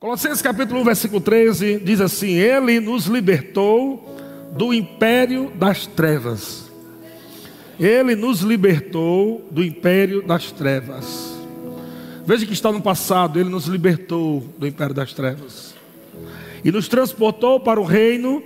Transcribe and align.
Colossenses 0.00 0.40
capítulo 0.40 0.80
1, 0.80 0.84
versículo 0.84 1.20
13 1.20 1.78
diz 1.80 2.00
assim: 2.00 2.30
Ele 2.30 2.80
nos 2.80 3.04
libertou 3.04 4.16
do 4.50 4.72
império 4.72 5.52
das 5.54 5.86
trevas. 5.86 6.70
Ele 7.78 8.16
nos 8.16 8.40
libertou 8.40 9.46
do 9.50 9.62
império 9.62 10.22
das 10.22 10.50
trevas. 10.52 11.38
Veja 12.24 12.46
que 12.46 12.54
está 12.54 12.72
no 12.72 12.80
passado, 12.80 13.38
ele 13.38 13.50
nos 13.50 13.66
libertou 13.66 14.42
do 14.56 14.66
império 14.66 14.94
das 14.94 15.12
trevas 15.12 15.74
e 16.64 16.72
nos 16.72 16.88
transportou 16.88 17.60
para 17.60 17.78
o 17.78 17.84
reino 17.84 18.42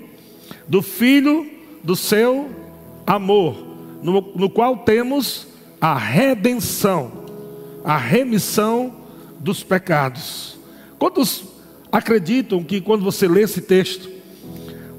do 0.67 0.83
Filho 0.83 1.49
do 1.85 1.95
seu 1.95 2.51
amor, 3.07 3.57
no, 4.03 4.33
no 4.35 4.51
qual 4.51 4.79
temos 4.79 5.47
a 5.81 5.97
redenção, 5.97 7.13
a 7.85 7.97
remissão 7.97 8.93
dos 9.39 9.63
pecados. 9.63 10.64
Quantos 11.05 11.45
acreditam 11.93 12.65
que 12.65 12.81
quando 12.81 13.05
você 13.05 13.29
lê 13.29 13.43
esse 13.43 13.61
texto, 13.61 14.09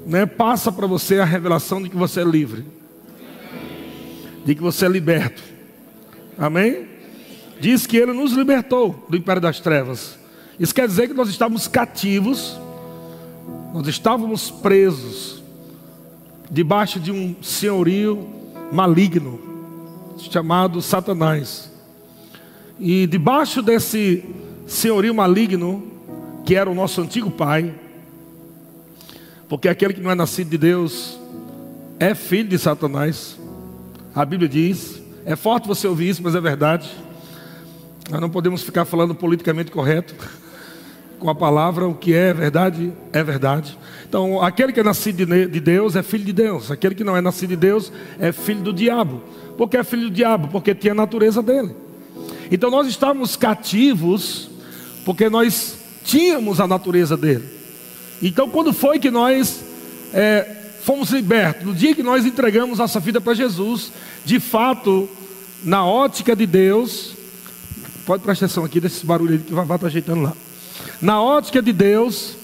né, 0.06 0.24
passa 0.24 0.70
para 0.70 0.86
você 0.86 1.18
a 1.18 1.24
revelação 1.24 1.82
de 1.82 1.88
que 1.88 1.96
você 1.96 2.20
é 2.20 2.24
livre, 2.24 2.64
de 4.44 4.54
que 4.54 4.62
você 4.62 4.86
é 4.86 4.88
liberto? 4.88 5.42
Amém? 6.38 6.86
Diz 7.60 7.88
que 7.88 7.96
Ele 7.96 8.12
nos 8.12 8.30
libertou 8.34 9.04
do 9.08 9.16
império 9.16 9.42
das 9.42 9.58
trevas. 9.58 10.16
Isso 10.60 10.72
quer 10.72 10.86
dizer 10.86 11.08
que 11.08 11.12
nós 11.12 11.28
estávamos 11.28 11.66
cativos, 11.66 12.56
nós 13.74 13.88
estávamos 13.88 14.48
presos, 14.48 15.42
debaixo 16.48 17.00
de 17.00 17.10
um 17.10 17.34
senhorio 17.42 18.28
maligno, 18.70 19.40
chamado 20.30 20.80
Satanás. 20.80 21.68
E 22.78 23.08
debaixo 23.08 23.60
desse 23.60 24.24
senhorio 24.68 25.12
maligno, 25.12 25.95
que 26.46 26.54
era 26.54 26.70
o 26.70 26.74
nosso 26.74 27.00
antigo 27.00 27.28
pai, 27.28 27.74
porque 29.48 29.68
aquele 29.68 29.92
que 29.92 30.00
não 30.00 30.12
é 30.12 30.14
nascido 30.14 30.48
de 30.48 30.56
Deus 30.56 31.18
é 31.98 32.14
filho 32.14 32.48
de 32.48 32.56
Satanás. 32.56 33.36
A 34.14 34.24
Bíblia 34.24 34.48
diz, 34.48 35.02
é 35.24 35.34
forte 35.34 35.66
você 35.66 35.88
ouvir 35.88 36.08
isso, 36.08 36.22
mas 36.22 36.36
é 36.36 36.40
verdade. 36.40 36.88
Nós 38.08 38.20
não 38.20 38.30
podemos 38.30 38.62
ficar 38.62 38.84
falando 38.84 39.12
politicamente 39.12 39.72
correto 39.72 40.14
com 41.18 41.28
a 41.28 41.34
palavra, 41.34 41.88
o 41.88 41.94
que 41.96 42.14
é 42.14 42.32
verdade 42.32 42.92
é 43.12 43.24
verdade. 43.24 43.76
Então, 44.08 44.40
aquele 44.40 44.72
que 44.72 44.78
é 44.78 44.84
nascido 44.84 45.26
de 45.26 45.60
Deus 45.60 45.96
é 45.96 46.02
filho 46.02 46.24
de 46.24 46.32
Deus, 46.32 46.70
aquele 46.70 46.94
que 46.94 47.02
não 47.02 47.16
é 47.16 47.20
nascido 47.20 47.50
de 47.50 47.56
Deus 47.56 47.92
é 48.20 48.30
filho 48.30 48.60
do 48.60 48.72
diabo. 48.72 49.20
Por 49.58 49.68
que 49.68 49.76
é 49.76 49.82
filho 49.82 50.04
do 50.04 50.10
diabo? 50.12 50.46
Porque 50.46 50.76
tinha 50.76 50.92
a 50.92 50.96
natureza 50.96 51.42
dele. 51.42 51.74
Então, 52.52 52.70
nós 52.70 52.86
estávamos 52.86 53.34
cativos, 53.34 54.48
porque 55.04 55.28
nós 55.28 55.85
tínhamos 56.06 56.60
a 56.60 56.66
natureza 56.66 57.16
dele. 57.16 57.44
Então, 58.22 58.48
quando 58.48 58.72
foi 58.72 58.98
que 58.98 59.10
nós 59.10 59.62
é, 60.14 60.46
fomos 60.82 61.10
libertos? 61.10 61.66
No 61.66 61.74
dia 61.74 61.94
que 61.94 62.02
nós 62.02 62.24
entregamos 62.24 62.78
nossa 62.78 63.00
vida 63.00 63.20
para 63.20 63.34
Jesus, 63.34 63.92
de 64.24 64.40
fato, 64.40 65.08
na 65.62 65.84
ótica 65.84 66.34
de 66.34 66.46
Deus, 66.46 67.12
pode 68.06 68.22
prestar 68.22 68.46
atenção 68.46 68.64
aqui 68.64 68.80
desse 68.80 69.04
barulho 69.04 69.34
aí 69.34 69.38
que 69.40 69.52
vai 69.52 69.64
estar 69.64 69.86
ajeitando 69.86 70.22
lá. 70.22 70.32
Na 71.02 71.20
ótica 71.20 71.60
de 71.60 71.72
Deus, 71.72 72.36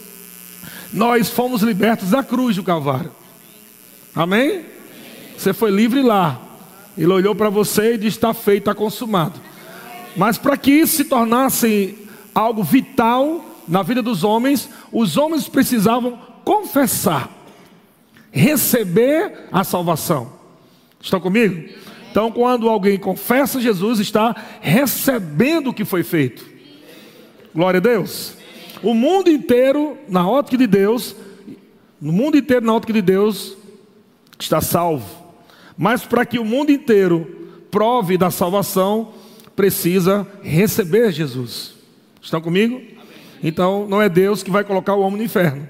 nós 0.92 1.30
fomos 1.30 1.62
libertos 1.62 2.10
da 2.10 2.22
cruz 2.22 2.56
do 2.56 2.64
Calvário. 2.64 3.12
Amém? 4.14 4.66
Você 5.38 5.52
foi 5.52 5.70
livre 5.70 6.02
lá. 6.02 6.40
Ele 6.98 7.10
olhou 7.10 7.34
para 7.34 7.48
você 7.48 7.94
e 7.94 7.98
disse: 7.98 8.18
está 8.18 8.34
feito, 8.34 8.62
está 8.62 8.74
consumado. 8.74 9.40
Mas 10.14 10.36
para 10.36 10.56
que 10.58 10.70
isso 10.70 10.96
se 10.96 11.04
tornasse 11.04 11.96
algo 12.34 12.62
vital 12.62 13.51
na 13.66 13.82
vida 13.82 14.02
dos 14.02 14.24
homens, 14.24 14.68
os 14.90 15.16
homens 15.16 15.48
precisavam 15.48 16.18
confessar, 16.44 17.30
receber 18.30 19.46
a 19.52 19.64
salvação. 19.64 20.32
Estão 21.00 21.20
comigo? 21.20 21.68
Então, 22.10 22.30
quando 22.30 22.68
alguém 22.68 22.98
confessa 22.98 23.60
Jesus, 23.60 23.98
está 23.98 24.36
recebendo 24.60 25.70
o 25.70 25.74
que 25.74 25.84
foi 25.84 26.02
feito. 26.02 26.44
Glória 27.54 27.78
a 27.78 27.82
Deus. 27.82 28.34
O 28.82 28.94
mundo 28.94 29.30
inteiro, 29.30 29.96
na 30.08 30.28
ótica 30.28 30.56
de 30.56 30.66
Deus, 30.66 31.16
no 32.00 32.12
mundo 32.12 32.36
inteiro, 32.36 32.66
na 32.66 32.74
ótica 32.74 32.92
de 32.92 33.00
Deus, 33.00 33.56
está 34.38 34.60
salvo. 34.60 35.06
Mas 35.76 36.04
para 36.04 36.26
que 36.26 36.38
o 36.38 36.44
mundo 36.44 36.70
inteiro 36.70 37.50
prove 37.70 38.18
da 38.18 38.30
salvação, 38.30 39.14
precisa 39.56 40.26
receber 40.42 41.12
Jesus. 41.12 41.74
Estão 42.20 42.40
comigo? 42.40 42.80
Então 43.42 43.86
não 43.88 44.00
é 44.00 44.08
Deus 44.08 44.42
que 44.42 44.50
vai 44.50 44.64
colocar 44.64 44.94
o 44.94 45.00
homem 45.00 45.18
no 45.18 45.24
inferno. 45.24 45.68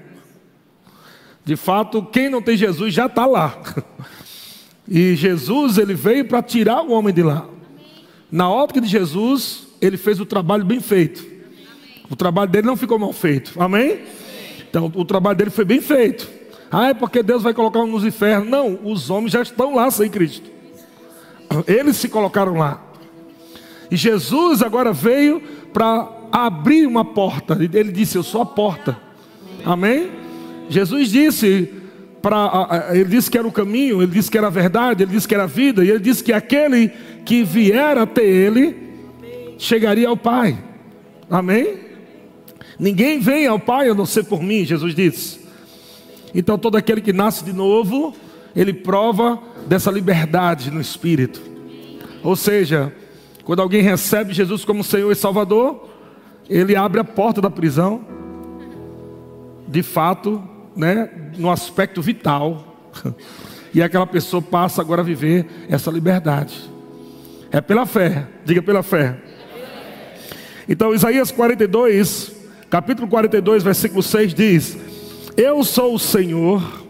De 1.45 1.55
fato, 1.55 2.03
quem 2.03 2.29
não 2.29 2.41
tem 2.41 2.55
Jesus 2.55 2.93
já 2.93 3.07
está 3.07 3.25
lá. 3.25 3.61
E 4.87 5.15
Jesus, 5.15 5.77
ele 5.77 5.93
veio 5.93 6.25
para 6.25 6.41
tirar 6.41 6.81
o 6.81 6.91
homem 6.91 7.13
de 7.13 7.23
lá. 7.23 7.47
Na 8.31 8.49
ótica 8.49 8.81
de 8.81 8.87
Jesus, 8.87 9.67
ele 9.81 9.95
fez 9.97 10.19
o 10.19 10.25
trabalho 10.25 10.65
bem 10.65 10.79
feito. 10.79 11.25
O 12.09 12.15
trabalho 12.15 12.51
dele 12.51 12.67
não 12.67 12.75
ficou 12.75 12.99
mal 12.99 13.13
feito. 13.13 13.53
Amém? 13.61 14.01
Então, 14.69 14.91
o 14.93 15.05
trabalho 15.05 15.37
dele 15.37 15.49
foi 15.49 15.65
bem 15.65 15.81
feito. 15.81 16.29
Ah, 16.71 16.89
é 16.89 16.93
porque 16.93 17.23
Deus 17.23 17.43
vai 17.43 17.53
colocar 17.53 17.85
nos 17.85 18.03
infernos. 18.03 18.49
Não, 18.49 18.79
os 18.83 19.09
homens 19.09 19.31
já 19.31 19.41
estão 19.41 19.75
lá 19.75 19.89
sem 19.91 20.09
Cristo. 20.09 20.49
Eles 21.67 21.97
se 21.97 22.09
colocaram 22.09 22.57
lá. 22.57 22.81
E 23.91 23.95
Jesus 23.95 24.61
agora 24.61 24.91
veio 24.91 25.41
para 25.71 26.11
abrir 26.33 26.87
uma 26.87 27.05
porta. 27.05 27.53
Ele 27.53 27.91
disse: 27.91 28.17
Eu 28.17 28.23
sou 28.23 28.41
a 28.41 28.45
porta. 28.45 28.97
Amém? 29.63 30.09
Jesus 30.67 31.09
disse 31.09 31.71
para 32.21 32.89
ele 32.93 33.09
disse 33.09 33.29
que 33.29 33.37
era 33.37 33.45
o 33.45 33.51
caminho, 33.51 34.01
ele 34.01 34.11
disse 34.11 34.31
que 34.31 34.37
era 34.37 34.47
a 34.47 34.49
verdade, 34.49 35.03
ele 35.03 35.11
disse 35.11 35.27
que 35.27 35.33
era 35.33 35.43
a 35.43 35.47
vida, 35.47 35.83
e 35.83 35.89
ele 35.89 35.99
disse 35.99 36.23
que 36.23 36.31
aquele 36.31 36.89
que 37.25 37.43
vier 37.43 37.97
até 37.97 38.23
ele 38.23 38.77
chegaria 39.57 40.07
ao 40.07 40.15
Pai. 40.15 40.57
Amém? 41.29 41.79
Ninguém 42.79 43.19
vem 43.19 43.45
ao 43.45 43.59
Pai 43.59 43.89
a 43.89 43.93
não 43.93 44.05
ser 44.05 44.23
por 44.23 44.41
mim, 44.41 44.63
Jesus 44.63 44.95
disse. 44.95 45.41
Então 46.33 46.57
todo 46.57 46.77
aquele 46.77 47.01
que 47.01 47.11
nasce 47.11 47.43
de 47.43 47.51
novo, 47.51 48.15
ele 48.55 48.73
prova 48.73 49.37
dessa 49.67 49.91
liberdade 49.91 50.71
no 50.71 50.79
espírito. 50.79 51.41
Ou 52.23 52.37
seja, 52.37 52.93
quando 53.43 53.61
alguém 53.61 53.81
recebe 53.81 54.33
Jesus 54.33 54.63
como 54.63 54.81
Senhor 54.81 55.11
e 55.11 55.15
Salvador, 55.15 55.92
ele 56.49 56.75
abre 56.75 56.99
a 56.99 57.03
porta 57.03 57.41
da 57.41 57.49
prisão, 57.49 58.05
de 59.67 59.81
fato, 59.81 60.41
né, 60.75 61.09
no 61.37 61.49
aspecto 61.49 62.01
vital, 62.01 62.91
e 63.73 63.81
aquela 63.81 64.05
pessoa 64.05 64.41
passa 64.41 64.81
agora 64.81 65.01
a 65.01 65.05
viver 65.05 65.45
essa 65.69 65.89
liberdade. 65.89 66.69
É 67.51 67.61
pela 67.61 67.85
fé, 67.85 68.27
diga 68.43 68.61
pela 68.61 68.83
fé. 68.83 69.17
Então, 70.67 70.93
Isaías 70.93 71.31
42, 71.31 72.31
capítulo 72.69 73.07
42, 73.07 73.63
versículo 73.63 74.01
6 74.01 74.33
diz: 74.33 74.77
Eu 75.35 75.63
sou 75.63 75.95
o 75.95 75.99
Senhor, 75.99 76.83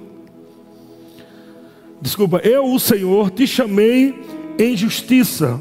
desculpa, 2.02 2.38
eu, 2.44 2.66
o 2.66 2.80
Senhor, 2.80 3.30
te 3.30 3.48
chamei 3.48 4.24
em 4.60 4.78
justiça, 4.78 5.60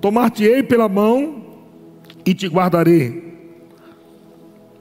tomar-te-ei 0.00 0.62
pela 0.62 0.88
mão 0.88 1.39
e 2.24 2.34
te 2.34 2.46
guardarei, 2.46 3.30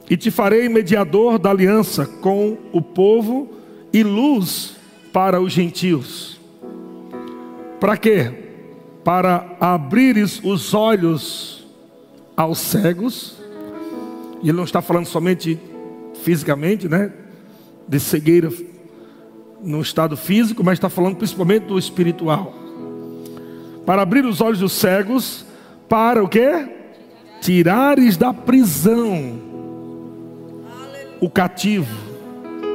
e 0.10 0.18
te 0.18 0.32
farei 0.32 0.68
mediador 0.68 1.38
da 1.38 1.52
aliança 1.52 2.06
com 2.06 2.58
o 2.72 2.82
povo 2.82 3.50
e 3.94 4.04
luz 4.04 4.76
para 5.14 5.40
os 5.40 5.54
gentios. 5.54 6.40
Para 7.80 7.96
quê? 7.96 8.32
Para 9.04 9.56
abrires 9.60 10.42
os 10.44 10.74
olhos 10.74 11.68
aos 12.36 12.60
cegos, 12.60 13.38
e 14.42 14.50
ele 14.50 14.58
não 14.58 14.64
está 14.64 14.82
falando 14.82 15.06
somente 15.06 15.60
fisicamente, 16.22 16.88
né? 16.88 17.12
De 17.88 18.00
cegueira 18.00 18.52
no 19.62 19.82
estado 19.82 20.16
físico, 20.16 20.64
mas 20.64 20.74
está 20.74 20.90
falando 20.90 21.18
principalmente 21.18 21.64
do 21.64 21.78
espiritual. 21.78 22.54
Para 23.86 24.02
abrir 24.02 24.26
os 24.26 24.42
olhos 24.42 24.60
dos 24.60 24.74
cegos, 24.74 25.46
para 25.88 26.24
o 26.24 26.28
quê? 26.28 26.79
Tirares 27.42 28.18
da 28.18 28.34
prisão 28.34 29.40
o 31.22 31.30
cativo 31.30 31.98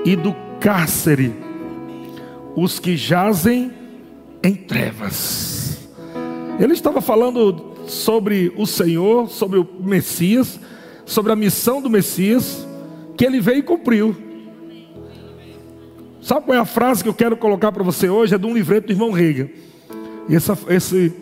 e 0.05 0.14
do 0.14 0.34
cárcere 0.61 1.32
os 2.56 2.78
que 2.78 2.96
jazem 2.96 3.72
em 4.43 4.55
trevas. 4.55 5.88
Ele 6.61 6.72
estava 6.72 7.00
falando 7.00 7.75
sobre 7.88 8.52
o 8.56 8.66
Senhor, 8.66 9.28
sobre 9.28 9.58
o 9.58 9.69
Messias, 9.81 10.61
sobre 11.05 11.32
a 11.32 11.37
missão 11.37 11.82
do 11.82 11.90
Messias, 11.90 12.67
que 13.17 13.25
ele 13.25 13.40
veio 13.40 13.58
e 13.58 13.62
cumpriu. 13.62 14.14
Sabe 16.20 16.46
qual 16.46 16.56
é 16.56 16.60
a 16.60 16.64
frase 16.64 17.02
que 17.02 17.08
eu 17.08 17.14
quero 17.14 17.37
colocar 17.37 17.72
para 17.72 17.82
você 17.82 18.08
hoje? 18.08 18.34
É 18.34 18.38
de 18.38 18.46
um 18.46 18.55
livreto 18.55 18.87
do 18.87 18.93
irmão. 18.93 19.12
E 19.19 20.34
essa, 20.34 20.56
esse 20.69 21.12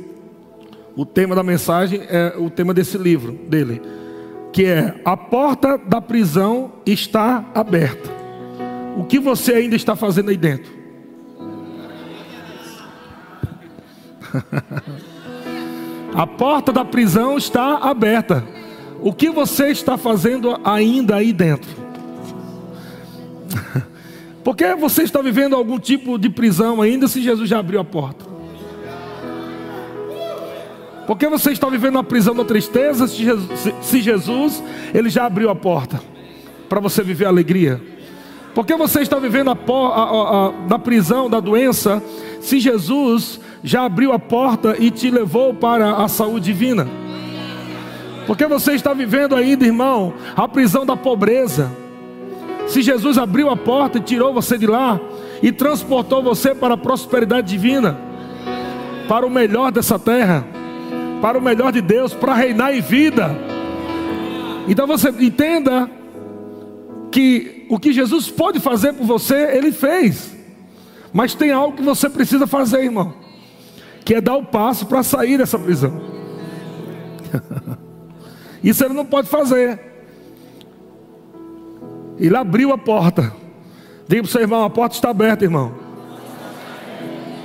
o 0.96 1.06
tema 1.06 1.34
da 1.34 1.42
mensagem 1.42 2.02
é 2.08 2.34
o 2.36 2.50
tema 2.50 2.74
desse 2.74 2.98
livro 2.98 3.32
dele. 3.32 3.80
que 4.52 4.66
é 4.66 5.00
a 5.04 5.16
porta 5.16 5.78
da 5.78 6.00
prisão 6.00 6.72
está 6.84 7.44
aberta. 7.54 8.10
O 8.98 9.04
que 9.04 9.18
você 9.18 9.54
ainda 9.54 9.74
está 9.74 9.96
fazendo 9.96 10.28
aí 10.28 10.36
dentro? 10.36 10.70
a 16.14 16.26
porta 16.26 16.70
da 16.70 16.84
prisão 16.84 17.38
está 17.38 17.78
aberta. 17.78 18.44
O 19.00 19.12
que 19.12 19.30
você 19.30 19.68
está 19.68 19.96
fazendo 19.96 20.60
ainda 20.62 21.16
aí 21.16 21.32
dentro? 21.32 21.70
Porque 24.44 24.74
você 24.74 25.02
está 25.02 25.22
vivendo 25.22 25.56
algum 25.56 25.78
tipo 25.78 26.18
de 26.18 26.28
prisão 26.28 26.82
ainda 26.82 27.08
se 27.08 27.22
Jesus 27.22 27.48
já 27.48 27.58
abriu 27.58 27.80
a 27.80 27.84
porta? 27.84 28.26
Porque 31.06 31.28
você 31.28 31.50
está 31.50 31.68
vivendo 31.68 31.98
a 31.98 32.04
prisão 32.04 32.34
da 32.34 32.44
tristeza 32.44 33.06
se 33.06 33.24
Jesus, 33.24 33.74
se 33.80 34.00
Jesus 34.00 34.62
ele 34.94 35.10
já 35.10 35.26
abriu 35.26 35.50
a 35.50 35.54
porta 35.54 36.00
para 36.68 36.80
você 36.80 37.02
viver 37.02 37.26
a 37.26 37.28
alegria? 37.28 37.80
Porque 38.54 38.74
você 38.76 39.00
está 39.00 39.18
vivendo 39.18 39.50
a, 39.50 39.54
a, 39.54 40.46
a, 40.48 40.52
na 40.68 40.78
prisão 40.78 41.28
da 41.28 41.40
doença 41.40 42.02
se 42.40 42.60
Jesus 42.60 43.40
já 43.64 43.84
abriu 43.84 44.12
a 44.12 44.18
porta 44.18 44.76
e 44.78 44.90
te 44.90 45.10
levou 45.10 45.54
para 45.54 45.96
a 45.96 46.08
saúde 46.08 46.46
divina? 46.46 46.86
Porque 48.26 48.46
você 48.46 48.72
está 48.72 48.94
vivendo 48.94 49.34
ainda, 49.34 49.64
irmão, 49.64 50.14
a 50.36 50.46
prisão 50.46 50.86
da 50.86 50.96
pobreza. 50.96 51.70
Se 52.66 52.80
Jesus 52.80 53.18
abriu 53.18 53.50
a 53.50 53.56
porta 53.56 53.98
e 53.98 54.00
tirou 54.00 54.32
você 54.32 54.56
de 54.56 54.66
lá 54.66 55.00
e 55.42 55.50
transportou 55.50 56.22
você 56.22 56.54
para 56.54 56.74
a 56.74 56.76
prosperidade 56.76 57.48
divina, 57.48 57.98
para 59.08 59.26
o 59.26 59.30
melhor 59.30 59.72
dessa 59.72 59.98
terra, 59.98 60.46
para 61.22 61.38
o 61.38 61.40
melhor 61.40 61.70
de 61.70 61.80
Deus, 61.80 62.12
para 62.12 62.34
reinar 62.34 62.74
em 62.74 62.80
vida. 62.80 63.30
Então 64.66 64.88
você 64.88 65.08
entenda 65.08 65.88
que 67.12 67.64
o 67.70 67.78
que 67.78 67.92
Jesus 67.92 68.28
pode 68.28 68.58
fazer 68.58 68.92
por 68.92 69.06
você, 69.06 69.56
ele 69.56 69.70
fez. 69.70 70.36
Mas 71.12 71.32
tem 71.32 71.52
algo 71.52 71.76
que 71.76 71.82
você 71.82 72.10
precisa 72.10 72.44
fazer, 72.44 72.82
irmão, 72.82 73.14
que 74.04 74.16
é 74.16 74.20
dar 74.20 74.34
o 74.34 74.44
passo 74.44 74.84
para 74.86 75.04
sair 75.04 75.38
dessa 75.38 75.56
prisão. 75.56 76.02
Isso 78.64 78.84
ele 78.84 78.94
não 78.94 79.06
pode 79.06 79.28
fazer. 79.28 79.78
Ele 82.18 82.36
abriu 82.36 82.72
a 82.72 82.78
porta. 82.78 83.32
Diga 84.08 84.22
para 84.22 84.28
o 84.28 84.32
seu 84.32 84.40
irmão: 84.40 84.64
a 84.64 84.70
porta 84.70 84.96
está 84.96 85.10
aberta, 85.10 85.44
irmão. 85.44 85.72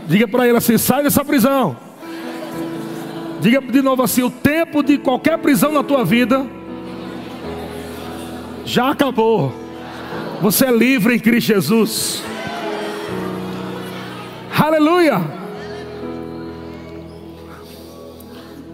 Diga 0.07 0.27
para 0.27 0.47
ele 0.47 0.57
assim: 0.57 0.79
sai 0.79 1.03
dessa 1.03 1.23
prisão. 1.23 1.86
Diga 3.39 3.61
de 3.61 3.81
novo 3.81 4.03
assim: 4.03 4.23
o 4.23 4.29
tempo 4.29 4.81
de 4.81 4.97
qualquer 4.97 5.37
prisão 5.37 5.71
na 5.71 5.83
tua 5.83 6.03
vida 6.03 6.45
já 8.65 8.91
acabou. 8.91 9.53
Você 10.41 10.65
é 10.65 10.71
livre 10.71 11.15
em 11.15 11.19
Cristo 11.19 11.47
Jesus. 11.47 12.23
Aleluia. 14.57 15.21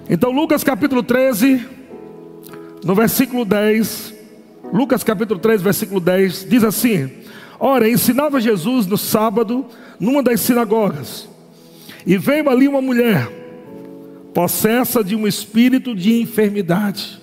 Então, 0.10 0.32
Lucas 0.32 0.64
capítulo 0.64 1.02
13, 1.04 1.66
no 2.84 2.94
versículo 2.94 3.46
10, 3.46 4.14
Lucas 4.72 5.04
capítulo 5.04 5.40
3, 5.40 5.62
versículo 5.62 6.00
10, 6.00 6.48
diz 6.50 6.64
assim: 6.64 7.12
Ora, 7.60 7.90
ensinava 7.90 8.42
Jesus 8.42 8.86
no 8.86 8.98
sábado, 8.98 9.66
numa 10.00 10.24
das 10.24 10.42
sinagogas, 10.42 11.28
e 12.06 12.18
veio 12.18 12.50
ali 12.50 12.68
uma 12.68 12.82
mulher, 12.82 13.43
possessa 14.34 15.04
de 15.04 15.16
um 15.16 15.28
espírito 15.28 15.96
de 15.96 16.22
enfermidade, 16.22 17.22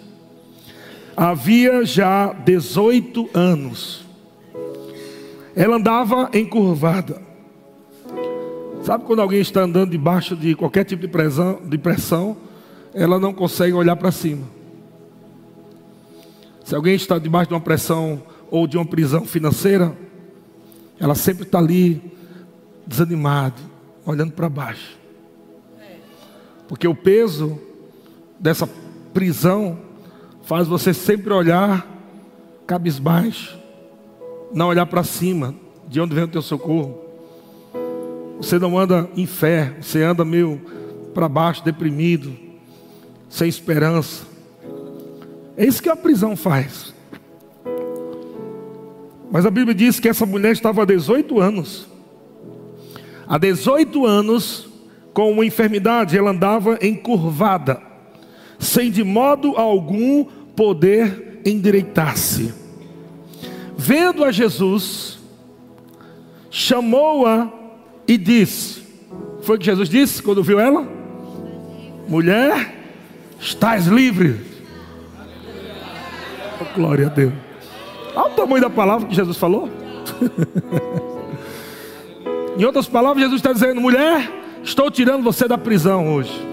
havia 1.17 1.85
já 1.85 2.33
18 2.33 3.31
anos, 3.35 4.05
ela 5.55 5.77
andava 5.77 6.31
encurvada. 6.33 7.21
Sabe 8.85 9.05
quando 9.05 9.21
alguém 9.21 9.41
está 9.41 9.62
andando 9.62 9.91
debaixo 9.91 10.35
de 10.35 10.55
qualquer 10.55 10.85
tipo 10.85 11.03
de 11.03 11.09
pressão, 11.09 11.61
de 11.67 11.77
pressão 11.77 12.37
ela 12.95 13.19
não 13.19 13.33
consegue 13.33 13.73
olhar 13.73 13.97
para 13.97 14.11
cima. 14.11 14.47
Se 16.65 16.75
alguém 16.75 16.95
está 16.95 17.19
debaixo 17.19 17.49
de 17.49 17.55
uma 17.55 17.61
pressão 17.61 18.23
ou 18.51 18.67
de 18.67 18.77
uma 18.77 18.87
prisão 18.87 19.25
financeira, 19.25 19.97
ela 20.99 21.15
sempre 21.15 21.45
está 21.45 21.59
ali 21.59 22.03
desanimado, 22.87 23.61
olhando 24.05 24.33
para 24.33 24.49
baixo. 24.49 24.99
Porque 26.70 26.87
o 26.87 26.94
peso 26.94 27.58
dessa 28.38 28.64
prisão 29.12 29.76
faz 30.43 30.69
você 30.69 30.94
sempre 30.94 31.32
olhar 31.32 31.84
cabisbaixo, 32.64 33.58
não 34.55 34.69
olhar 34.69 34.87
para 34.87 35.02
cima, 35.02 35.52
de 35.88 36.00
onde 36.00 36.14
vem 36.14 36.22
o 36.22 36.28
teu 36.28 36.40
socorro. 36.40 36.96
Você 38.37 38.56
não 38.56 38.78
anda 38.78 39.11
em 39.17 39.26
fé, 39.26 39.75
você 39.81 40.05
anda 40.05 40.25
meio 40.25 40.61
para 41.12 41.28
baixo, 41.28 41.64
deprimido, 41.64 42.37
sem 43.28 43.49
esperança. 43.49 44.25
É 45.56 45.67
isso 45.67 45.82
que 45.82 45.88
a 45.88 45.96
prisão 45.96 46.37
faz. 46.37 46.94
Mas 49.28 49.44
a 49.44 49.50
Bíblia 49.50 49.75
diz 49.75 49.99
que 49.99 50.08
essa 50.08 50.25
mulher 50.25 50.52
estava 50.52 50.82
há 50.82 50.84
18 50.84 51.40
anos. 51.40 51.88
Há 53.26 53.38
18 53.38 54.06
anos, 54.06 54.69
com 55.12 55.31
uma 55.33 55.45
enfermidade, 55.45 56.17
ela 56.17 56.31
andava 56.31 56.79
encurvada, 56.83 57.81
sem 58.59 58.91
de 58.91 59.03
modo 59.03 59.57
algum 59.57 60.25
poder 60.55 61.41
endireitar-se. 61.45 62.53
Vendo 63.77 64.25
a 64.25 64.31
Jesus, 64.31 65.19
chamou-a 66.51 67.51
e 68.07 68.19
disse: 68.19 68.83
Foi 69.43 69.57
o 69.57 69.59
que 69.59 69.67
Jesus 69.67 69.89
disse 69.89 70.23
quando 70.23 70.43
viu 70.43 70.61
ela? 70.61 70.87
Mulher, 72.09 72.75
estás 73.41 73.87
livre. 73.87 74.49
Glória 76.75 77.06
a 77.06 77.11
Deus. 77.11 77.33
Olha 78.15 78.33
o 78.33 78.35
tamanho 78.35 78.61
da 78.61 78.71
palavra 78.71 79.09
que 79.09 79.15
Jesus 79.15 79.37
falou. 79.37 79.69
em 82.59 82.65
outras 82.65 82.87
palavras, 82.87 83.23
Jesus 83.23 83.39
está 83.41 83.53
dizendo: 83.53 83.81
mulher, 83.81 84.40
estou 84.62 84.91
tirando 84.91 85.23
você 85.23 85.47
da 85.47 85.59
prisão 85.59 86.12
hoje. 86.12 86.49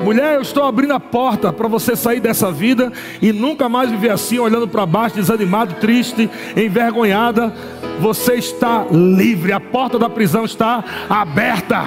Mulher, 0.00 0.36
eu 0.36 0.42
estou 0.42 0.64
abrindo 0.64 0.94
a 0.94 1.00
porta 1.00 1.52
para 1.52 1.68
você 1.68 1.94
sair 1.94 2.20
dessa 2.20 2.50
vida 2.50 2.90
e 3.20 3.32
nunca 3.32 3.68
mais 3.68 3.90
viver 3.90 4.10
assim, 4.10 4.38
olhando 4.38 4.66
para 4.66 4.86
baixo, 4.86 5.16
desanimado, 5.16 5.74
triste, 5.74 6.30
envergonhada. 6.56 7.52
Você 8.00 8.34
está 8.34 8.86
livre, 8.90 9.52
a 9.52 9.60
porta 9.60 9.98
da 9.98 10.08
prisão 10.08 10.46
está 10.46 10.82
aberta. 11.08 11.84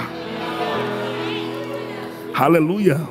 Aleluia. 2.35 3.01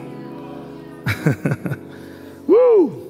uh! 2.49 3.03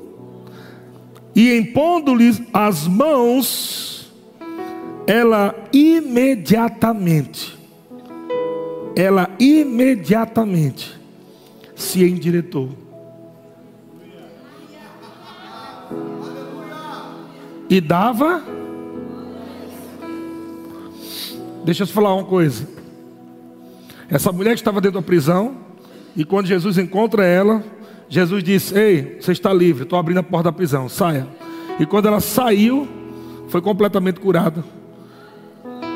e 1.35 1.57
impondo-lhes 1.57 2.43
as 2.53 2.87
mãos, 2.87 4.13
ela 5.07 5.55
imediatamente, 5.73 7.52
ela 8.95 9.31
imediatamente 9.39 10.99
se 11.75 12.05
endireitou. 12.05 12.71
E 17.69 17.81
dava. 17.81 18.43
Deixa 21.65 21.85
eu 21.85 21.87
te 21.87 21.93
falar 21.93 22.15
uma 22.15 22.25
coisa. 22.25 22.69
Essa 24.11 24.31
mulher 24.31 24.51
que 24.51 24.61
estava 24.61 24.81
dentro 24.81 25.01
da 25.01 25.07
prisão, 25.07 25.57
e 26.15 26.25
quando 26.25 26.47
Jesus 26.47 26.77
encontra 26.77 27.25
ela, 27.25 27.65
Jesus 28.09 28.45
disse: 28.45 28.79
Ei, 28.79 29.17
você 29.19 29.33
está 29.33 29.53
livre, 29.55 29.85
estou 29.85 29.99
abrindo 29.99 30.19
a 30.19 30.23
porta 30.23 30.45
da 30.45 30.53
prisão, 30.53 30.89
saia. 30.89 31.27
E 31.81 31.87
quando 31.87 32.07
ela 32.07 32.21
saiu, 32.21 32.87
foi 33.49 33.63
completamente 33.63 34.21
curada. 34.21 34.63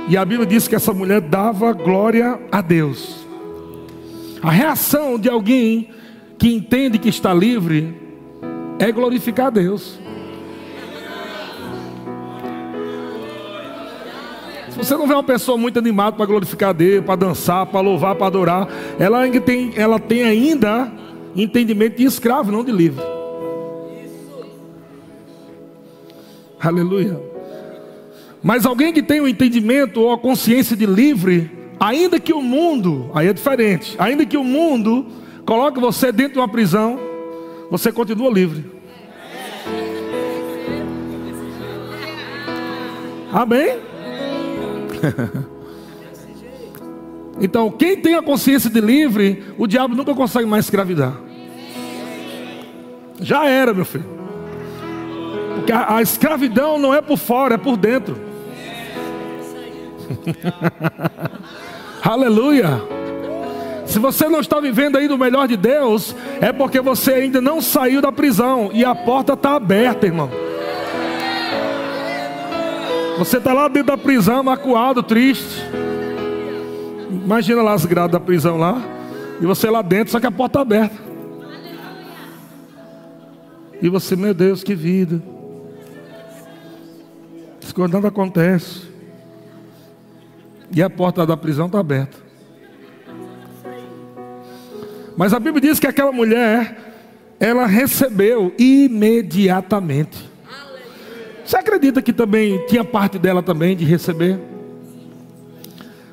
E 0.09 0.17
a 0.17 0.25
Bíblia 0.25 0.47
diz 0.47 0.69
que 0.69 0.75
essa 0.77 0.93
mulher 0.93 1.21
dava 1.21 1.73
glória 1.73 2.39
a 2.53 2.61
Deus. 2.61 3.27
A 4.41 4.51
reação 4.51 5.19
de 5.19 5.29
alguém 5.29 5.91
que 6.39 6.55
entende 6.55 6.99
que 6.99 7.09
está 7.09 7.35
livre 7.35 7.95
é 8.79 8.93
glorificar 8.93 9.47
a 9.47 9.51
Deus. 9.51 9.99
Se 14.71 14.79
você 14.79 14.95
não 14.95 15.09
vê 15.09 15.15
uma 15.15 15.25
pessoa 15.25 15.57
muito 15.59 15.79
animada 15.79 16.17
para 16.17 16.27
glorificar 16.27 16.69
a 16.69 16.73
Deus, 16.73 17.05
para 17.05 17.17
dançar, 17.17 17.67
para 17.67 17.81
louvar, 17.81 18.15
para 18.15 18.27
adorar, 18.27 18.69
ela 18.99 19.21
ainda 19.21 19.41
tem, 19.41 19.73
ela 19.75 19.99
tem 19.99 20.23
ainda 20.23 20.93
entendimento 21.35 21.97
de 21.97 22.05
escravo, 22.05 22.53
não 22.53 22.63
de 22.63 22.71
livre. 22.71 23.03
Aleluia. 26.61 27.36
Mas 28.47 28.65
alguém 28.65 28.93
que 28.93 29.03
tem 29.03 29.19
o 29.21 29.25
um 29.25 29.29
entendimento 29.29 30.01
ou 30.01 30.13
a 30.13 30.19
consciência 30.19 30.77
de 30.77 30.87
livre, 30.87 31.51
ainda 31.81 32.21
que 32.21 32.33
o 32.33 32.41
mundo, 32.41 33.11
aí 33.13 33.27
é 33.27 33.33
diferente, 33.33 33.97
ainda 33.99 34.25
que 34.25 34.37
o 34.37 34.45
mundo 34.45 35.05
coloque 35.45 35.81
você 35.81 36.13
dentro 36.13 36.35
de 36.35 36.39
uma 36.39 36.49
prisão, 36.49 36.97
você 37.69 37.91
continua 37.91 38.31
livre. 38.31 38.65
Amém? 43.33 43.79
Então, 47.39 47.71
quem 47.71 47.99
tem 47.99 48.15
a 48.15 48.23
consciência 48.23 48.71
de 48.71 48.81
livre, 48.81 49.45
o 49.59 49.67
diabo 49.67 49.95
nunca 49.95 50.15
consegue 50.15 50.47
mais 50.47 50.65
escravidar. 50.65 51.13
Já 53.21 53.47
era, 53.47 53.75
meu 53.75 53.85
filho. 53.85 54.07
Porque 55.57 55.71
a, 55.71 55.97
a 55.97 56.03
escravidão 56.03 56.79
não 56.79 56.95
é 56.95 57.03
por 57.03 57.19
fora, 57.19 57.57
é 57.57 57.59
por 57.59 57.77
dentro. 57.77 58.26
Aleluia. 62.03 62.83
Se 63.87 63.99
você 63.99 64.29
não 64.29 64.41
está 64.41 64.61
vivendo 64.61 64.97
aí 64.97 65.07
do 65.07 65.17
melhor 65.17 65.47
de 65.47 65.57
Deus, 65.57 66.15
é 66.41 66.53
porque 66.53 66.81
você 66.81 67.15
ainda 67.15 67.41
não 67.41 67.61
saiu 67.61 68.01
da 68.01 68.11
prisão 68.11 68.71
e 68.73 68.85
a 68.85 68.95
porta 68.95 69.35
está 69.35 69.55
aberta, 69.55 70.07
irmão. 70.07 70.31
Você 73.19 73.39
está 73.39 73.55
lá 73.55 73.69
dentro 73.69 73.89
da 73.89 73.97
prisão, 73.97 74.43
macuado, 74.43 75.03
triste. 75.03 75.63
Imagina 77.11 77.63
lá 77.63 77.73
as 77.73 77.87
grades 77.87 78.13
da 78.13 78.21
prisão 78.21 78.59
lá. 78.59 78.83
E 79.41 79.47
você 79.47 79.71
lá 79.71 79.83
dentro, 79.83 80.11
só 80.11 80.21
que 80.21 80.27
a 80.27 80.31
porta 80.31 80.59
está 80.59 80.63
aberta. 80.63 80.97
E 83.81 83.89
você, 83.89 84.17
meu 84.17 84.35
Deus, 84.35 84.63
que 84.63 84.75
vida. 84.75 85.23
Isso 87.61 87.89
nada 87.89 88.09
acontece. 88.09 88.96
E 90.75 90.83
a 90.83 90.91
porta 90.91 91.27
da 91.27 91.37
prisão 91.37 91.67
está 91.67 91.79
aberta. 91.79 92.17
Mas 95.17 95.33
a 95.33 95.41
Bíblia 95.41 95.61
diz 95.61 95.81
que 95.81 95.87
aquela 95.87 96.13
mulher, 96.13 96.77
ela 97.41 97.67
recebeu 97.67 98.55
imediatamente. 98.59 100.29
Você 101.45 101.57
acredita 101.57 102.03
que 102.03 102.13
também 102.13 102.67
tinha 102.67 102.85
parte 102.85 103.19
dela 103.19 103.43
também 103.43 103.77
de 103.77 103.85
receber? 103.85 104.39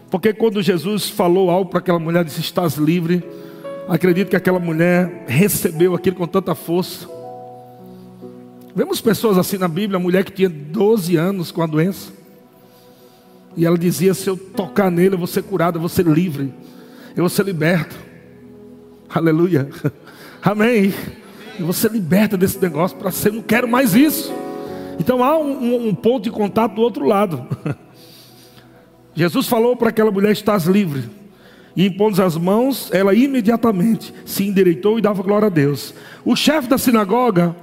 Porque 0.10 0.32
quando 0.32 0.62
Jesus 0.62 1.10
falou 1.10 1.50
algo 1.50 1.70
para 1.72 1.80
aquela 1.80 2.00
mulher, 2.00 2.24
disse: 2.24 2.40
Estás 2.40 2.76
livre. 2.76 3.24
Acredito 3.88 4.30
que 4.30 4.36
aquela 4.36 4.60
mulher 4.60 5.26
recebeu 5.28 5.96
aquilo 5.96 6.16
com 6.16 6.28
tanta 6.28 6.56
força. 6.56 7.10
Vemos 8.76 9.02
pessoas 9.02 9.38
assim 9.38 9.58
na 9.58 9.68
Bíblia, 9.68 9.98
a 9.98 10.00
mulher 10.00 10.24
que 10.24 10.32
tinha 10.32 10.50
12 10.50 11.16
anos 11.16 11.52
com 11.52 11.62
a 11.62 11.66
doença. 11.66 12.12
E 13.56 13.66
ela 13.66 13.78
dizia: 13.78 14.14
Se 14.14 14.30
eu 14.30 14.38
tocar 14.38 14.90
nele, 14.90 15.16
eu 15.16 15.20
vou 15.20 15.28
ser 15.28 15.44
curada, 15.44 15.78
eu 15.78 15.82
vou 15.82 15.90
ser 15.90 16.06
livre, 16.06 16.54
eu 17.16 17.24
vou 17.24 17.30
ser 17.30 17.46
liberto. 17.46 17.96
Aleluia. 19.10 19.70
Amém. 20.42 20.94
E 21.60 21.64
você 21.64 21.88
liberta 21.88 22.36
desse 22.36 22.60
negócio 22.60 22.98
para 22.98 23.12
ser, 23.12 23.32
não 23.32 23.42
quero 23.42 23.68
mais 23.68 23.94
isso. 23.96 24.34
Então 25.00 25.24
há 25.24 25.38
um, 25.38 25.88
um, 25.90 25.96
ponto 25.96 26.24
de 26.24 26.32
contato 26.32 26.76
do 26.76 26.82
outro 26.82 27.06
lado. 27.06 27.48
Jesus 29.14 29.48
falou 29.48 29.76
para 29.76 29.90
aquela 29.90 30.12
mulher: 30.12 30.32
estás 30.32 30.66
livre. 30.66 31.10
E 31.76 31.88
impondo 31.88 32.22
as 32.22 32.38
mãos, 32.38 32.90
ela 32.94 33.16
imediatamente 33.16 34.14
se 34.26 34.44
endireitou 34.44 35.00
e 35.00 35.02
dava 35.02 35.24
glória 35.24 35.48
a 35.48 35.50
Deus. 35.50 35.94
O 36.24 36.36
chefe 36.36 36.68
da 36.68 36.78
sinagoga, 36.78 37.56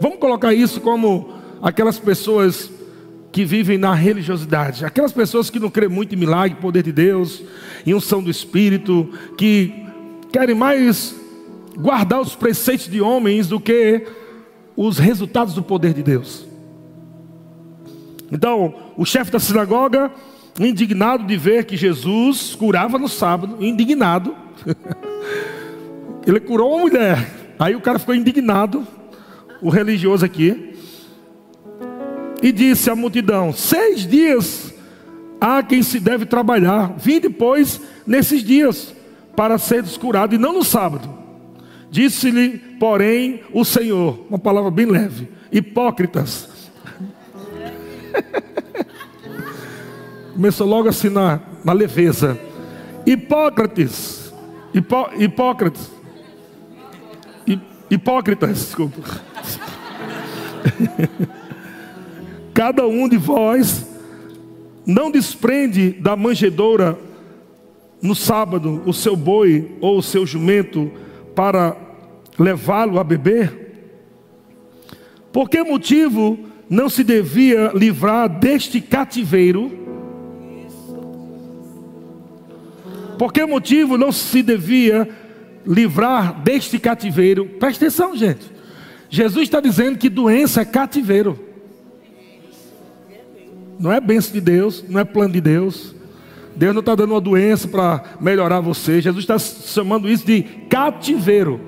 vamos 0.00 0.18
colocar 0.18 0.54
isso 0.54 0.80
como 0.80 1.32
aquelas 1.60 1.98
pessoas 1.98 2.70
que 3.32 3.44
vivem 3.46 3.78
na 3.78 3.94
religiosidade, 3.94 4.84
aquelas 4.84 5.10
pessoas 5.10 5.48
que 5.48 5.58
não 5.58 5.70
creem 5.70 5.90
muito 5.90 6.14
em 6.14 6.18
milagre, 6.18 6.60
poder 6.60 6.82
de 6.82 6.92
Deus, 6.92 7.42
em 7.86 7.94
unção 7.94 8.22
do 8.22 8.30
Espírito, 8.30 9.08
que 9.38 9.86
querem 10.30 10.54
mais 10.54 11.16
guardar 11.74 12.20
os 12.20 12.34
preceitos 12.34 12.88
de 12.88 13.00
homens 13.00 13.48
do 13.48 13.58
que 13.58 14.06
os 14.76 14.98
resultados 14.98 15.54
do 15.54 15.62
poder 15.62 15.94
de 15.94 16.02
Deus. 16.02 16.46
Então, 18.30 18.74
o 18.96 19.04
chefe 19.04 19.30
da 19.30 19.38
sinagoga, 19.38 20.10
indignado 20.60 21.24
de 21.24 21.36
ver 21.36 21.64
que 21.64 21.76
Jesus 21.76 22.54
curava 22.54 22.98
no 22.98 23.08
sábado, 23.08 23.64
indignado, 23.64 24.34
ele 26.26 26.40
curou 26.40 26.74
uma 26.74 26.82
mulher. 26.82 27.54
Aí 27.58 27.74
o 27.74 27.80
cara 27.80 27.98
ficou 27.98 28.14
indignado, 28.14 28.86
o 29.60 29.70
religioso 29.70 30.24
aqui, 30.24 30.71
e 32.42 32.50
disse 32.50 32.90
à 32.90 32.96
multidão: 32.96 33.52
Seis 33.52 34.06
dias 34.06 34.74
há 35.40 35.62
quem 35.62 35.82
se 35.82 36.00
deve 36.00 36.26
trabalhar, 36.26 36.94
vim 36.98 37.20
depois 37.20 37.80
nesses 38.06 38.42
dias 38.42 38.94
para 39.36 39.56
ser 39.56 39.84
curado, 39.98 40.34
e 40.34 40.38
não 40.38 40.52
no 40.52 40.64
sábado. 40.64 41.22
Disse-lhe, 41.90 42.58
porém, 42.78 43.42
o 43.52 43.64
Senhor, 43.64 44.26
uma 44.28 44.38
palavra 44.38 44.70
bem 44.70 44.86
leve: 44.86 45.28
hipócritas. 45.52 46.48
Começou 50.34 50.66
logo 50.66 50.88
assim 50.88 51.10
na, 51.10 51.40
na 51.64 51.72
leveza. 51.72 52.38
Hipócrates, 53.04 54.32
hipó, 54.72 55.10
hipócrates, 55.18 55.90
hipócritas, 57.90 58.58
desculpa. 58.58 59.02
Cada 62.54 62.86
um 62.86 63.08
de 63.08 63.16
vós 63.16 63.86
não 64.86 65.10
desprende 65.10 65.90
da 65.92 66.16
manjedoura 66.16 66.98
no 68.00 68.14
sábado 68.14 68.82
o 68.84 68.92
seu 68.92 69.14
boi 69.14 69.76
ou 69.80 69.98
o 69.98 70.02
seu 70.02 70.26
jumento 70.26 70.90
para 71.34 71.76
levá-lo 72.38 72.98
a 72.98 73.04
beber? 73.04 73.60
Por 75.32 75.48
que 75.48 75.62
motivo 75.62 76.38
não 76.68 76.88
se 76.90 77.02
devia 77.02 77.70
livrar 77.74 78.28
deste 78.28 78.80
cativeiro? 78.80 79.70
Por 83.18 83.32
que 83.32 83.46
motivo 83.46 83.96
não 83.96 84.10
se 84.10 84.42
devia 84.42 85.08
livrar 85.66 86.42
deste 86.42 86.78
cativeiro? 86.78 87.46
Presta 87.46 87.86
atenção, 87.86 88.16
gente. 88.16 88.50
Jesus 89.08 89.44
está 89.44 89.60
dizendo 89.60 89.96
que 89.96 90.08
doença 90.08 90.62
é 90.62 90.64
cativeiro. 90.64 91.51
Não 93.78 93.92
é 93.92 94.00
bênção 94.00 94.32
de 94.32 94.40
Deus, 94.40 94.84
não 94.88 95.00
é 95.00 95.04
plano 95.04 95.32
de 95.32 95.40
Deus. 95.40 95.94
Deus 96.54 96.74
não 96.74 96.80
está 96.80 96.94
dando 96.94 97.12
uma 97.12 97.20
doença 97.20 97.66
para 97.66 98.02
melhorar 98.20 98.60
você. 98.60 99.00
Jesus 99.00 99.24
está 99.24 99.38
chamando 99.38 100.08
isso 100.08 100.26
de 100.26 100.42
cativeiro. 100.68 101.60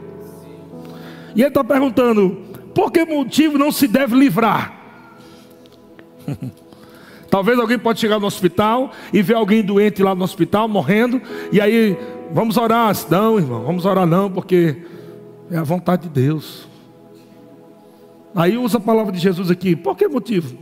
E 1.35 1.41
ele 1.41 1.49
está 1.49 1.65
perguntando: 1.65 2.43
por 2.75 2.93
que 2.93 3.05
motivo 3.05 3.59
não 3.59 3.73
se 3.73 3.89
deve 3.89 4.15
livrar? 4.17 4.75
Talvez 7.31 7.59
alguém 7.59 7.79
pode 7.79 7.99
chegar 7.99 8.21
no 8.21 8.27
hospital 8.27 8.93
e 9.13 9.21
ver 9.21 9.35
alguém 9.35 9.63
doente 9.63 10.03
lá 10.03 10.15
no 10.15 10.23
hospital, 10.23 10.69
morrendo, 10.69 11.21
e 11.51 11.61
aí, 11.61 11.99
vamos 12.31 12.57
orar. 12.57 12.95
Não, 13.11 13.39
irmão, 13.39 13.65
vamos 13.65 13.85
orar 13.85 14.07
não, 14.07 14.31
porque 14.31 14.77
é 15.51 15.57
a 15.57 15.65
vontade 15.65 16.03
de 16.03 16.11
Deus. 16.11 16.69
Aí 18.35 18.57
usa 18.57 18.79
a 18.79 18.81
palavra 18.81 19.11
de 19.11 19.19
Jesus 19.19 19.51
aqui. 19.51 19.75
Por 19.75 19.97
que 19.97 20.07
motivo? 20.07 20.57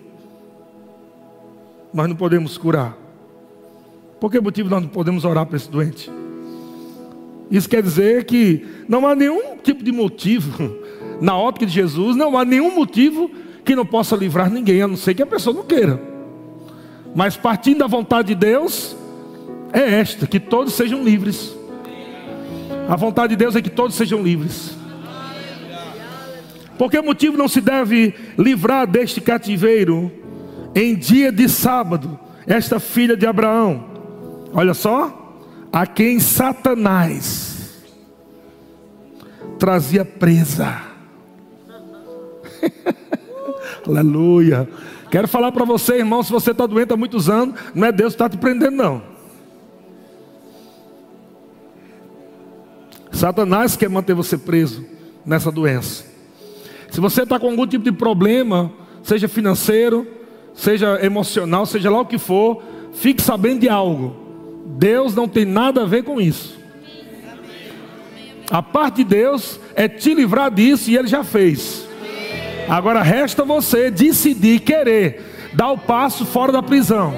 Nós 1.92 2.08
não 2.08 2.16
podemos 2.16 2.56
curar. 2.56 2.96
Por 4.20 4.30
que 4.30 4.40
motivo 4.40 4.70
nós 4.70 4.82
não 4.82 4.88
podemos 4.88 5.24
orar 5.24 5.44
para 5.46 5.56
esse 5.56 5.70
doente? 5.70 6.10
Isso 7.50 7.68
quer 7.68 7.82
dizer 7.82 8.24
que 8.24 8.66
não 8.88 9.06
há 9.06 9.14
nenhum 9.14 9.56
tipo 9.58 9.84
de 9.84 9.92
motivo, 9.92 10.76
na 11.20 11.36
ótica 11.36 11.66
de 11.66 11.72
Jesus, 11.72 12.16
não 12.16 12.38
há 12.38 12.44
nenhum 12.44 12.74
motivo 12.74 13.30
que 13.64 13.76
não 13.76 13.84
possa 13.84 14.16
livrar 14.16 14.50
ninguém, 14.50 14.80
a 14.80 14.88
não 14.88 14.96
ser 14.96 15.14
que 15.14 15.22
a 15.22 15.26
pessoa 15.26 15.54
não 15.54 15.64
queira. 15.64 16.00
Mas 17.14 17.36
partindo 17.36 17.78
da 17.78 17.86
vontade 17.86 18.28
de 18.28 18.34
Deus, 18.34 18.96
é 19.72 20.00
esta: 20.00 20.26
que 20.26 20.40
todos 20.40 20.72
sejam 20.72 21.02
livres. 21.02 21.54
A 22.88 22.96
vontade 22.96 23.30
de 23.30 23.36
Deus 23.36 23.54
é 23.54 23.62
que 23.62 23.70
todos 23.70 23.94
sejam 23.96 24.22
livres. 24.22 24.76
Por 26.78 26.90
que 26.90 27.00
motivo 27.00 27.36
não 27.36 27.48
se 27.48 27.60
deve 27.60 28.14
livrar 28.38 28.86
deste 28.86 29.20
cativeiro 29.20 30.10
em 30.74 30.94
dia 30.94 31.30
de 31.30 31.48
sábado, 31.48 32.18
esta 32.46 32.80
filha 32.80 33.16
de 33.16 33.26
Abraão? 33.26 33.84
Olha 34.52 34.74
só, 34.74 35.36
a 35.72 35.86
quem 35.86 36.20
Satanás 36.20 37.82
trazia 39.58 40.04
presa. 40.04 40.82
Aleluia. 43.86 44.68
Quero 45.10 45.28
falar 45.28 45.52
para 45.52 45.64
você, 45.64 45.96
irmão, 45.96 46.22
se 46.22 46.30
você 46.30 46.52
está 46.52 46.66
doente 46.66 46.92
há 46.92 46.96
muitos 46.96 47.28
anos, 47.28 47.54
não 47.74 47.86
é 47.86 47.92
Deus 47.92 48.14
que 48.14 48.16
está 48.16 48.28
te 48.28 48.38
prendendo, 48.38 48.76
não. 48.76 49.02
Satanás 53.12 53.76
quer 53.76 53.88
manter 53.88 54.14
você 54.14 54.36
preso 54.36 54.84
nessa 55.24 55.50
doença. 55.50 56.04
Se 56.90 57.00
você 57.00 57.22
está 57.22 57.38
com 57.38 57.50
algum 57.50 57.66
tipo 57.66 57.84
de 57.84 57.92
problema, 57.92 58.72
seja 59.02 59.28
financeiro, 59.28 60.06
seja 60.54 60.98
emocional, 61.04 61.66
seja 61.66 61.90
lá 61.90 62.00
o 62.00 62.06
que 62.06 62.18
for, 62.18 62.62
fique 62.92 63.22
sabendo 63.22 63.60
de 63.60 63.68
algo. 63.68 64.16
Deus 64.78 65.14
não 65.14 65.28
tem 65.28 65.44
nada 65.44 65.82
a 65.82 65.86
ver 65.86 66.04
com 66.04 66.20
isso. 66.20 66.60
A 68.50 68.62
parte 68.62 68.96
de 68.96 69.04
Deus 69.04 69.58
é 69.74 69.88
te 69.88 70.14
livrar 70.14 70.50
disso 70.50 70.90
e 70.90 70.96
Ele 70.96 71.08
já 71.08 71.24
fez. 71.24 71.86
Agora 72.68 73.02
resta 73.02 73.44
você 73.44 73.90
decidir 73.90 74.60
querer 74.60 75.32
dá 75.52 75.70
o 75.70 75.78
passo 75.78 76.24
fora 76.24 76.52
da 76.52 76.62
prisão. 76.62 77.14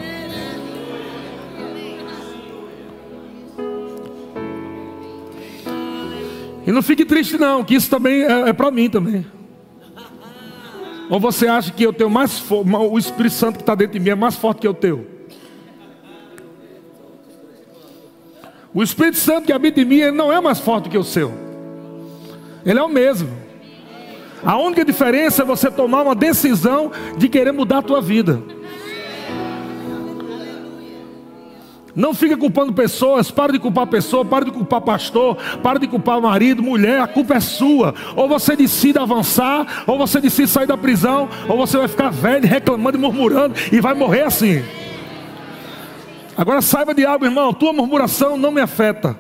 E 6.67 6.73
não 6.73 6.83
fique 6.83 7.05
triste 7.05 7.37
não, 7.37 7.63
que 7.63 7.75
isso 7.75 7.91
também 7.91 8.23
é, 8.23 8.49
é 8.49 8.53
para 8.53 8.71
mim 8.71 8.89
também. 8.89 9.25
Ou 11.11 11.21
você 11.21 11.47
acha 11.47 11.71
que 11.71 11.83
eu 11.83 11.93
tenho 11.93 12.11
mais 12.11 12.43
o 12.51 12.99
Espírito 12.99 13.35
Santo 13.35 13.57
que 13.57 13.63
está 13.63 13.75
dentro 13.75 13.95
de 13.95 14.01
mim 14.01 14.11
é 14.11 14.15
mais 14.15 14.37
forte 14.37 14.61
que 14.61 14.69
o 14.69 14.75
teu? 14.75 15.07
O 18.73 18.83
Espírito 18.83 19.19
Santo 19.19 19.47
que 19.47 19.53
habita 19.53 19.81
em 19.81 19.85
mim 19.85 19.99
ele 20.01 20.17
não 20.17 20.33
é 20.33 20.41
mais 20.41 20.59
forte 20.59 20.89
que 20.89 20.99
o 20.99 21.05
seu. 21.05 21.33
Ele 22.65 22.79
é 22.79 22.83
o 22.83 22.89
mesmo. 22.89 23.29
A 24.45 24.59
única 24.59 24.85
diferença 24.85 25.43
é 25.43 25.45
você 25.45 25.71
tomar 25.71 26.03
uma 26.03 26.15
decisão 26.15 26.91
de 27.17 27.29
querer 27.29 27.53
mudar 27.53 27.79
a 27.79 27.83
tua 27.83 28.01
vida. 28.01 28.43
Não 31.95 32.13
fica 32.13 32.37
culpando 32.37 32.73
pessoas, 32.73 33.31
para 33.31 33.53
de 33.53 33.59
culpar 33.59 33.87
pessoa, 33.87 34.25
para 34.25 34.45
de 34.45 34.51
culpar 34.51 34.81
pastor, 34.81 35.37
para 35.63 35.79
de 35.79 35.87
culpar 35.87 36.21
marido, 36.21 36.63
mulher, 36.63 37.01
a 37.01 37.07
culpa 37.07 37.35
é 37.35 37.41
sua. 37.41 37.95
Ou 38.17 38.29
você 38.29 38.57
decide 38.57 38.99
avançar, 38.99 39.85
ou 39.87 39.97
você 39.97 40.21
decide 40.21 40.49
sair 40.49 40.67
da 40.67 40.77
prisão, 40.77 41.29
ou 41.49 41.57
você 41.57 41.79
vai 41.79 41.87
ficar 41.87 42.11
velho, 42.11 42.49
reclamando 42.49 42.99
e 42.99 43.01
murmurando 43.01 43.55
e 43.71 43.81
vai 43.81 43.95
morrer 43.95 44.23
assim. 44.23 44.65
Agora 46.37 46.61
saiba 46.61 46.93
de 46.93 47.07
algo, 47.07 47.25
irmão, 47.25 47.53
tua 47.53 47.73
murmuração 47.73 48.37
não 48.37 48.51
me 48.51 48.61
afeta. 48.61 49.17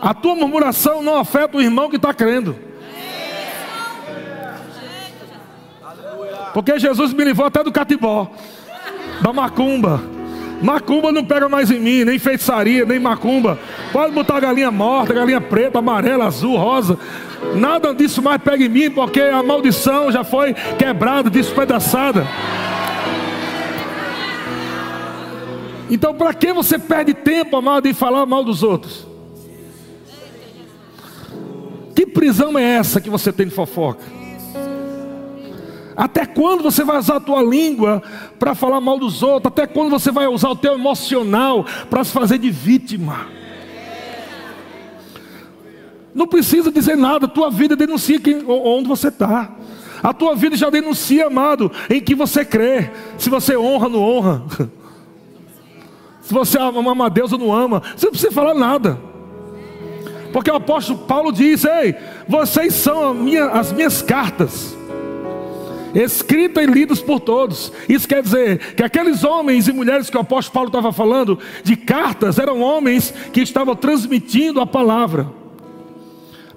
A 0.00 0.14
tua 0.14 0.34
murmuração 0.34 1.02
não 1.02 1.16
afeta 1.16 1.56
o 1.56 1.62
irmão 1.62 1.90
que 1.90 1.96
está 1.96 2.14
crendo. 2.14 2.54
Porque 6.54 6.78
Jesus 6.78 7.12
me 7.12 7.24
livrou 7.24 7.48
até 7.48 7.64
do 7.64 7.72
catibó, 7.72 8.30
da 9.20 9.32
macumba. 9.32 10.00
Macumba 10.62 11.10
não 11.10 11.24
pega 11.24 11.48
mais 11.48 11.68
em 11.68 11.80
mim, 11.80 12.04
nem 12.04 12.16
feitiçaria, 12.16 12.86
nem 12.86 13.00
macumba. 13.00 13.58
Pode 13.92 14.14
botar 14.14 14.38
galinha 14.38 14.70
morta, 14.70 15.12
galinha 15.12 15.40
preta, 15.40 15.80
amarela, 15.80 16.26
azul, 16.26 16.56
rosa. 16.56 16.96
Nada 17.56 17.92
disso 17.92 18.22
mais 18.22 18.40
pega 18.40 18.64
em 18.64 18.68
mim, 18.68 18.88
porque 18.88 19.20
a 19.20 19.42
maldição 19.42 20.12
já 20.12 20.22
foi 20.22 20.54
quebrada, 20.78 21.28
despedaçada. 21.28 22.24
Então, 25.90 26.14
para 26.14 26.32
que 26.32 26.52
você 26.52 26.78
perde 26.78 27.14
tempo, 27.14 27.56
amado, 27.56 27.88
em 27.88 27.92
falar 27.92 28.24
mal 28.26 28.44
dos 28.44 28.62
outros? 28.62 29.06
Que 31.96 32.06
prisão 32.06 32.56
é 32.56 32.62
essa 32.62 33.00
que 33.00 33.10
você 33.10 33.32
tem 33.32 33.48
de 33.48 33.54
fofoca? 33.54 34.23
Até 35.96 36.26
quando 36.26 36.62
você 36.62 36.82
vai 36.82 36.98
usar 36.98 37.16
a 37.16 37.20
tua 37.20 37.42
língua 37.42 38.02
para 38.38 38.54
falar 38.54 38.80
mal 38.80 38.98
dos 38.98 39.22
outros? 39.22 39.52
Até 39.52 39.66
quando 39.66 39.90
você 39.90 40.10
vai 40.10 40.26
usar 40.26 40.50
o 40.50 40.56
teu 40.56 40.74
emocional 40.74 41.64
para 41.88 42.02
se 42.02 42.12
fazer 42.12 42.38
de 42.38 42.50
vítima? 42.50 43.26
Não 46.14 46.26
precisa 46.26 46.70
dizer 46.70 46.96
nada, 46.96 47.26
a 47.26 47.28
tua 47.28 47.50
vida 47.50 47.74
denuncia 47.74 48.20
quem, 48.20 48.44
onde 48.46 48.88
você 48.88 49.08
está. 49.08 49.50
A 50.02 50.12
tua 50.12 50.36
vida 50.36 50.56
já 50.56 50.68
denuncia, 50.68 51.26
amado, 51.26 51.70
em 51.88 52.00
que 52.00 52.14
você 52.14 52.44
crê. 52.44 52.90
Se 53.18 53.30
você 53.30 53.56
honra 53.56 53.86
ou 53.86 53.92
não 53.92 54.00
honra. 54.00 54.42
Se 56.20 56.32
você 56.32 56.58
ama 56.58 57.06
a 57.06 57.08
Deus 57.08 57.32
ou 57.32 57.38
não 57.38 57.52
ama. 57.52 57.82
Você 57.96 58.06
não 58.06 58.12
precisa 58.12 58.32
falar 58.32 58.54
nada. 58.54 58.98
Porque 60.32 60.50
o 60.50 60.56
apóstolo 60.56 60.98
Paulo 61.00 61.32
diz: 61.32 61.64
Ei, 61.64 61.94
vocês 62.28 62.74
são 62.74 63.14
minha, 63.14 63.46
as 63.46 63.72
minhas 63.72 64.02
cartas 64.02 64.76
escrita 65.94 66.62
e 66.62 66.66
lidos 66.66 67.00
por 67.00 67.20
todos. 67.20 67.72
Isso 67.88 68.08
quer 68.08 68.22
dizer 68.22 68.74
que 68.74 68.82
aqueles 68.82 69.22
homens 69.22 69.68
e 69.68 69.72
mulheres 69.72 70.10
que 70.10 70.16
o 70.16 70.20
apóstolo 70.20 70.54
Paulo 70.54 70.68
estava 70.68 70.92
falando 70.92 71.38
de 71.62 71.76
cartas 71.76 72.38
eram 72.38 72.60
homens 72.60 73.12
que 73.32 73.40
estavam 73.40 73.76
transmitindo 73.76 74.60
a 74.60 74.66
palavra. 74.66 75.28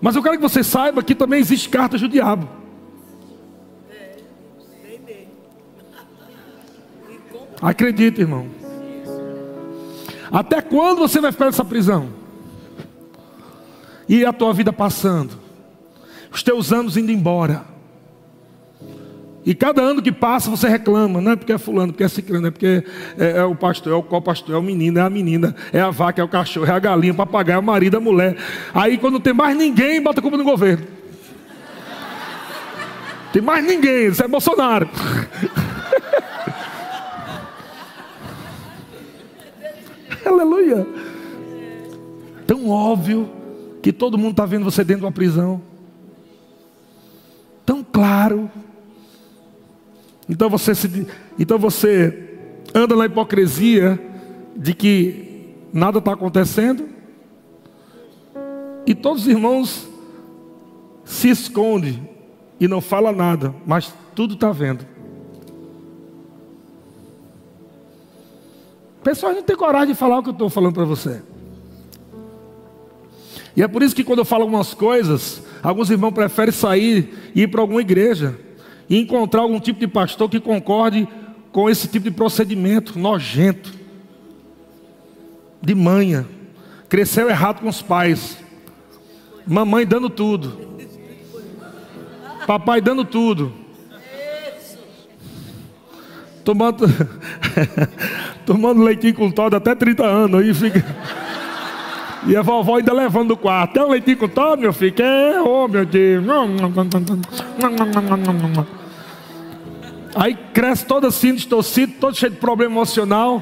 Mas 0.01 0.15
eu 0.15 0.23
quero 0.23 0.35
que 0.35 0.41
você 0.41 0.63
saiba 0.63 1.03
que 1.03 1.15
também 1.15 1.39
existe 1.39 1.69
cartas 1.69 2.01
do 2.01 2.09
diabo. 2.09 2.47
Acredite, 7.61 8.21
irmão. 8.21 8.47
Até 10.31 10.61
quando 10.61 10.99
você 10.99 11.19
vai 11.19 11.31
ficar 11.31 11.45
nessa 11.45 11.65
prisão? 11.65 12.09
E 14.07 14.23
a 14.23 14.31
tua 14.31 14.53
vida 14.53 14.71
passando, 14.71 15.37
os 16.31 16.43
teus 16.43 16.71
anos 16.71 16.95
indo 16.95 17.11
embora. 17.11 17.76
E 19.47 19.55
cada 19.55 19.81
ano 19.81 20.01
que 20.01 20.11
passa 20.11 20.49
você 20.49 20.67
reclama, 20.67 21.21
não 21.21 21.31
é 21.31 21.37
porque 21.37 21.53
é 21.53 21.57
fulano, 21.57 21.93
porque 21.93 22.03
é 22.03 22.09
ciclano, 22.09 22.47
é 22.47 22.51
porque 22.51 22.83
é, 23.17 23.37
é, 23.37 23.43
o 23.45 23.55
pastor, 23.55 23.93
é 23.93 23.95
o 23.95 24.03
co-pastor, 24.03 24.53
é 24.53 24.57
o 24.57 24.61
menino, 24.61 24.99
é 24.99 25.01
a 25.01 25.09
menina, 25.09 25.55
é 25.71 25.79
a 25.79 25.89
vaca, 25.89 26.19
é 26.19 26.23
o 26.25 26.27
cachorro, 26.27 26.65
é 26.65 26.71
a 26.71 26.79
galinha, 26.79 27.13
o 27.13 27.15
papagaio, 27.15 27.55
é 27.55 27.59
o 27.59 27.63
marido, 27.63 27.95
a 27.95 28.01
mulher. 28.01 28.35
Aí 28.73 28.97
quando 28.97 29.13
não 29.13 29.21
tem 29.21 29.31
mais 29.31 29.55
ninguém, 29.55 30.01
bota 30.01 30.19
a 30.19 30.21
culpa 30.21 30.35
no 30.35 30.43
governo. 30.43 30.85
Tem 33.31 33.41
mais 33.41 33.65
ninguém, 33.65 34.07
isso 34.07 34.21
é 34.21 34.27
Bolsonaro. 34.27 34.89
Aleluia. 40.27 40.85
Tão 42.45 42.69
óbvio 42.69 43.29
que 43.81 43.93
todo 43.93 44.17
mundo 44.17 44.31
está 44.31 44.45
vendo 44.45 44.65
você 44.65 44.83
dentro 44.83 45.03
de 45.03 45.05
uma 45.05 45.11
prisão. 45.13 45.61
Tão 47.65 47.81
claro. 47.81 48.51
Então 50.29 50.49
você, 50.49 50.75
se, 50.75 51.07
então 51.39 51.57
você 51.57 52.27
anda 52.73 52.95
na 52.95 53.05
hipocrisia 53.05 53.99
de 54.55 54.73
que 54.73 55.55
nada 55.71 55.99
está 55.99 56.13
acontecendo. 56.13 56.87
E 58.85 58.93
todos 58.95 59.23
os 59.23 59.27
irmãos 59.27 59.87
se 61.05 61.29
escondem 61.29 62.09
e 62.59 62.67
não 62.67 62.81
fala 62.81 63.11
nada, 63.11 63.53
mas 63.65 63.93
tudo 64.15 64.33
está 64.33 64.51
vendo. 64.51 64.85
Pessoas 69.03 69.35
não 69.35 69.43
têm 69.43 69.55
coragem 69.55 69.93
de 69.93 69.95
falar 69.95 70.19
o 70.19 70.23
que 70.23 70.29
eu 70.29 70.33
estou 70.33 70.49
falando 70.49 70.73
para 70.73 70.85
você. 70.85 71.21
E 73.55 73.63
é 73.63 73.67
por 73.67 73.81
isso 73.81 73.95
que 73.95 74.03
quando 74.03 74.19
eu 74.19 74.25
falo 74.25 74.43
algumas 74.43 74.73
coisas, 74.73 75.41
alguns 75.63 75.89
irmãos 75.89 76.11
preferem 76.11 76.51
sair 76.51 77.31
e 77.33 77.43
ir 77.43 77.47
para 77.47 77.61
alguma 77.61 77.81
igreja 77.81 78.46
e 78.89 78.97
encontrar 78.99 79.41
algum 79.41 79.59
tipo 79.59 79.79
de 79.79 79.87
pastor 79.87 80.29
que 80.29 80.39
concorde 80.39 81.07
com 81.51 81.69
esse 81.69 81.87
tipo 81.87 82.05
de 82.05 82.11
procedimento 82.11 82.97
nojento, 82.97 83.73
de 85.61 85.73
manha, 85.75 86.25
cresceu 86.87 87.29
errado 87.29 87.61
com 87.61 87.67
os 87.67 87.81
pais, 87.81 88.37
mamãe 89.45 89.85
dando 89.85 90.09
tudo, 90.09 90.57
papai 92.45 92.79
dando 92.79 93.03
tudo, 93.03 93.53
tomando, 96.43 96.85
tomando 98.45 98.83
leitinho 98.83 99.15
com 99.15 99.31
todo 99.31 99.55
até 99.55 99.75
30 99.75 100.05
anos, 100.05 100.41
aí 100.41 100.53
fica. 100.53 101.26
E 102.27 102.35
a 102.35 102.41
vovó 102.41 102.75
ainda 102.75 102.91
levando 102.91 103.31
o 103.31 103.37
quarto. 103.37 103.73
Tem 103.73 103.83
um 103.83 103.89
leitinho 103.89 104.17
com 104.17 104.27
todo, 104.27 104.59
meu 104.59 104.73
filho? 104.73 105.01
É, 105.01 105.41
oh 105.41 105.67
meu 105.67 105.85
Deus. 105.85 106.25
Aí 110.13 110.37
cresce 110.53 110.85
todo 110.85 111.07
assim, 111.07 111.33
distorcido, 111.35 111.93
todo 111.99 112.17
cheio 112.17 112.31
de 112.31 112.37
problema 112.37 112.73
emocional. 112.73 113.41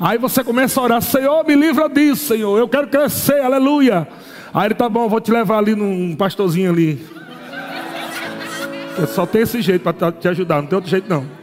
Aí 0.00 0.16
você 0.16 0.42
começa 0.42 0.80
a 0.80 0.84
orar, 0.84 1.02
Senhor, 1.02 1.44
me 1.46 1.54
livra 1.54 1.88
disso, 1.88 2.28
Senhor. 2.28 2.58
Eu 2.58 2.68
quero 2.68 2.86
crescer, 2.86 3.40
aleluia. 3.40 4.08
Aí 4.54 4.68
ele 4.68 4.74
tá 4.74 4.88
bom, 4.88 5.08
vou 5.08 5.20
te 5.20 5.30
levar 5.30 5.58
ali 5.58 5.74
num 5.74 6.16
pastorzinho 6.16 6.70
ali. 6.70 7.04
Eu 8.98 9.06
só 9.06 9.26
tem 9.26 9.42
esse 9.42 9.60
jeito 9.60 9.82
para 9.82 10.10
te 10.10 10.28
ajudar, 10.28 10.62
não 10.62 10.68
tem 10.68 10.76
outro 10.76 10.90
jeito 10.90 11.08
não. 11.10 11.35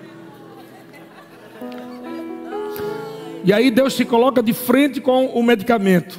E 3.44 3.52
aí 3.52 3.70
Deus 3.70 3.96
te 3.96 4.06
coloca 4.06 4.42
de 4.42 4.54
frente 4.54 5.02
com 5.02 5.26
o 5.26 5.44
medicamento. 5.44 6.18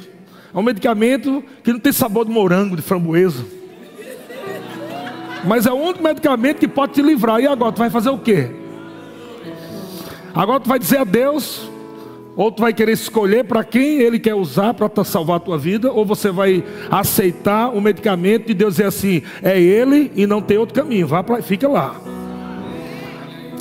É 0.53 0.57
um 0.57 0.63
medicamento 0.63 1.43
que 1.63 1.73
não 1.73 1.79
tem 1.79 1.91
sabor 1.91 2.25
de 2.25 2.31
morango, 2.31 2.75
de 2.75 2.81
framboesa. 2.81 3.43
Mas 5.43 5.65
é 5.65 5.71
o 5.71 5.75
único 5.75 6.01
medicamento 6.03 6.59
que 6.59 6.67
pode 6.67 6.93
te 6.93 7.01
livrar. 7.01 7.41
E 7.41 7.47
agora, 7.47 7.71
tu 7.71 7.79
vai 7.79 7.89
fazer 7.89 8.09
o 8.09 8.17
quê? 8.17 8.49
Agora 10.33 10.59
tu 10.59 10.69
vai 10.69 10.77
dizer 10.77 10.97
a 10.97 11.03
Deus, 11.03 11.69
ou 12.35 12.51
tu 12.51 12.61
vai 12.61 12.73
querer 12.73 12.91
escolher 12.91 13.45
para 13.45 13.63
quem 13.63 13.99
Ele 13.99 14.19
quer 14.19 14.35
usar 14.35 14.73
para 14.73 15.03
salvar 15.03 15.37
a 15.37 15.39
tua 15.39 15.57
vida, 15.57 15.91
ou 15.91 16.05
você 16.05 16.29
vai 16.29 16.63
aceitar 16.91 17.69
o 17.69 17.81
medicamento 17.81 18.51
e 18.51 18.53
Deus 18.53 18.75
dizer 18.75 18.87
assim: 18.87 19.23
é 19.41 19.59
Ele 19.59 20.11
e 20.15 20.27
não 20.27 20.41
tem 20.41 20.57
outro 20.57 20.75
caminho, 20.75 21.07
vá 21.07 21.23
pra, 21.23 21.41
fica 21.41 21.67
lá. 21.67 21.99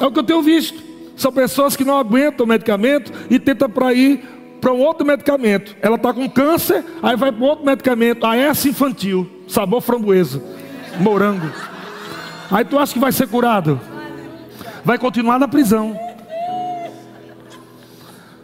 É 0.00 0.04
o 0.04 0.10
que 0.10 0.18
eu 0.18 0.24
tenho 0.24 0.42
visto. 0.42 0.83
São 1.16 1.32
pessoas 1.32 1.76
que 1.76 1.84
não 1.84 1.96
aguentam 1.96 2.44
o 2.44 2.48
medicamento 2.48 3.12
e 3.30 3.38
tentam 3.38 3.68
para 3.68 3.92
ir 3.92 4.22
para 4.60 4.72
um 4.72 4.80
outro 4.80 5.06
medicamento. 5.06 5.76
Ela 5.82 5.96
está 5.96 6.12
com 6.12 6.28
câncer, 6.28 6.84
aí 7.02 7.16
vai 7.16 7.30
para 7.30 7.44
outro 7.44 7.64
medicamento. 7.64 8.24
A 8.24 8.36
essa 8.36 8.68
infantil, 8.68 9.28
sabor 9.46 9.80
framboesa, 9.80 10.42
morango. 10.98 11.50
Aí 12.50 12.64
tu 12.64 12.78
acha 12.78 12.92
que 12.92 12.98
vai 12.98 13.12
ser 13.12 13.28
curado? 13.28 13.80
Vai 14.84 14.98
continuar 14.98 15.38
na 15.38 15.46
prisão. 15.46 15.98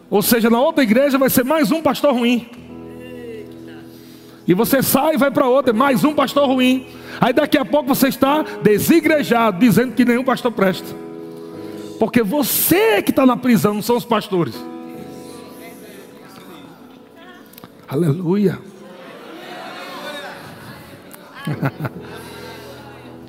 Ou 0.09 0.23
seja, 0.23 0.51
na 0.51 0.61
outra 0.61 0.83
igreja 0.83 1.17
vai 1.17 1.31
ser 1.31 1.45
mais 1.45 1.71
um 1.71 1.81
pastor 1.81 2.13
ruim. 2.13 2.49
E 4.47 4.55
você 4.55 4.83
sai 4.83 5.15
e 5.15 5.17
vai 5.17 5.31
para 5.31 5.47
outra, 5.47 5.73
mais 5.73 6.03
um 6.03 6.13
pastor 6.13 6.47
ruim. 6.47 6.87
Aí 7.21 7.33
daqui 7.33 7.57
a 7.57 7.65
pouco 7.65 7.95
você 7.95 8.09
está 8.09 8.43
desigrejado, 8.63 9.59
dizendo 9.59 9.95
que 9.95 10.05
nenhum 10.05 10.25
pastor 10.25 10.51
presta. 10.51 11.10
Porque 12.01 12.23
você 12.23 13.03
que 13.03 13.11
está 13.11 13.27
na 13.27 13.37
prisão, 13.37 13.75
não 13.75 13.83
são 13.83 13.95
os 13.95 14.07
pastores. 14.07 14.55
Aleluia. 17.87 18.59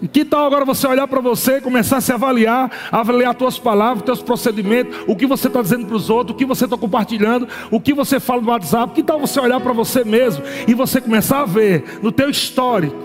E 0.03 0.07
que 0.07 0.25
tal 0.25 0.47
agora 0.47 0.65
você 0.65 0.88
olhar 0.88 1.07
para 1.07 1.21
você 1.21 1.62
começar 1.62 1.97
a 1.97 2.01
se 2.01 2.12
avaliar, 2.12 2.71
avaliar 2.91 3.34
as 3.34 3.38
tuas 3.38 3.60
palavras, 3.60 4.03
teus 4.03 4.19
procedimentos, 4.19 4.97
o 5.07 5.15
que 5.15 5.27
você 5.27 5.45
está 5.45 5.62
dizendo 5.62 5.86
para 5.86 5.95
os 5.95 6.10
outros, 6.10 6.34
o 6.34 6.38
que 6.39 6.43
você 6.43 6.65
está 6.65 6.75
compartilhando, 6.75 7.47
o 7.69 7.79
que 7.79 7.93
você 7.93 8.19
fala 8.19 8.41
no 8.41 8.49
WhatsApp. 8.49 8.95
Que 8.95 9.03
tal 9.03 9.19
você 9.19 9.39
olhar 9.39 9.60
para 9.60 9.73
você 9.73 10.03
mesmo 10.03 10.43
e 10.67 10.73
você 10.73 10.99
começar 10.99 11.41
a 11.41 11.45
ver 11.45 11.99
no 12.01 12.12
teu 12.12 12.31
histórico 12.31 12.97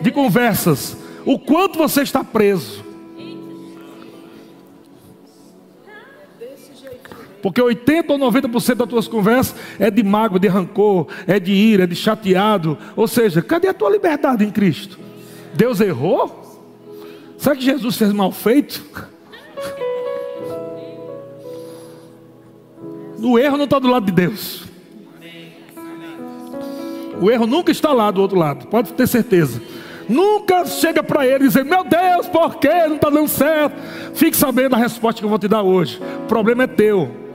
de 0.00 0.10
conversas 0.10 0.96
o 1.26 1.38
quanto 1.38 1.76
você 1.76 2.00
está 2.00 2.24
preso. 2.24 2.87
Porque 7.42 7.60
80 7.60 8.12
ou 8.12 8.18
90% 8.18 8.74
das 8.74 8.88
tuas 8.88 9.08
conversas 9.08 9.54
é 9.78 9.90
de 9.90 10.02
mágoa, 10.02 10.38
de 10.38 10.48
rancor, 10.48 11.06
é 11.26 11.38
de 11.38 11.52
ira, 11.52 11.84
é 11.84 11.86
de 11.86 11.94
chateado. 11.94 12.76
Ou 12.96 13.06
seja, 13.06 13.40
cadê 13.40 13.68
a 13.68 13.74
tua 13.74 13.90
liberdade 13.90 14.44
em 14.44 14.50
Cristo? 14.50 14.98
Deus 15.54 15.80
errou? 15.80 16.46
Será 17.36 17.54
que 17.54 17.62
Jesus 17.62 17.96
fez 17.96 18.12
mal 18.12 18.32
feito? 18.32 18.84
O 23.20 23.38
erro 23.38 23.56
não 23.56 23.64
está 23.64 23.78
do 23.78 23.88
lado 23.88 24.06
de 24.06 24.12
Deus. 24.12 24.64
O 27.20 27.30
erro 27.30 27.46
nunca 27.46 27.72
está 27.72 27.92
lá 27.92 28.10
do 28.10 28.20
outro 28.20 28.38
lado, 28.38 28.66
pode 28.68 28.92
ter 28.92 29.06
certeza. 29.06 29.60
Nunca 30.08 30.64
chega 30.64 31.02
para 31.02 31.26
ele 31.26 31.44
e 31.44 31.48
diz: 31.48 31.54
Meu 31.64 31.84
Deus, 31.84 32.26
por 32.28 32.56
que 32.56 32.68
não 32.68 32.96
está 32.96 33.10
dando 33.10 33.28
certo? 33.28 33.76
Fique 34.14 34.36
sabendo 34.36 34.74
a 34.74 34.78
resposta 34.78 35.20
que 35.20 35.24
eu 35.24 35.28
vou 35.28 35.38
te 35.38 35.48
dar 35.48 35.62
hoje. 35.62 36.00
O 36.24 36.26
problema 36.26 36.64
é 36.64 36.66
teu. 36.66 37.27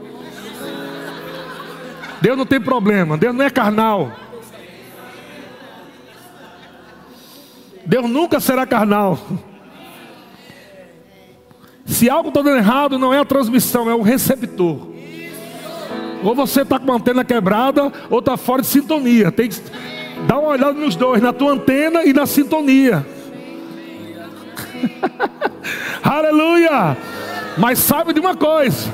Deus 2.24 2.38
não 2.38 2.46
tem 2.46 2.58
problema, 2.58 3.18
Deus 3.18 3.34
não 3.34 3.44
é 3.44 3.50
carnal. 3.50 4.10
Deus 7.84 8.08
nunca 8.08 8.40
será 8.40 8.64
carnal. 8.64 9.18
Se 11.84 12.08
algo 12.08 12.30
está 12.30 12.40
dando 12.40 12.56
errado, 12.56 12.98
não 12.98 13.12
é 13.12 13.18
a 13.18 13.26
transmissão, 13.26 13.90
é 13.90 13.94
o 13.94 14.00
receptor. 14.00 14.88
Ou 16.22 16.34
você 16.34 16.62
está 16.62 16.78
com 16.78 16.90
a 16.90 16.94
antena 16.94 17.22
quebrada, 17.26 17.92
ou 18.08 18.20
está 18.20 18.38
fora 18.38 18.62
de 18.62 18.68
sintonia. 18.68 19.30
Tem 19.30 19.50
que 19.50 19.60
dar 20.26 20.38
uma 20.38 20.48
olhada 20.48 20.72
nos 20.72 20.96
dois, 20.96 21.20
na 21.20 21.30
tua 21.30 21.52
antena 21.52 22.04
e 22.04 22.14
na 22.14 22.24
sintonia. 22.24 23.06
Aleluia! 26.02 26.96
Mas 27.58 27.80
sabe 27.80 28.14
de 28.14 28.20
uma 28.20 28.34
coisa: 28.34 28.90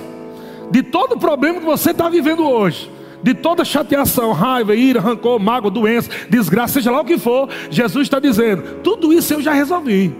de 0.72 0.82
todo 0.82 1.16
problema 1.16 1.60
que 1.60 1.66
você 1.66 1.92
está 1.92 2.08
vivendo 2.08 2.44
hoje, 2.44 2.90
de 3.22 3.34
toda 3.34 3.64
chateação, 3.64 4.32
raiva, 4.32 4.74
ira, 4.74 5.00
rancor, 5.00 5.38
mágoa, 5.38 5.70
doença, 5.70 6.10
desgraça, 6.28 6.74
seja 6.74 6.90
lá 6.90 7.00
o 7.00 7.04
que 7.04 7.18
for, 7.18 7.48
Jesus 7.70 8.06
está 8.06 8.18
dizendo: 8.18 8.80
tudo 8.82 9.12
isso 9.12 9.34
eu 9.34 9.42
já 9.42 9.52
resolvi. 9.52 10.14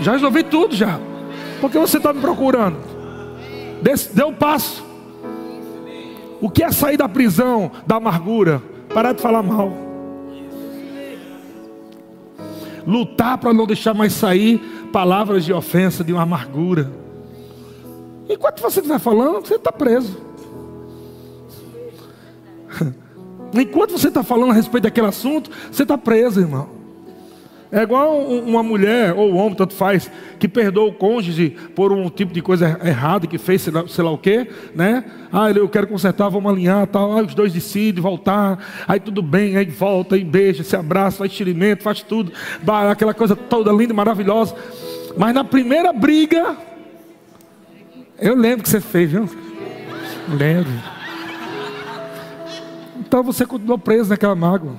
Já 0.00 0.12
resolvi 0.12 0.44
tudo 0.44 0.74
já. 0.74 0.98
Por 1.60 1.70
que 1.70 1.78
você 1.78 1.96
está 1.96 2.12
me 2.12 2.20
procurando? 2.20 2.76
Deu 4.14 4.28
um 4.28 4.34
passo. 4.34 4.84
O 6.40 6.48
que 6.48 6.62
é 6.62 6.70
sair 6.70 6.96
da 6.96 7.08
prisão, 7.08 7.70
da 7.86 7.96
amargura? 7.96 8.62
Parar 8.94 9.12
de 9.12 9.20
falar 9.20 9.42
mal. 9.42 9.72
Lutar 12.86 13.36
para 13.38 13.52
não 13.52 13.66
deixar 13.66 13.92
mais 13.92 14.12
sair 14.12 14.58
palavras 14.92 15.44
de 15.44 15.52
ofensa, 15.52 16.04
de 16.04 16.12
uma 16.12 16.22
amargura. 16.22 16.90
Enquanto 18.28 18.60
você 18.60 18.80
estiver 18.80 18.98
falando, 18.98 19.46
você 19.46 19.54
está 19.54 19.72
preso. 19.72 20.16
Enquanto 23.54 23.92
você 23.92 24.08
está 24.08 24.22
falando 24.22 24.50
a 24.50 24.54
respeito 24.54 24.84
daquele 24.84 25.06
assunto, 25.06 25.50
você 25.72 25.82
está 25.82 25.96
preso, 25.96 26.40
irmão. 26.40 26.78
É 27.70 27.82
igual 27.82 28.18
uma 28.18 28.62
mulher 28.62 29.12
ou 29.12 29.30
um 29.30 29.36
homem, 29.36 29.54
tanto 29.54 29.74
faz, 29.74 30.10
que 30.38 30.48
perdoa 30.48 30.88
o 30.88 30.92
cônjuge 30.92 31.50
por 31.74 31.92
um 31.92 32.08
tipo 32.08 32.32
de 32.32 32.40
coisa 32.40 32.80
errada 32.82 33.26
que 33.26 33.36
fez, 33.36 33.60
sei 33.60 33.72
lá, 33.72 33.86
sei 33.86 34.02
lá 34.02 34.10
o 34.10 34.16
quê, 34.16 34.48
né? 34.74 35.04
Ah, 35.30 35.50
eu 35.50 35.68
quero 35.68 35.86
consertar, 35.86 36.30
vamos 36.30 36.50
alinhar, 36.50 36.86
tal. 36.86 37.18
Aí 37.18 37.26
os 37.26 37.34
dois 37.34 37.52
decidem 37.52 38.02
voltar, 38.02 38.58
aí 38.86 38.98
tudo 38.98 39.20
bem, 39.20 39.58
aí 39.58 39.66
volta, 39.66 40.14
aí 40.14 40.24
beija, 40.24 40.64
se 40.64 40.76
abraça, 40.76 41.18
faz 41.18 41.32
tirimento, 41.32 41.82
faz 41.82 42.02
tudo, 42.02 42.32
aquela 42.90 43.12
coisa 43.12 43.36
toda 43.36 43.70
linda, 43.70 43.92
maravilhosa. 43.92 44.54
Mas 45.18 45.34
na 45.34 45.44
primeira 45.44 45.92
briga, 45.92 46.56
eu 48.20 48.34
lembro 48.34 48.62
que 48.62 48.68
você 48.68 48.80
fez, 48.80 49.10
viu? 49.10 49.28
Lembro. 50.28 50.72
Então 52.98 53.22
você 53.22 53.46
continuou 53.46 53.78
preso 53.78 54.10
naquela 54.10 54.34
mágoa. 54.34 54.74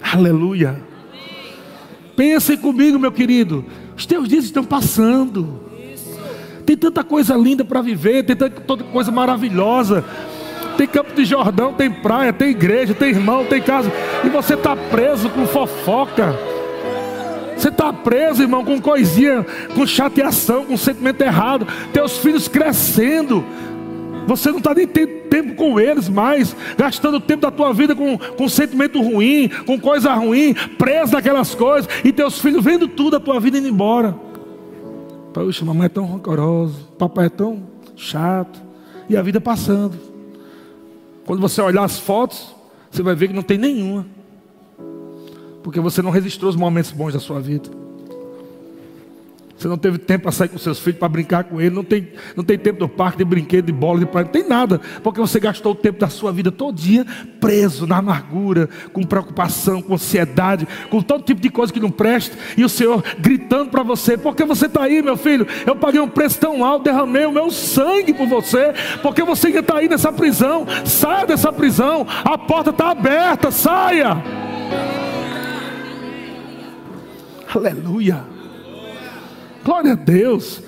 Aleluia. 0.00 0.80
Pense 2.14 2.56
comigo, 2.56 2.98
meu 2.98 3.10
querido. 3.10 3.64
Os 3.96 4.06
teus 4.06 4.28
dias 4.28 4.44
estão 4.44 4.62
passando. 4.62 5.60
Tem 6.64 6.76
tanta 6.76 7.02
coisa 7.02 7.36
linda 7.36 7.64
para 7.64 7.82
viver, 7.82 8.22
tem 8.22 8.36
tanta 8.36 8.84
coisa 8.84 9.10
maravilhosa. 9.10 10.04
Tem 10.76 10.86
Campo 10.86 11.14
de 11.14 11.24
Jordão, 11.24 11.72
tem 11.72 11.90
praia, 11.90 12.32
tem 12.32 12.50
igreja, 12.50 12.94
tem 12.94 13.10
irmão, 13.10 13.44
tem 13.44 13.60
casa. 13.60 13.90
E 14.24 14.28
você 14.28 14.54
está 14.54 14.76
preso 14.76 15.28
com 15.30 15.46
fofoca 15.46 16.53
você 17.56 17.68
está 17.68 17.92
preso, 17.92 18.42
irmão, 18.42 18.64
com 18.64 18.80
coisinha, 18.80 19.44
com 19.74 19.86
chateação, 19.86 20.64
com 20.64 20.76
sentimento 20.76 21.20
errado. 21.20 21.66
Teus 21.92 22.18
filhos 22.18 22.48
crescendo. 22.48 23.44
Você 24.26 24.50
não 24.50 24.58
está 24.58 24.74
nem 24.74 24.86
tendo 24.86 25.24
tempo 25.28 25.54
com 25.54 25.78
eles 25.78 26.08
mais, 26.08 26.56
gastando 26.76 27.20
tempo 27.20 27.42
da 27.42 27.50
tua 27.50 27.72
vida 27.72 27.94
com, 27.94 28.16
com 28.16 28.48
sentimento 28.48 29.02
ruim, 29.02 29.50
com 29.66 29.78
coisa 29.78 30.14
ruim, 30.14 30.54
preso 30.78 31.12
naquelas 31.12 31.54
coisas, 31.54 31.90
e 32.04 32.12
teus 32.12 32.38
filhos 32.38 32.64
vendo 32.64 32.88
tudo 32.88 33.16
a 33.16 33.20
tua 33.20 33.38
vida 33.40 33.58
indo 33.58 33.68
embora. 33.68 34.14
Poxa, 35.32 35.64
mamãe 35.64 35.86
é 35.86 35.88
tão 35.88 36.06
rancorosa, 36.06 36.74
papai 36.96 37.26
é 37.26 37.28
tão 37.28 37.64
chato, 37.96 38.62
e 39.08 39.16
a 39.16 39.22
vida 39.22 39.40
passando. 39.40 39.98
Quando 41.26 41.40
você 41.40 41.60
olhar 41.60 41.84
as 41.84 41.98
fotos, 41.98 42.54
você 42.90 43.02
vai 43.02 43.14
ver 43.14 43.28
que 43.28 43.34
não 43.34 43.42
tem 43.42 43.58
nenhuma. 43.58 44.06
Porque 45.64 45.80
você 45.80 46.02
não 46.02 46.10
resistiu 46.10 46.46
aos 46.46 46.54
momentos 46.54 46.92
bons 46.92 47.14
da 47.14 47.18
sua 47.18 47.40
vida. 47.40 47.70
Você 49.56 49.68
não 49.68 49.78
teve 49.78 49.96
tempo 49.96 50.24
para 50.24 50.32
sair 50.32 50.50
com 50.50 50.58
seus 50.58 50.78
filhos, 50.78 50.98
para 50.98 51.08
brincar 51.08 51.44
com 51.44 51.58
eles. 51.58 51.72
Não 51.72 51.82
tem, 51.82 52.06
não 52.36 52.44
tem 52.44 52.58
tempo 52.58 52.80
do 52.80 52.88
parque, 52.88 53.16
de 53.16 53.24
brinquedo, 53.24 53.64
de 53.64 53.72
bola, 53.72 53.98
de 53.98 54.04
praia. 54.04 54.26
Não 54.26 54.32
tem 54.32 54.46
nada. 54.46 54.78
Porque 55.02 55.18
você 55.18 55.40
gastou 55.40 55.72
o 55.72 55.74
tempo 55.74 55.98
da 55.98 56.10
sua 56.10 56.30
vida 56.32 56.52
todo 56.52 56.76
dia 56.76 57.06
preso 57.40 57.86
na 57.86 57.96
amargura, 57.96 58.68
com 58.92 59.02
preocupação, 59.04 59.80
com 59.80 59.94
ansiedade, 59.94 60.68
com 60.90 61.00
todo 61.00 61.24
tipo 61.24 61.40
de 61.40 61.48
coisa 61.48 61.72
que 61.72 61.80
não 61.80 61.90
presta. 61.90 62.36
E 62.58 62.62
o 62.64 62.68
Senhor 62.68 63.02
gritando 63.18 63.70
para 63.70 63.82
você: 63.82 64.18
Por 64.18 64.36
que 64.36 64.44
você 64.44 64.66
está 64.66 64.82
aí, 64.82 65.00
meu 65.00 65.16
filho? 65.16 65.46
Eu 65.66 65.76
paguei 65.76 66.00
um 66.00 66.08
preço 66.08 66.38
tão 66.38 66.62
alto, 66.62 66.84
derramei 66.84 67.24
o 67.24 67.32
meu 67.32 67.50
sangue 67.50 68.12
por 68.12 68.26
você. 68.26 68.74
Porque 69.02 69.22
você 69.22 69.46
ainda 69.46 69.60
está 69.60 69.78
aí 69.78 69.88
nessa 69.88 70.12
prisão. 70.12 70.66
Saia 70.84 71.26
dessa 71.26 71.50
prisão. 71.50 72.06
A 72.22 72.36
porta 72.36 72.68
está 72.68 72.90
aberta. 72.90 73.50
Saia. 73.50 74.22
Aleluia. 77.54 78.24
Glória 79.64 79.92
a 79.92 79.94
Deus. 79.96 80.60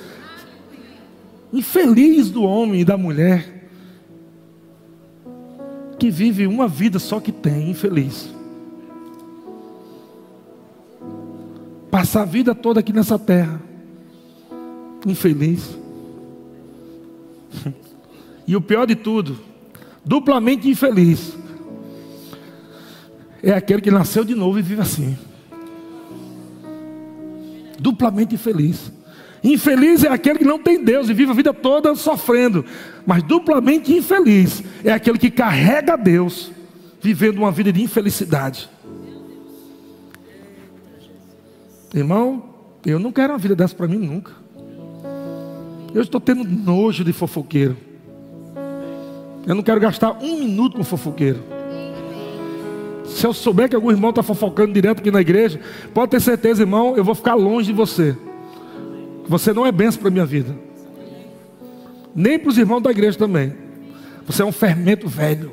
Infeliz 1.52 2.30
do 2.30 2.44
homem 2.44 2.82
e 2.82 2.84
da 2.84 2.96
mulher 2.96 3.68
que 5.98 6.10
vive 6.10 6.46
uma 6.46 6.68
vida 6.68 6.98
só 6.98 7.18
que 7.18 7.32
tem, 7.32 7.70
infeliz. 7.70 8.32
Passar 11.90 12.22
a 12.22 12.26
vida 12.26 12.54
toda 12.54 12.80
aqui 12.80 12.92
nessa 12.92 13.18
terra, 13.18 13.60
infeliz. 15.04 15.76
E 18.46 18.54
o 18.54 18.60
pior 18.60 18.86
de 18.86 18.94
tudo, 18.94 19.36
duplamente 20.04 20.68
infeliz, 20.68 21.36
é 23.42 23.52
aquele 23.52 23.80
que 23.80 23.90
nasceu 23.90 24.24
de 24.24 24.36
novo 24.36 24.60
e 24.60 24.62
vive 24.62 24.80
assim 24.82 25.18
duplamente 27.78 28.34
infeliz. 28.34 28.92
Infeliz 29.42 30.02
é 30.02 30.08
aquele 30.08 30.40
que 30.40 30.44
não 30.44 30.58
tem 30.58 30.82
Deus 30.82 31.08
e 31.08 31.14
vive 31.14 31.30
a 31.30 31.34
vida 31.34 31.54
toda 31.54 31.94
sofrendo, 31.94 32.64
mas 33.06 33.22
duplamente 33.22 33.92
infeliz 33.92 34.62
é 34.84 34.92
aquele 34.92 35.18
que 35.18 35.30
carrega 35.30 35.96
Deus 35.96 36.50
vivendo 37.00 37.38
uma 37.38 37.52
vida 37.52 37.72
de 37.72 37.82
infelicidade. 37.82 38.68
Irmão, 41.94 42.44
eu 42.84 42.98
não 42.98 43.12
quero 43.12 43.32
uma 43.32 43.38
vida 43.38 43.54
dessa 43.54 43.74
para 43.74 43.86
mim 43.86 43.98
nunca. 43.98 44.32
Eu 45.94 46.02
estou 46.02 46.20
tendo 46.20 46.44
nojo 46.44 47.04
de 47.04 47.12
fofoqueiro. 47.12 47.76
Eu 49.46 49.54
não 49.54 49.62
quero 49.62 49.80
gastar 49.80 50.12
um 50.20 50.40
minuto 50.40 50.76
com 50.76 50.84
fofoqueiro. 50.84 51.55
Se 53.16 53.26
eu 53.26 53.32
souber 53.32 53.66
que 53.66 53.74
algum 53.74 53.90
irmão 53.90 54.10
está 54.10 54.22
fofocando 54.22 54.74
direto 54.74 54.98
aqui 54.98 55.10
na 55.10 55.22
igreja, 55.22 55.58
pode 55.94 56.10
ter 56.10 56.20
certeza, 56.20 56.62
irmão, 56.62 56.98
eu 56.98 57.02
vou 57.02 57.14
ficar 57.14 57.34
longe 57.34 57.68
de 57.68 57.72
você. 57.72 58.14
Você 59.26 59.54
não 59.54 59.64
é 59.64 59.72
benção 59.72 60.00
para 60.00 60.08
a 60.08 60.10
minha 60.10 60.26
vida. 60.26 60.54
Nem 62.14 62.38
para 62.38 62.50
os 62.50 62.58
irmãos 62.58 62.82
da 62.82 62.90
igreja 62.90 63.16
também. 63.16 63.54
Você 64.26 64.42
é 64.42 64.44
um 64.44 64.52
fermento 64.52 65.08
velho. 65.08 65.50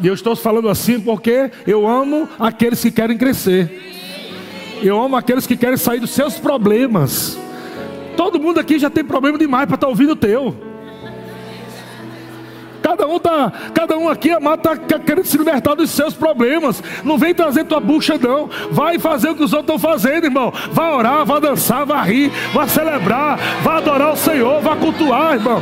E 0.00 0.06
eu 0.06 0.14
estou 0.14 0.36
falando 0.36 0.68
assim 0.68 1.00
porque 1.00 1.50
eu 1.66 1.88
amo 1.88 2.28
aqueles 2.38 2.80
que 2.80 2.92
querem 2.92 3.18
crescer. 3.18 3.82
Eu 4.80 5.02
amo 5.02 5.16
aqueles 5.16 5.44
que 5.44 5.56
querem 5.56 5.76
sair 5.76 5.98
dos 5.98 6.10
seus 6.10 6.38
problemas. 6.38 7.36
Todo 8.16 8.38
mundo 8.38 8.60
aqui 8.60 8.78
já 8.78 8.88
tem 8.88 9.04
problema 9.04 9.36
demais 9.36 9.66
para 9.66 9.74
estar 9.74 9.88
tá 9.88 9.90
ouvindo 9.90 10.12
o 10.12 10.16
teu. 10.16 10.63
Cada 12.94 13.08
um 13.08 13.18
tá, 13.18 13.52
cada 13.74 13.98
um 13.98 14.08
aqui, 14.08 14.30
amado, 14.30 14.60
está 14.60 14.98
querendo 15.00 15.24
se 15.24 15.36
libertar 15.36 15.74
dos 15.74 15.90
seus 15.90 16.14
problemas. 16.14 16.80
Não 17.02 17.18
vem 17.18 17.34
trazer 17.34 17.64
tua 17.64 17.80
bucha, 17.80 18.16
não. 18.16 18.48
Vai 18.70 19.00
fazer 19.00 19.30
o 19.30 19.34
que 19.34 19.42
os 19.42 19.52
outros 19.52 19.74
estão 19.74 19.90
fazendo, 19.90 20.26
irmão. 20.26 20.52
Vai 20.70 20.92
orar, 20.92 21.26
vai 21.26 21.40
dançar, 21.40 21.84
vai 21.84 22.08
rir, 22.08 22.32
vai 22.52 22.68
celebrar, 22.68 23.36
vai 23.64 23.78
adorar 23.78 24.12
o 24.12 24.16
Senhor, 24.16 24.62
vai 24.62 24.78
cultuar, 24.78 25.34
irmão. 25.34 25.60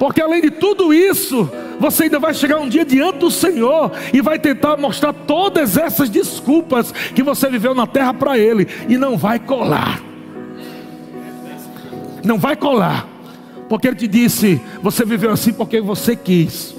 Porque 0.00 0.20
além 0.20 0.42
de 0.42 0.50
tudo 0.50 0.92
isso, 0.92 1.48
você 1.78 2.04
ainda 2.04 2.18
vai 2.18 2.34
chegar 2.34 2.58
um 2.58 2.68
dia 2.68 2.84
diante 2.84 3.18
do 3.18 3.30
Senhor 3.30 3.92
e 4.12 4.20
vai 4.20 4.36
tentar 4.36 4.76
mostrar 4.76 5.12
todas 5.12 5.76
essas 5.76 6.10
desculpas 6.10 6.90
que 6.90 7.22
você 7.22 7.48
viveu 7.48 7.72
na 7.72 7.86
terra 7.86 8.12
para 8.12 8.36
Ele 8.36 8.66
e 8.88 8.98
não 8.98 9.16
vai 9.16 9.38
colar. 9.38 10.02
Não 12.24 12.36
vai 12.36 12.56
colar. 12.56 13.15
Porque 13.68 13.88
Ele 13.88 13.96
te 13.96 14.08
disse: 14.08 14.60
Você 14.82 15.04
viveu 15.04 15.30
assim 15.30 15.52
porque 15.52 15.80
você 15.80 16.14
quis. 16.14 16.74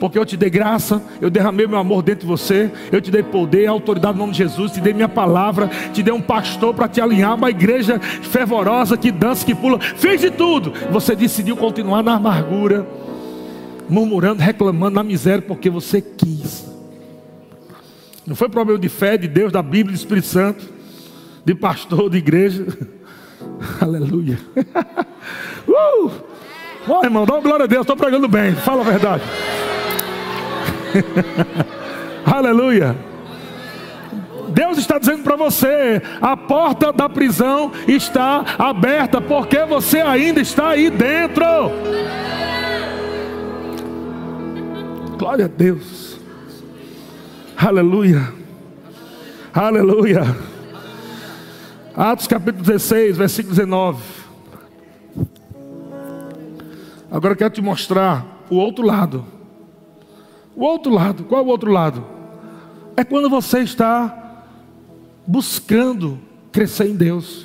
Porque 0.00 0.18
eu 0.18 0.24
te 0.24 0.34
dei 0.34 0.48
graça, 0.48 1.02
eu 1.20 1.28
derramei 1.28 1.66
meu 1.66 1.78
amor 1.78 2.02
dentro 2.02 2.22
de 2.22 2.26
você, 2.26 2.70
eu 2.90 3.02
te 3.02 3.10
dei 3.10 3.22
poder, 3.22 3.66
autoridade 3.66 4.14
no 4.14 4.20
nome 4.20 4.32
de 4.32 4.38
Jesus, 4.38 4.72
te 4.72 4.80
dei 4.80 4.94
minha 4.94 5.10
palavra, 5.10 5.68
te 5.92 6.02
dei 6.02 6.12
um 6.12 6.22
pastor 6.22 6.72
para 6.72 6.88
te 6.88 7.02
alinhar, 7.02 7.34
uma 7.34 7.50
igreja 7.50 8.00
fervorosa 8.00 8.96
que 8.96 9.12
dança, 9.12 9.44
que 9.44 9.54
pula, 9.54 9.78
fez 9.78 10.22
de 10.22 10.30
tudo. 10.30 10.72
Você 10.90 11.14
decidiu 11.14 11.54
continuar 11.54 12.02
na 12.02 12.14
amargura, 12.14 12.86
murmurando, 13.90 14.40
reclamando 14.40 14.94
na 14.94 15.02
miséria, 15.02 15.42
porque 15.42 15.68
você 15.68 16.00
quis. 16.00 16.66
Não 18.26 18.34
foi 18.34 18.48
problema 18.48 18.78
de 18.78 18.88
fé, 18.88 19.18
de 19.18 19.28
Deus, 19.28 19.52
da 19.52 19.62
Bíblia, 19.62 19.94
do 19.94 20.00
Espírito 20.00 20.28
Santo, 20.28 20.66
de 21.44 21.54
pastor, 21.54 22.08
de 22.08 22.16
igreja. 22.16 22.66
Aleluia. 23.80 24.38
uh! 25.68 26.10
Oh, 26.88 27.04
irmão, 27.04 27.26
dá 27.26 27.34
uma 27.34 27.42
glória 27.42 27.64
a 27.64 27.68
Deus, 27.68 27.82
estou 27.82 27.96
pregando 27.96 28.26
bem, 28.26 28.54
fala 28.54 28.80
a 28.80 28.84
verdade. 28.84 29.22
Aleluia. 32.24 32.96
Deus 34.50 34.78
está 34.78 34.98
dizendo 34.98 35.22
para 35.22 35.36
você: 35.36 36.02
a 36.20 36.36
porta 36.36 36.92
da 36.92 37.08
prisão 37.08 37.72
está 37.86 38.44
aberta, 38.58 39.20
porque 39.20 39.64
você 39.64 40.00
ainda 40.00 40.40
está 40.40 40.70
aí 40.70 40.90
dentro. 40.90 41.44
Glória 45.16 45.44
a 45.44 45.48
Deus. 45.48 46.18
Aleluia. 47.56 48.32
Aleluia. 49.52 50.49
Atos 52.02 52.26
capítulo 52.26 52.64
16, 52.64 53.18
versículo 53.18 53.54
19. 53.54 54.02
Agora 57.10 57.34
eu 57.34 57.36
quero 57.36 57.50
te 57.50 57.60
mostrar 57.60 58.42
o 58.48 58.56
outro 58.56 58.86
lado. 58.86 59.26
O 60.56 60.64
outro 60.64 60.94
lado, 60.94 61.24
qual 61.24 61.42
é 61.42 61.44
o 61.44 61.48
outro 61.48 61.70
lado? 61.70 62.02
É 62.96 63.04
quando 63.04 63.28
você 63.28 63.58
está 63.58 64.46
buscando 65.26 66.18
crescer 66.50 66.88
em 66.88 66.96
Deus. 66.96 67.44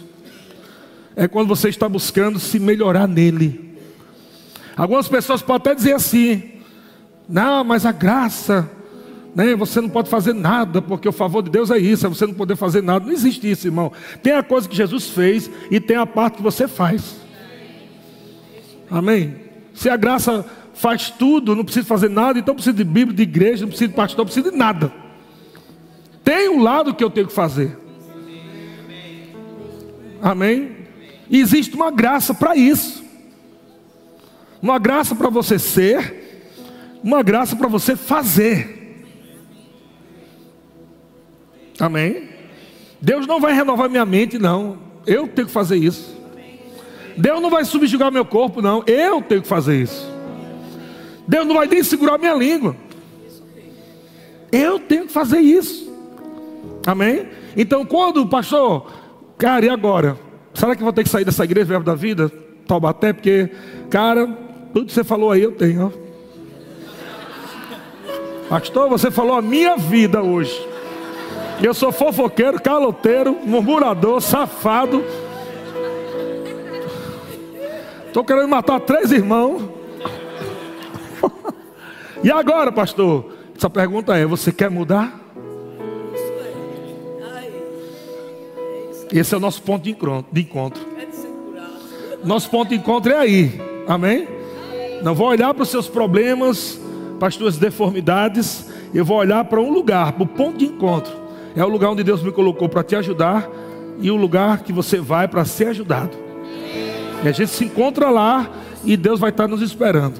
É 1.17 1.27
quando 1.27 1.49
você 1.49 1.67
está 1.67 1.89
buscando 1.89 2.39
se 2.39 2.57
melhorar 2.57 3.09
nele. 3.09 3.77
Algumas 4.77 5.09
pessoas 5.09 5.41
podem 5.41 5.73
até 5.73 5.75
dizer 5.75 5.95
assim: 5.95 6.61
não, 7.27 7.61
mas 7.65 7.85
a 7.85 7.91
graça, 7.91 8.71
né, 9.35 9.53
você 9.53 9.81
não 9.81 9.89
pode 9.89 10.09
fazer 10.09 10.33
nada, 10.33 10.81
porque 10.81 11.09
o 11.09 11.11
favor 11.11 11.43
de 11.43 11.49
Deus 11.49 11.69
é 11.69 11.77
isso, 11.77 12.05
é 12.05 12.09
você 12.09 12.25
não 12.25 12.33
poder 12.33 12.55
fazer 12.55 12.81
nada. 12.81 13.05
Não 13.05 13.11
existe 13.11 13.51
isso, 13.51 13.67
irmão. 13.67 13.91
Tem 14.23 14.31
a 14.31 14.41
coisa 14.41 14.67
que 14.67 14.75
Jesus 14.75 15.09
fez 15.09 15.51
e 15.69 15.77
tem 15.79 15.97
a 15.97 16.05
parte 16.05 16.37
que 16.37 16.41
você 16.41 16.69
faz. 16.69 17.17
Amém? 18.89 19.35
Se 19.73 19.89
a 19.89 19.97
graça 19.97 20.45
faz 20.73 21.09
tudo, 21.09 21.53
não 21.53 21.65
precisa 21.65 21.85
fazer 21.85 22.09
nada, 22.09 22.39
então 22.39 22.55
precisa 22.55 22.75
de 22.75 22.83
Bíblia, 22.85 23.15
de 23.15 23.23
igreja, 23.23 23.63
não 23.63 23.69
precisa 23.69 23.89
de 23.89 23.95
pastor, 23.95 24.19
não 24.19 24.25
precisa 24.25 24.49
de 24.49 24.55
nada. 24.55 24.93
Tem 26.23 26.49
um 26.49 26.63
lado 26.63 26.93
que 26.93 27.03
eu 27.03 27.09
tenho 27.09 27.27
que 27.27 27.33
fazer. 27.33 27.77
Amém? 30.21 30.71
E 31.29 31.39
existe 31.41 31.75
uma 31.75 31.91
graça 31.91 32.33
para 32.33 32.55
isso. 32.55 33.03
Uma 34.61 34.79
graça 34.79 35.13
para 35.13 35.29
você 35.29 35.59
ser, 35.59 36.53
uma 37.03 37.21
graça 37.21 37.55
para 37.55 37.67
você 37.67 37.97
fazer. 37.97 38.84
Amém? 41.79 42.29
Deus 43.01 43.27
não 43.27 43.39
vai 43.39 43.53
renovar 43.53 43.89
minha 43.89 44.05
mente, 44.05 44.39
não. 44.39 44.77
Eu 45.05 45.27
tenho 45.27 45.47
que 45.47 45.53
fazer 45.53 45.77
isso. 45.77 46.15
Deus 47.17 47.41
não 47.41 47.49
vai 47.49 47.63
subjugar 47.63 48.11
meu 48.11 48.25
corpo, 48.25 48.61
não. 48.61 48.83
Eu 48.87 49.21
tenho 49.21 49.41
que 49.41 49.47
fazer 49.47 49.81
isso. 49.81 50.11
Deus 51.27 51.45
não 51.45 51.55
vai 51.55 51.67
nem 51.67 51.83
segurar 51.83 52.17
minha 52.17 52.33
língua. 52.33 52.75
Eu 54.51 54.79
tenho 54.79 55.05
que 55.07 55.13
fazer 55.13 55.39
isso. 55.39 55.91
Amém? 56.85 57.27
Então, 57.57 57.85
quando 57.85 58.25
pastor, 58.27 58.91
cara, 59.37 59.65
e 59.65 59.69
agora? 59.69 60.17
Será 60.53 60.75
que 60.75 60.81
eu 60.81 60.85
vou 60.85 60.93
ter 60.93 61.03
que 61.03 61.09
sair 61.09 61.25
dessa 61.25 61.43
igreja 61.43 61.65
verbo 61.65 61.85
da 61.85 61.95
vida? 61.95 62.31
Taubaté, 62.67 63.13
porque, 63.13 63.49
cara, 63.89 64.27
tudo 64.73 64.85
que 64.85 64.93
você 64.93 65.03
falou 65.03 65.31
aí 65.31 65.41
eu 65.41 65.51
tenho. 65.51 65.87
Ó. 65.87 66.05
Pastor, 68.49 68.89
você 68.89 69.09
falou 69.09 69.35
a 69.35 69.41
minha 69.41 69.75
vida 69.75 70.21
hoje. 70.21 70.74
Eu 71.61 71.73
sou 71.73 71.91
fofoqueiro, 71.91 72.61
caloteiro, 72.61 73.37
murmurador, 73.43 74.21
safado. 74.21 75.03
Estou 78.07 78.23
querendo 78.23 78.47
matar 78.47 78.79
três 78.81 79.11
irmãos. 79.11 79.63
E 82.23 82.31
agora, 82.31 82.71
pastor? 82.71 83.33
Essa 83.55 83.69
pergunta 83.69 84.17
é: 84.17 84.25
você 84.25 84.51
quer 84.51 84.69
mudar? 84.69 85.21
Esse 89.11 89.33
é 89.33 89.37
o 89.37 89.39
nosso 89.39 89.61
ponto 89.61 89.83
de 89.83 90.41
encontro. 90.41 90.85
Nosso 92.23 92.49
ponto 92.49 92.69
de 92.69 92.75
encontro 92.75 93.13
é 93.13 93.17
aí. 93.17 93.61
Amém? 93.87 94.27
Não 95.03 95.13
vou 95.13 95.27
olhar 95.27 95.53
para 95.53 95.63
os 95.63 95.69
seus 95.69 95.87
problemas, 95.87 96.79
para 97.19 97.27
as 97.27 97.35
suas 97.35 97.57
deformidades. 97.57 98.67
Eu 98.93 99.05
vou 99.05 99.17
olhar 99.17 99.45
para 99.45 99.59
um 99.61 99.71
lugar, 99.71 100.13
para 100.13 100.23
o 100.23 100.27
ponto 100.27 100.57
de 100.57 100.65
encontro. 100.65 101.24
É 101.55 101.63
o 101.63 101.69
lugar 101.69 101.89
onde 101.89 102.03
Deus 102.03 102.21
me 102.21 102.31
colocou 102.31 102.67
para 102.67 102.83
te 102.83 102.95
ajudar 102.95 103.49
e 103.99 104.11
o 104.11 104.15
lugar 104.15 104.63
que 104.63 104.73
você 104.73 104.99
vai 104.99 105.27
para 105.27 105.45
ser 105.45 105.67
ajudado. 105.67 106.17
E 107.23 107.27
a 107.27 107.31
gente 107.31 107.49
se 107.49 107.63
encontra 107.63 108.09
lá 108.09 108.51
e 108.83 108.97
Deus 108.97 109.19
vai 109.19 109.29
estar 109.29 109.47
nos 109.47 109.61
esperando. 109.61 110.19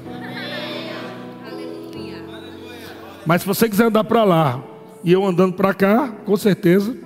Mas 3.26 3.42
se 3.42 3.46
você 3.46 3.68
quiser 3.68 3.86
andar 3.86 4.04
para 4.04 4.24
lá 4.24 4.62
e 5.04 5.12
eu 5.12 5.24
andando 5.26 5.52
para 5.54 5.74
cá, 5.74 6.08
com 6.24 6.36
certeza, 6.36 6.96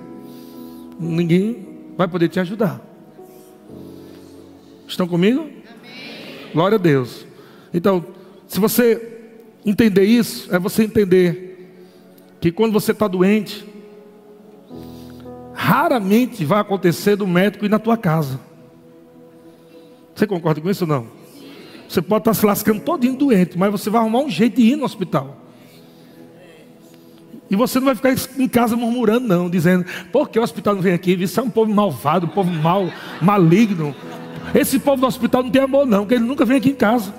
ninguém 0.99 1.67
vai 1.97 2.07
poder 2.07 2.29
te 2.29 2.39
ajudar. 2.39 2.79
Estão 4.87 5.07
comigo? 5.07 5.49
Glória 6.53 6.75
a 6.75 6.79
Deus. 6.79 7.25
Então, 7.73 8.05
se 8.47 8.59
você 8.59 9.19
entender 9.65 10.03
isso, 10.03 10.53
é 10.53 10.59
você 10.59 10.83
entender 10.83 11.73
que 12.39 12.51
quando 12.51 12.73
você 12.73 12.91
está 12.91 13.07
doente, 13.07 13.65
raramente 15.61 16.43
vai 16.43 16.59
acontecer 16.59 17.15
do 17.15 17.27
médico 17.27 17.63
ir 17.63 17.69
na 17.69 17.77
tua 17.77 17.95
casa. 17.95 18.39
Você 20.15 20.25
concorda 20.25 20.59
com 20.59 20.67
isso 20.67 20.85
ou 20.85 20.87
não? 20.87 21.07
Você 21.87 22.01
pode 22.01 22.21
estar 22.21 22.33
se 22.33 22.43
lascando 22.43 22.81
todinho 22.81 23.15
doente, 23.15 23.59
mas 23.59 23.71
você 23.71 23.87
vai 23.87 24.01
arrumar 24.01 24.21
um 24.21 24.29
jeito 24.29 24.55
de 24.55 24.63
ir 24.63 24.75
no 24.75 24.85
hospital. 24.85 25.37
E 27.47 27.55
você 27.55 27.79
não 27.79 27.85
vai 27.85 27.95
ficar 27.95 28.15
em 28.41 28.47
casa 28.47 28.75
murmurando, 28.75 29.27
não, 29.27 29.47
dizendo, 29.47 29.85
por 30.11 30.29
que 30.29 30.39
o 30.39 30.41
hospital 30.41 30.73
não 30.73 30.81
vem 30.81 30.93
aqui? 30.93 31.13
Isso 31.13 31.39
é 31.39 31.43
um 31.43 31.49
povo 31.49 31.71
malvado, 31.71 32.25
um 32.25 32.29
povo 32.29 32.49
mal, 32.49 32.89
maligno. 33.21 33.95
esse 34.55 34.79
povo 34.79 35.01
do 35.01 35.07
hospital 35.07 35.43
não 35.43 35.51
tem 35.51 35.61
amor, 35.61 35.85
não, 35.85 35.99
porque 35.99 36.15
ele 36.15 36.23
nunca 36.23 36.43
vem 36.43 36.57
aqui 36.57 36.69
em 36.69 36.75
casa. 36.75 37.13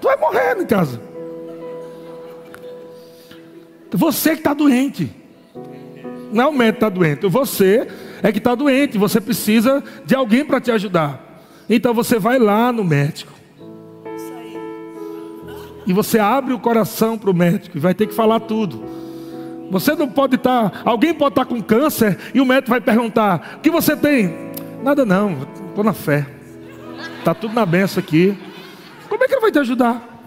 Tu 0.00 0.06
vai 0.06 0.16
morrer 0.16 0.56
em 0.58 0.66
casa. 0.66 1.07
Você 3.92 4.30
que 4.30 4.38
está 4.38 4.54
doente. 4.54 5.10
Não 6.32 6.44
é 6.44 6.46
o 6.48 6.52
médico 6.52 6.78
que 6.78 6.84
está 6.84 6.88
doente. 6.88 7.26
Você 7.26 7.88
é 8.22 8.32
que 8.32 8.38
está 8.38 8.54
doente. 8.54 8.98
Você 8.98 9.20
precisa 9.20 9.82
de 10.04 10.14
alguém 10.14 10.44
para 10.44 10.60
te 10.60 10.70
ajudar. 10.70 11.42
Então 11.68 11.92
você 11.94 12.18
vai 12.18 12.38
lá 12.38 12.72
no 12.72 12.84
médico. 12.84 13.32
E 15.86 15.92
você 15.92 16.18
abre 16.18 16.52
o 16.52 16.58
coração 16.58 17.16
para 17.16 17.30
o 17.30 17.34
médico 17.34 17.76
e 17.78 17.80
vai 17.80 17.94
ter 17.94 18.06
que 18.06 18.14
falar 18.14 18.40
tudo. 18.40 18.84
Você 19.70 19.94
não 19.94 20.08
pode 20.08 20.36
estar. 20.36 20.70
Tá, 20.70 20.82
alguém 20.84 21.14
pode 21.14 21.32
estar 21.32 21.44
tá 21.44 21.50
com 21.50 21.62
câncer 21.62 22.18
e 22.34 22.40
o 22.40 22.46
médico 22.46 22.70
vai 22.70 22.80
perguntar: 22.80 23.56
O 23.56 23.60
que 23.60 23.70
você 23.70 23.96
tem? 23.96 24.34
Nada 24.82 25.04
não, 25.04 25.46
estou 25.68 25.82
na 25.82 25.92
fé. 25.92 26.26
Está 27.18 27.34
tudo 27.34 27.54
na 27.54 27.64
benção 27.64 28.02
aqui. 28.02 28.36
Como 29.08 29.24
é 29.24 29.26
que 29.26 29.34
ele 29.34 29.40
vai 29.40 29.52
te 29.52 29.58
ajudar? 29.58 30.17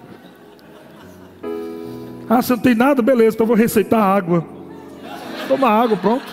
Ah, 2.34 2.42
você 2.42 2.54
não 2.54 2.62
tem 2.62 2.74
nada? 2.74 3.02
Beleza, 3.02 3.36
então 3.36 3.44
eu 3.44 3.50
vou 3.50 3.58
receitar 3.58 4.02
água. 4.02 4.48
Toma 5.50 5.68
água, 5.68 5.98
pronto. 5.98 6.26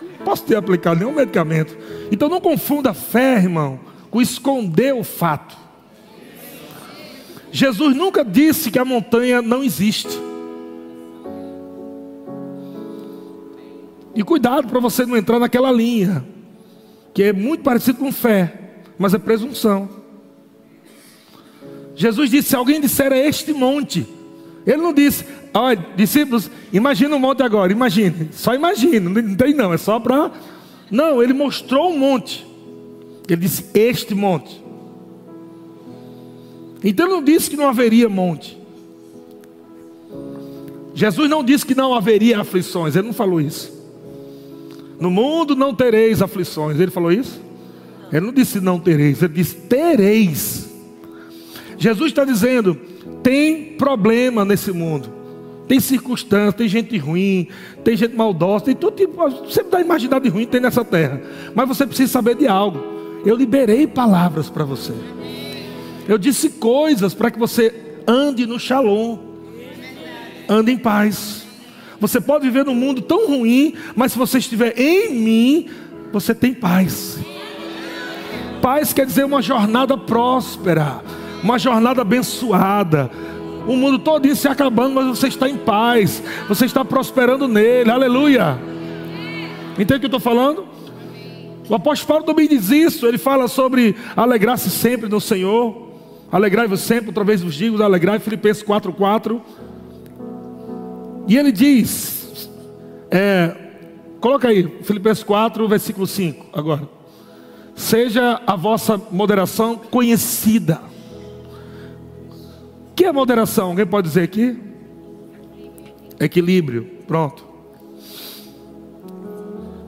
Não 0.00 0.24
posso 0.24 0.42
ter 0.44 0.56
aplicado 0.56 0.98
nenhum 0.98 1.12
medicamento. 1.12 1.76
Então 2.10 2.26
não 2.26 2.40
confunda 2.40 2.94
fé, 2.94 3.34
irmão, 3.34 3.78
com 4.10 4.22
esconder 4.22 4.94
o 4.94 5.04
fato. 5.04 5.54
Jesus 7.52 7.94
nunca 7.94 8.24
disse 8.24 8.70
que 8.70 8.78
a 8.78 8.86
montanha 8.86 9.42
não 9.42 9.62
existe. 9.62 10.18
E 14.14 14.22
cuidado 14.22 14.66
para 14.66 14.80
você 14.80 15.04
não 15.04 15.14
entrar 15.14 15.38
naquela 15.38 15.70
linha, 15.70 16.24
que 17.12 17.22
é 17.22 17.34
muito 17.34 17.62
parecido 17.62 17.98
com 17.98 18.10
fé, 18.10 18.78
mas 18.98 19.12
é 19.12 19.18
presunção. 19.18 20.05
Jesus 21.96 22.30
disse: 22.30 22.50
se 22.50 22.56
alguém 22.56 22.80
disser 22.80 23.12
a 23.12 23.18
este 23.18 23.52
monte, 23.52 24.06
ele 24.66 24.76
não 24.76 24.92
disse, 24.92 25.24
olha, 25.54 25.84
discípulos, 25.96 26.50
imagina 26.72 27.16
o 27.16 27.18
monte 27.18 27.42
agora, 27.42 27.72
imagine, 27.72 28.28
só 28.32 28.54
imagine, 28.54 29.00
não 29.00 29.34
tem 29.34 29.54
não, 29.54 29.72
é 29.72 29.78
só 29.78 29.98
para. 29.98 30.30
Não, 30.90 31.22
ele 31.22 31.32
mostrou 31.32 31.92
um 31.92 31.98
monte. 31.98 32.46
Ele 33.28 33.40
disse: 33.40 33.64
este 33.74 34.14
monte. 34.14 34.62
Então 36.84 37.06
ele 37.06 37.14
não 37.14 37.24
disse 37.24 37.50
que 37.50 37.56
não 37.56 37.68
haveria 37.68 38.08
monte. 38.08 38.56
Jesus 40.94 41.28
não 41.28 41.44
disse 41.44 41.66
que 41.66 41.74
não 41.74 41.94
haveria 41.94 42.40
aflições, 42.40 42.94
ele 42.94 43.08
não 43.08 43.14
falou 43.14 43.40
isso. 43.40 43.74
No 44.98 45.10
mundo 45.10 45.54
não 45.54 45.74
tereis 45.74 46.22
aflições, 46.22 46.80
ele 46.80 46.90
falou 46.90 47.12
isso? 47.12 47.40
Ele 48.10 48.24
não 48.24 48.32
disse 48.32 48.60
não 48.60 48.78
tereis, 48.78 49.20
ele 49.20 49.34
disse 49.34 49.56
tereis. 49.56 50.65
Jesus 51.78 52.10
está 52.10 52.24
dizendo: 52.24 52.74
tem 53.22 53.74
problema 53.76 54.44
nesse 54.44 54.72
mundo, 54.72 55.12
tem 55.68 55.80
circunstâncias, 55.80 56.54
tem 56.54 56.68
gente 56.68 56.96
ruim, 56.96 57.48
tem 57.84 57.96
gente 57.96 58.14
maldosa, 58.14 58.66
tem 58.66 58.74
todo 58.74 58.96
tipo, 58.96 59.14
você 59.16 59.62
dá 59.62 59.80
imaginar 59.80 60.20
de 60.20 60.28
ruim 60.28 60.46
tem 60.46 60.60
nessa 60.60 60.84
terra, 60.84 61.20
mas 61.54 61.68
você 61.68 61.86
precisa 61.86 62.12
saber 62.12 62.36
de 62.36 62.46
algo. 62.46 62.94
Eu 63.24 63.34
liberei 63.34 63.86
palavras 63.86 64.48
para 64.48 64.64
você, 64.64 64.92
eu 66.08 66.16
disse 66.16 66.50
coisas 66.50 67.14
para 67.14 67.30
que 67.30 67.38
você 67.38 67.74
ande 68.06 68.46
no 68.46 68.58
shalom, 68.58 69.18
ande 70.48 70.72
em 70.72 70.78
paz. 70.78 71.44
Você 71.98 72.20
pode 72.20 72.44
viver 72.44 72.64
num 72.64 72.74
mundo 72.74 73.00
tão 73.00 73.26
ruim, 73.26 73.74
mas 73.94 74.12
se 74.12 74.18
você 74.18 74.36
estiver 74.36 74.78
em 74.78 75.14
mim, 75.14 75.68
você 76.12 76.34
tem 76.34 76.52
paz. 76.52 77.18
Paz 78.60 78.92
quer 78.92 79.06
dizer 79.06 79.24
uma 79.24 79.40
jornada 79.40 79.96
próspera 79.96 81.02
uma 81.42 81.58
jornada 81.58 82.02
abençoada. 82.02 83.10
O 83.66 83.76
mundo 83.76 83.98
todo 83.98 84.32
se 84.34 84.46
acabando, 84.46 84.94
mas 84.94 85.06
você 85.06 85.26
está 85.26 85.48
em 85.48 85.56
paz, 85.56 86.22
você 86.48 86.66
está 86.66 86.84
prosperando 86.84 87.48
nele, 87.48 87.90
aleluia. 87.90 88.58
Entende 89.72 89.96
o 89.96 90.00
que 90.00 90.06
eu 90.06 90.18
estou 90.18 90.20
falando? 90.20 90.64
O 91.68 91.74
apóstolo 91.74 92.06
Paulo 92.06 92.24
também 92.24 92.46
diz 92.46 92.70
isso, 92.70 93.06
ele 93.06 93.18
fala 93.18 93.48
sobre 93.48 93.96
alegrar-se 94.14 94.70
sempre 94.70 95.08
no 95.08 95.20
Senhor, 95.20 95.90
alegrai-vos 96.30 96.80
sempre, 96.80 97.08
outra 97.08 97.24
vez 97.24 97.42
vos 97.42 97.54
digo, 97.54 97.82
alegrai, 97.82 98.20
Filipenses 98.20 98.62
4,4. 98.62 99.40
E 101.26 101.36
ele 101.36 101.50
diz, 101.50 102.48
é, 103.10 103.52
coloca 104.20 104.46
aí, 104.46 104.78
Filipenses 104.82 105.24
4, 105.24 105.66
versículo 105.66 106.06
5, 106.06 106.46
agora. 106.52 106.88
Seja 107.74 108.40
a 108.46 108.54
vossa 108.54 109.00
moderação 109.10 109.76
conhecida 109.76 110.80
que 112.96 113.04
é 113.04 113.12
moderação? 113.12 113.68
Alguém 113.68 113.86
pode 113.86 114.08
dizer 114.08 114.22
aqui? 114.22 114.58
Equilíbrio. 116.18 116.84
Pronto. 117.06 117.44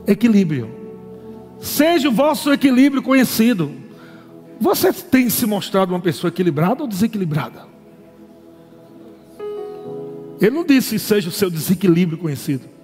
Equilíbrio. 0.05 0.69
Seja 1.59 2.07
o 2.07 2.11
vosso 2.11 2.53
equilíbrio 2.53 3.01
conhecido. 3.01 3.71
Você 4.61 4.93
tem 4.93 5.27
se 5.27 5.47
mostrado 5.47 5.91
uma 5.91 5.99
pessoa 5.99 6.29
equilibrada 6.29 6.83
ou 6.83 6.87
desequilibrada? 6.87 7.67
Ele 10.39 10.51
não 10.51 10.63
disse 10.63 10.99
seja 10.99 11.29
o 11.29 11.31
seu 11.31 11.49
desequilíbrio 11.49 12.17
conhecido. 12.17 12.78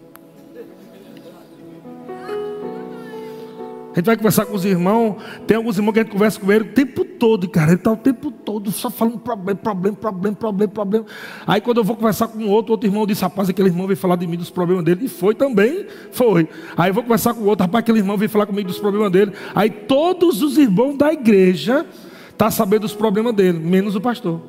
A 3.96 4.00
gente 4.00 4.08
vai 4.08 4.18
conversar 4.18 4.46
com 4.46 4.54
os 4.54 4.66
irmãos. 4.66 5.16
Tem 5.48 5.56
alguns 5.56 5.78
irmãos 5.78 5.94
que 5.94 6.00
a 6.00 6.04
gente 6.04 6.12
conversa 6.12 6.38
com 6.38 6.52
ele 6.52 6.66
o 6.66 6.74
tempo 6.74 7.06
todo, 7.06 7.48
cara. 7.50 7.68
Ele 7.68 7.76
está 7.76 7.94
o 7.94 7.96
tempo 7.96 8.30
todo 8.30 8.70
só 8.70 8.90
falando 8.90 9.18
problema, 9.18 9.58
problema, 9.58 9.96
problema, 9.96 10.36
problema, 10.36 10.74
problema. 10.74 11.06
Aí 11.48 11.62
quando 11.62 11.78
eu 11.78 11.84
vou 11.86 11.96
conversar 11.96 12.28
com 12.28 12.46
outro, 12.50 12.74
outro 12.74 12.90
irmão 12.90 13.08
disse, 13.08 13.22
rapaz, 13.22 13.48
aquele 13.48 13.70
irmão 13.70 13.88
veio 13.88 13.96
falar 13.96 14.18
de 14.18 14.28
mim 14.28 14.36
dos 14.36 14.50
problemas 14.50 14.84
dele. 14.84 15.06
E 15.06 15.08
foi 15.08 15.34
também, 15.34 15.86
foi. 16.12 16.50
Aí 16.76 16.90
eu 16.90 16.94
vou 16.94 17.04
conversar 17.04 17.34
com 17.34 17.46
outro, 17.46 17.66
rapaz, 17.66 17.84
aquele 17.84 18.00
irmão 18.00 18.18
veio 18.18 18.30
falar 18.30 18.46
comigo 18.46 18.68
dos 18.68 18.80
problemas 18.80 19.10
dele. 19.10 19.32
Aí 19.56 19.70
todos 19.70 20.42
os 20.42 20.58
irmãos 20.58 20.98
da 20.98 21.14
igreja 21.14 21.86
estão 22.32 22.50
tá 22.50 22.52
sabendo 22.52 22.82
dos 22.82 22.94
problemas 22.94 23.34
dele, 23.34 23.58
menos 23.58 23.96
o 23.96 24.02
pastor. 24.02 24.42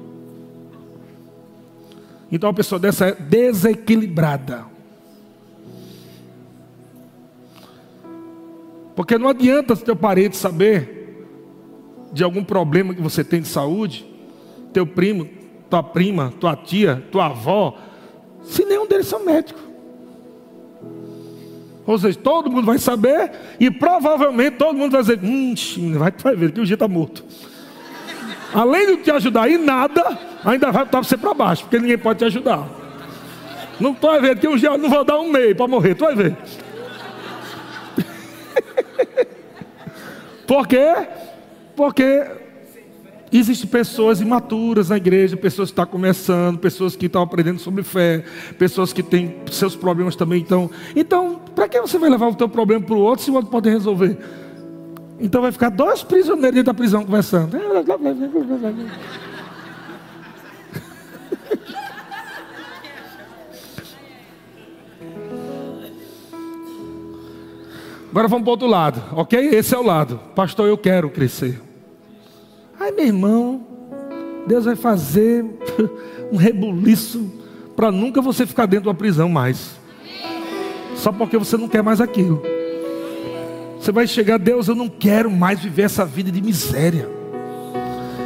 Então 2.33 2.51
a 2.51 2.53
pessoa 2.53 2.81
dessa 2.81 3.07
é 3.07 3.13
desequilibrada. 3.13 4.76
Porque 8.97 9.19
não 9.19 9.29
adianta 9.29 9.77
teu 9.77 9.95
parente 9.95 10.39
saber 10.39 10.97
de 12.13 12.25
algum 12.25 12.43
problema 12.43 12.95
que 12.95 13.03
você 13.03 13.23
tem 13.23 13.43
de 13.43 13.49
saúde, 13.49 14.07
teu 14.73 14.87
primo, 14.87 15.29
tua 15.69 15.83
prima, 15.83 16.33
tua 16.41 16.57
tia, 16.57 17.05
tua 17.13 17.27
avó, 17.27 17.77
se 18.43 18.65
nenhum 18.65 18.87
deles 18.87 19.07
são 19.07 19.23
médicos. 19.23 19.63
Ou 21.87 21.99
seja, 21.99 22.19
todo 22.19 22.51
mundo 22.51 22.65
vai 22.65 22.79
saber 22.79 23.31
e 23.61 23.71
provavelmente 23.71 24.57
todo 24.57 24.77
mundo 24.77 24.93
vai 24.93 25.03
dizer: 25.03 25.21
hum, 25.23 25.55
vai, 25.99 26.11
vai 26.11 26.35
ver 26.35 26.53
que 26.53 26.61
o 26.61 26.65
dia 26.65 26.75
está 26.75 26.89
morto. 26.89 27.23
Além 28.55 28.97
de 28.97 29.03
te 29.03 29.11
ajudar 29.11 29.51
em 29.51 29.59
nada, 29.59 30.19
ainda 30.43 30.73
vai 30.73 30.85
botar 30.85 31.03
você 31.03 31.17
para 31.17 31.35
baixo, 31.35 31.65
porque 31.65 31.79
ninguém 31.79 31.99
pode 31.99 32.21
te 32.21 32.25
ajudar. 32.25 32.67
Não 33.79 33.93
vai 33.93 34.21
ver 34.21 34.39
que 34.39 34.49
um 34.49 34.57
dia 34.57 34.77
não 34.79 34.89
vou 34.89 35.05
dar 35.05 35.21
um 35.21 35.31
meio 35.31 35.55
para 35.55 35.69
morrer, 35.69 35.95
tu 35.95 36.05
vai 36.05 36.15
ver. 36.15 36.37
Por 40.47 40.67
quê? 40.67 41.09
Porque 41.75 42.25
existem 43.33 43.69
pessoas 43.69 44.21
imaturas 44.21 44.89
na 44.89 44.97
igreja, 44.97 45.37
pessoas 45.37 45.71
que 45.71 45.73
estão 45.73 45.87
começando, 45.87 46.59
pessoas 46.59 46.95
que 46.95 47.07
estão 47.07 47.23
aprendendo 47.23 47.59
sobre 47.59 47.83
fé, 47.83 48.25
pessoas 48.59 48.93
que 48.93 49.03
têm 49.03 49.37
seus 49.51 49.75
problemas 49.75 50.15
também. 50.15 50.41
Então, 50.41 50.71
então 50.95 51.41
para 51.55 51.69
que 51.69 51.81
você 51.81 51.99
vai 51.99 52.09
levar 52.09 52.29
o 52.29 52.35
teu 52.35 52.49
problema 52.49 52.85
para 52.85 52.95
o 52.95 53.01
outro 53.01 53.25
se 53.25 53.31
o 53.31 53.35
outro 53.35 53.51
pode 53.51 53.69
resolver? 53.69 54.17
Então 55.19 55.41
vai 55.43 55.51
ficar 55.51 55.71
dois 55.71 56.03
prisioneiros 56.03 56.55
dentro 56.55 56.67
da 56.67 56.75
prisão 56.75 57.05
conversando. 57.05 57.57
Agora 68.17 68.29
vamos 68.29 68.45
para 68.45 68.49
o 68.49 68.53
outro 68.53 68.67
lado, 68.67 69.03
ok? 69.13 69.39
Esse 69.39 69.75
é 69.75 69.79
o 69.79 69.83
lado. 69.83 70.19
Pastor, 70.35 70.67
eu 70.67 70.79
quero 70.79 71.11
crescer. 71.11 71.61
Ai, 72.81 72.91
meu 72.91 73.05
irmão, 73.05 73.61
Deus 74.47 74.65
vai 74.65 74.75
fazer 74.75 75.45
um 76.33 76.37
rebuliço 76.39 77.31
para 77.77 77.93
nunca 77.93 78.23
você 78.23 78.47
ficar 78.47 78.65
dentro 78.65 78.85
de 78.85 78.89
uma 78.89 78.95
prisão 78.95 79.29
mais. 79.29 79.79
Só 80.95 81.13
porque 81.13 81.37
você 81.37 81.59
não 81.59 81.69
quer 81.69 81.83
mais 81.83 82.01
aquilo. 82.01 82.43
Você 83.79 83.93
vai 83.93 84.07
chegar, 84.07 84.39
Deus, 84.39 84.67
eu 84.67 84.75
não 84.75 84.89
quero 84.89 85.31
mais 85.31 85.61
viver 85.61 85.83
essa 85.83 86.07
vida 86.07 86.33
de 86.33 86.41
miséria. 86.41 87.07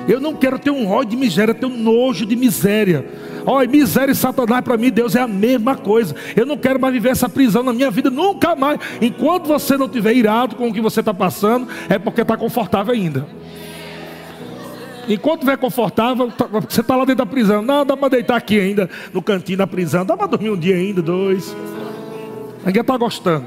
Eu 0.08 0.20
não 0.20 0.36
quero 0.36 0.56
ter 0.56 0.70
um 0.70 0.88
ódio 0.88 1.10
de 1.10 1.16
miséria, 1.16 1.52
ter 1.52 1.66
um 1.66 1.76
nojo 1.76 2.24
de 2.24 2.36
miséria. 2.36 3.04
Olha, 3.46 3.68
miséria 3.68 4.12
e 4.12 4.14
Satanás 4.14 4.62
para 4.62 4.76
mim, 4.76 4.90
Deus 4.90 5.14
é 5.14 5.20
a 5.20 5.28
mesma 5.28 5.76
coisa. 5.76 6.14
Eu 6.36 6.46
não 6.46 6.56
quero 6.56 6.80
mais 6.80 6.92
viver 6.92 7.10
essa 7.10 7.28
prisão 7.28 7.62
na 7.62 7.72
minha 7.72 7.90
vida, 7.90 8.10
nunca 8.10 8.54
mais. 8.54 8.78
Enquanto 9.00 9.46
você 9.46 9.76
não 9.76 9.86
estiver 9.86 10.14
irado 10.14 10.56
com 10.56 10.68
o 10.68 10.72
que 10.72 10.80
você 10.80 11.00
está 11.00 11.14
passando, 11.14 11.68
é 11.88 11.98
porque 11.98 12.22
está 12.22 12.36
confortável 12.36 12.92
ainda. 12.92 13.26
Enquanto 15.08 15.40
estiver 15.40 15.56
confortável, 15.56 16.30
tá, 16.30 16.46
você 16.46 16.82
está 16.82 16.94
lá 16.94 17.04
dentro 17.04 17.24
da 17.24 17.26
prisão. 17.26 17.62
Não, 17.62 17.84
dá 17.84 17.96
para 17.96 18.10
deitar 18.10 18.36
aqui 18.36 18.60
ainda, 18.60 18.88
no 19.12 19.20
cantinho 19.22 19.58
da 19.58 19.66
prisão. 19.66 20.04
Dá 20.04 20.16
para 20.16 20.26
dormir 20.26 20.50
um 20.50 20.56
dia 20.56 20.76
ainda, 20.76 21.02
dois. 21.02 21.54
Ninguém 22.64 22.82
está 22.82 22.96
gostando. 22.96 23.46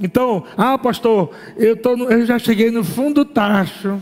Então, 0.00 0.44
ah, 0.56 0.76
pastor, 0.76 1.30
eu, 1.56 1.76
tô 1.76 1.94
eu 1.96 2.26
já 2.26 2.38
cheguei 2.38 2.70
no 2.70 2.82
fundo 2.82 3.24
do 3.24 3.30
tacho. 3.30 4.00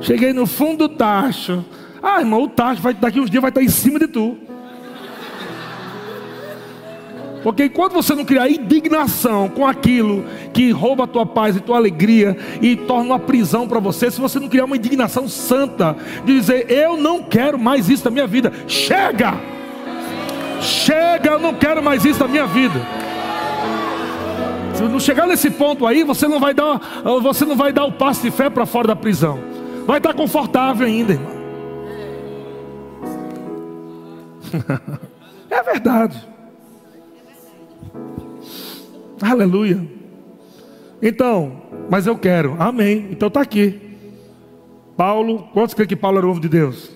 Cheguei 0.00 0.32
no 0.32 0.46
fundo 0.46 0.88
do 0.88 0.94
tacho. 0.94 1.64
Ah, 2.02 2.20
irmão, 2.20 2.42
o 2.42 2.48
tacho 2.48 2.80
vai, 2.80 2.94
daqui 2.94 3.20
uns 3.20 3.30
dias 3.30 3.40
vai 3.40 3.50
estar 3.50 3.62
em 3.62 3.68
cima 3.68 3.98
de 3.98 4.06
tu. 4.06 4.38
Porque 7.42 7.66
enquanto 7.66 7.92
você 7.92 8.12
não 8.14 8.24
criar 8.24 8.50
indignação 8.50 9.48
com 9.48 9.64
aquilo 9.64 10.24
que 10.52 10.72
rouba 10.72 11.04
a 11.04 11.06
tua 11.06 11.24
paz 11.24 11.54
e 11.54 11.60
tua 11.60 11.76
alegria 11.76 12.36
e 12.60 12.74
torna 12.74 13.04
uma 13.04 13.18
prisão 13.20 13.68
para 13.68 13.78
você, 13.78 14.10
se 14.10 14.20
você 14.20 14.40
não 14.40 14.48
criar 14.48 14.64
uma 14.64 14.76
indignação 14.76 15.28
santa 15.28 15.96
de 16.24 16.34
dizer, 16.40 16.68
eu 16.68 16.96
não 16.96 17.22
quero 17.22 17.56
mais 17.56 17.88
isso 17.88 18.04
na 18.04 18.10
minha 18.10 18.26
vida, 18.26 18.52
chega! 18.66 19.34
Chega, 20.60 21.30
eu 21.30 21.38
não 21.38 21.54
quero 21.54 21.82
mais 21.82 22.04
isso 22.04 22.18
na 22.18 22.26
minha 22.26 22.46
vida. 22.46 22.80
Se 24.74 24.82
não 24.82 24.98
chegar 24.98 25.26
nesse 25.26 25.50
ponto 25.50 25.86
aí, 25.86 26.02
você 26.02 26.26
não 26.26 26.40
vai 26.40 26.52
dar, 26.52 26.80
você 27.22 27.44
não 27.44 27.54
vai 27.54 27.72
dar 27.72 27.84
o 27.84 27.92
passo 27.92 28.22
de 28.22 28.30
fé 28.30 28.50
para 28.50 28.66
fora 28.66 28.88
da 28.88 28.96
prisão. 28.96 29.38
Vai 29.86 29.98
estar 29.98 30.14
confortável 30.14 30.86
ainda, 30.86 31.12
irmão. 31.12 31.36
é 35.48 35.62
verdade. 35.62 36.26
Aleluia. 39.22 39.86
Então, 41.00 41.62
mas 41.88 42.06
eu 42.06 42.18
quero. 42.18 42.56
Amém. 42.58 43.08
Então 43.10 43.28
está 43.28 43.40
aqui. 43.40 43.80
Paulo, 44.96 45.48
quantos 45.52 45.74
creem 45.74 45.88
que 45.88 45.96
Paulo 45.96 46.18
era 46.18 46.26
o 46.26 46.30
ovo 46.30 46.40
de 46.40 46.48
Deus? 46.48 46.90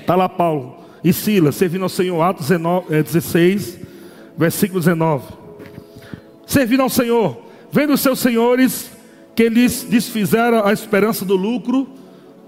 Está 0.00 0.14
lá 0.14 0.28
Paulo 0.28 0.78
e 1.02 1.12
Silas, 1.12 1.56
servindo 1.56 1.82
ao 1.82 1.88
Senhor, 1.88 2.20
Atos 2.22 2.48
19, 2.48 3.02
16, 3.02 3.74
é, 3.74 3.86
versículo 4.36 4.80
19. 4.80 5.32
Servindo 6.46 6.82
ao 6.82 6.88
Senhor, 6.88 7.42
vendo 7.70 7.92
os 7.92 8.00
seus 8.00 8.18
senhores 8.18 8.90
que 9.34 9.42
eles 9.42 9.84
desfizeram 9.84 10.64
a 10.64 10.72
esperança 10.72 11.24
do 11.24 11.36
lucro, 11.36 11.97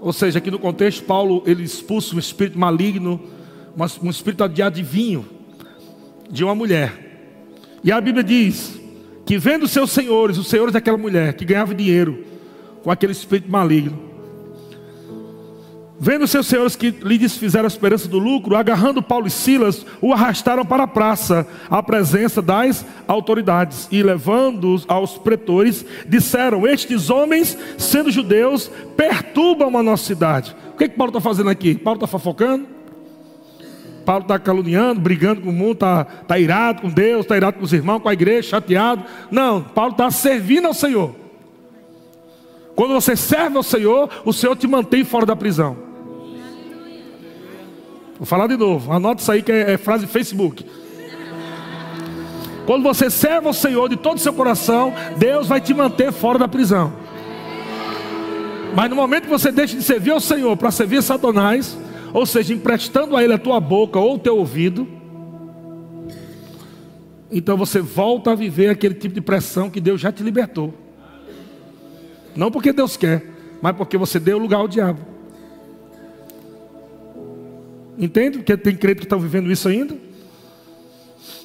ou 0.01 0.11
seja, 0.11 0.39
aqui 0.39 0.49
no 0.49 0.57
contexto, 0.57 1.03
Paulo 1.05 1.43
ele 1.45 1.63
expulsa 1.63 2.15
um 2.15 2.19
espírito 2.19 2.57
maligno, 2.57 3.21
um 4.01 4.09
espírito 4.09 4.49
de 4.49 4.63
adivinho 4.63 5.25
de 6.29 6.43
uma 6.43 6.55
mulher. 6.55 7.11
E 7.83 7.91
a 7.91 8.01
Bíblia 8.01 8.23
diz 8.23 8.79
que 9.25 9.37
vendo 9.37 9.67
seus 9.67 9.91
senhores, 9.91 10.39
os 10.39 10.47
senhores 10.47 10.73
daquela 10.73 10.97
mulher 10.97 11.35
que 11.35 11.45
ganhava 11.45 11.75
dinheiro 11.75 12.25
com 12.83 12.89
aquele 12.89 13.11
espírito 13.11 13.49
maligno, 13.49 14.10
vendo 16.03 16.27
seus 16.27 16.47
senhores 16.47 16.75
que 16.75 16.89
lhe 16.89 17.15
desfizeram 17.15 17.65
a 17.65 17.67
esperança 17.67 18.07
do 18.07 18.17
lucro, 18.17 18.55
agarrando 18.55 19.03
Paulo 19.03 19.27
e 19.27 19.29
Silas, 19.29 19.85
o 20.01 20.11
arrastaram 20.11 20.65
para 20.65 20.83
a 20.83 20.87
praça, 20.87 21.45
à 21.69 21.83
presença 21.83 22.41
das 22.41 22.83
autoridades, 23.07 23.87
e 23.91 24.01
levando-os 24.01 24.83
aos 24.87 25.19
pretores, 25.19 25.85
disseram: 26.07 26.67
Estes 26.67 27.11
homens, 27.11 27.55
sendo 27.77 28.09
judeus, 28.09 28.71
perturbam 28.97 29.77
a 29.77 29.83
nossa 29.83 30.03
cidade. 30.03 30.55
O 30.73 30.77
que, 30.77 30.85
é 30.85 30.89
que 30.89 30.97
Paulo 30.97 31.11
está 31.11 31.21
fazendo 31.21 31.51
aqui? 31.51 31.75
Paulo 31.75 31.97
está 31.97 32.07
fofocando? 32.07 32.65
Paulo 34.03 34.23
está 34.23 34.39
caluniando, 34.39 34.99
brigando 34.99 35.41
com 35.41 35.51
o 35.51 35.53
mundo, 35.53 35.73
está 35.73 36.03
tá 36.03 36.39
irado 36.39 36.81
com 36.81 36.89
Deus, 36.89 37.21
está 37.21 37.37
irado 37.37 37.59
com 37.59 37.63
os 37.63 37.73
irmãos, 37.73 37.99
com 37.99 38.09
a 38.09 38.13
igreja, 38.13 38.49
chateado. 38.49 39.03
Não, 39.29 39.61
Paulo 39.61 39.91
está 39.91 40.09
servindo 40.09 40.65
ao 40.65 40.73
Senhor. 40.73 41.13
Quando 42.75 42.95
você 42.95 43.15
serve 43.15 43.55
ao 43.55 43.61
Senhor, 43.61 44.09
o 44.25 44.33
Senhor 44.33 44.55
te 44.55 44.65
mantém 44.65 45.03
fora 45.03 45.27
da 45.27 45.35
prisão. 45.35 45.90
Vou 48.21 48.27
falar 48.27 48.45
de 48.45 48.55
novo, 48.55 48.93
anota 48.93 49.19
isso 49.19 49.31
aí 49.31 49.41
que 49.41 49.51
é, 49.51 49.71
é 49.71 49.77
frase 49.79 50.05
Facebook. 50.05 50.63
Quando 52.67 52.83
você 52.83 53.09
serve 53.09 53.47
ao 53.47 53.53
Senhor 53.53 53.89
de 53.89 53.97
todo 53.97 54.17
o 54.17 54.19
seu 54.19 54.31
coração, 54.31 54.93
Deus 55.17 55.47
vai 55.47 55.59
te 55.59 55.73
manter 55.73 56.11
fora 56.11 56.37
da 56.37 56.47
prisão. 56.47 56.93
Mas 58.75 58.91
no 58.91 58.95
momento 58.95 59.23
que 59.23 59.29
você 59.29 59.51
deixa 59.51 59.75
de 59.75 59.81
servir 59.81 60.11
ao 60.11 60.19
Senhor 60.19 60.55
para 60.55 60.69
servir 60.69 61.01
Satanás, 61.01 61.75
ou 62.13 62.23
seja, 62.27 62.53
emprestando 62.53 63.17
a 63.17 63.23
Ele 63.23 63.33
a 63.33 63.39
tua 63.39 63.59
boca 63.59 63.97
ou 63.97 64.13
o 64.13 64.19
teu 64.19 64.37
ouvido, 64.37 64.87
então 67.31 67.57
você 67.57 67.81
volta 67.81 68.33
a 68.33 68.35
viver 68.35 68.69
aquele 68.69 68.93
tipo 68.93 69.15
de 69.15 69.21
pressão 69.21 69.67
que 69.67 69.81
Deus 69.81 69.99
já 69.99 70.11
te 70.11 70.21
libertou. 70.21 70.71
Não 72.35 72.51
porque 72.51 72.71
Deus 72.71 72.95
quer, 72.95 73.25
mas 73.63 73.75
porque 73.75 73.97
você 73.97 74.19
deu 74.19 74.37
lugar 74.37 74.59
ao 74.59 74.67
diabo. 74.67 75.10
Entende? 77.97 78.37
Porque 78.37 78.55
tem 78.57 78.75
crente 78.75 78.99
que 78.99 79.05
estão 79.05 79.19
vivendo 79.19 79.51
isso 79.51 79.67
ainda? 79.67 79.97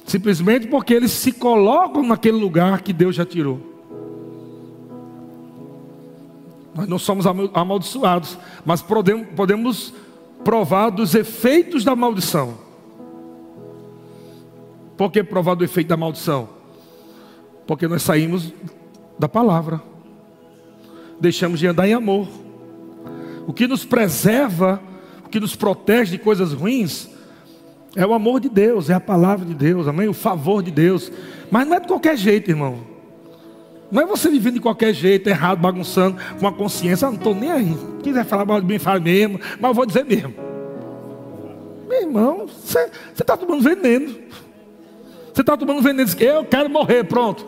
Simplesmente 0.05 0.67
porque 0.67 0.93
eles 0.93 1.11
se 1.11 1.31
colocam 1.31 2.01
naquele 2.03 2.37
lugar 2.37 2.81
que 2.81 2.93
Deus 2.93 3.15
já 3.15 3.25
tirou. 3.25 3.75
Nós 6.73 6.87
não 6.87 6.99
somos 6.99 7.25
amaldiçoados, 7.53 8.37
mas 8.63 8.81
podemos, 8.81 9.93
provar 10.43 10.91
dos 10.91 11.15
efeitos 11.15 11.83
da 11.83 11.95
maldição. 11.95 12.57
Por 14.95 15.11
que 15.11 15.23
provar 15.23 15.55
do 15.55 15.63
efeito 15.63 15.87
da 15.87 15.97
maldição? 15.97 16.47
Porque 17.65 17.87
nós 17.87 18.03
saímos 18.03 18.53
da 19.19 19.27
palavra, 19.27 19.81
deixamos 21.19 21.59
de 21.59 21.67
andar 21.67 21.87
em 21.87 21.93
amor. 21.93 22.27
O 23.47 23.53
que 23.53 23.67
nos 23.67 23.83
preserva, 23.83 24.81
que 25.29 25.39
nos 25.39 25.55
protege 25.55 26.11
de 26.11 26.17
coisas 26.17 26.53
ruins, 26.53 27.09
é 27.95 28.05
o 28.05 28.13
amor 28.13 28.39
de 28.39 28.49
Deus, 28.49 28.89
é 28.89 28.93
a 28.93 28.99
palavra 28.99 29.45
de 29.45 29.53
Deus, 29.53 29.87
amém? 29.87 30.07
O 30.07 30.13
favor 30.13 30.61
de 30.61 30.69
Deus. 30.69 31.11
Mas 31.49 31.67
não 31.67 31.77
é 31.77 31.79
de 31.79 31.87
qualquer 31.87 32.15
jeito, 32.15 32.51
irmão. 32.51 32.79
Não 33.91 34.03
é 34.03 34.05
você 34.05 34.29
vivendo 34.29 34.55
de 34.55 34.59
qualquer 34.59 34.93
jeito, 34.93 35.27
errado, 35.27 35.59
bagunçando, 35.59 36.17
com 36.39 36.47
a 36.47 36.51
consciência, 36.51 37.07
ah, 37.07 37.11
não 37.11 37.17
estou 37.17 37.33
nem 37.33 37.51
aí. 37.51 37.75
Quiser 38.03 38.25
falar 38.25 38.45
mal 38.45 38.61
de 38.61 38.67
mim, 38.67 38.77
fala 38.77 38.99
mesmo, 38.99 39.39
mas 39.59 39.69
eu 39.69 39.73
vou 39.73 39.85
dizer 39.85 40.05
mesmo. 40.05 40.33
Meu 41.87 42.01
irmão, 42.01 42.47
você 42.47 42.91
está 43.17 43.37
tomando 43.37 43.63
veneno. 43.63 44.13
Você 45.33 45.41
está 45.41 45.55
tomando 45.55 45.81
veneno, 45.81 46.09
eu 46.19 46.45
quero 46.45 46.69
morrer, 46.69 47.03
pronto. 47.05 47.45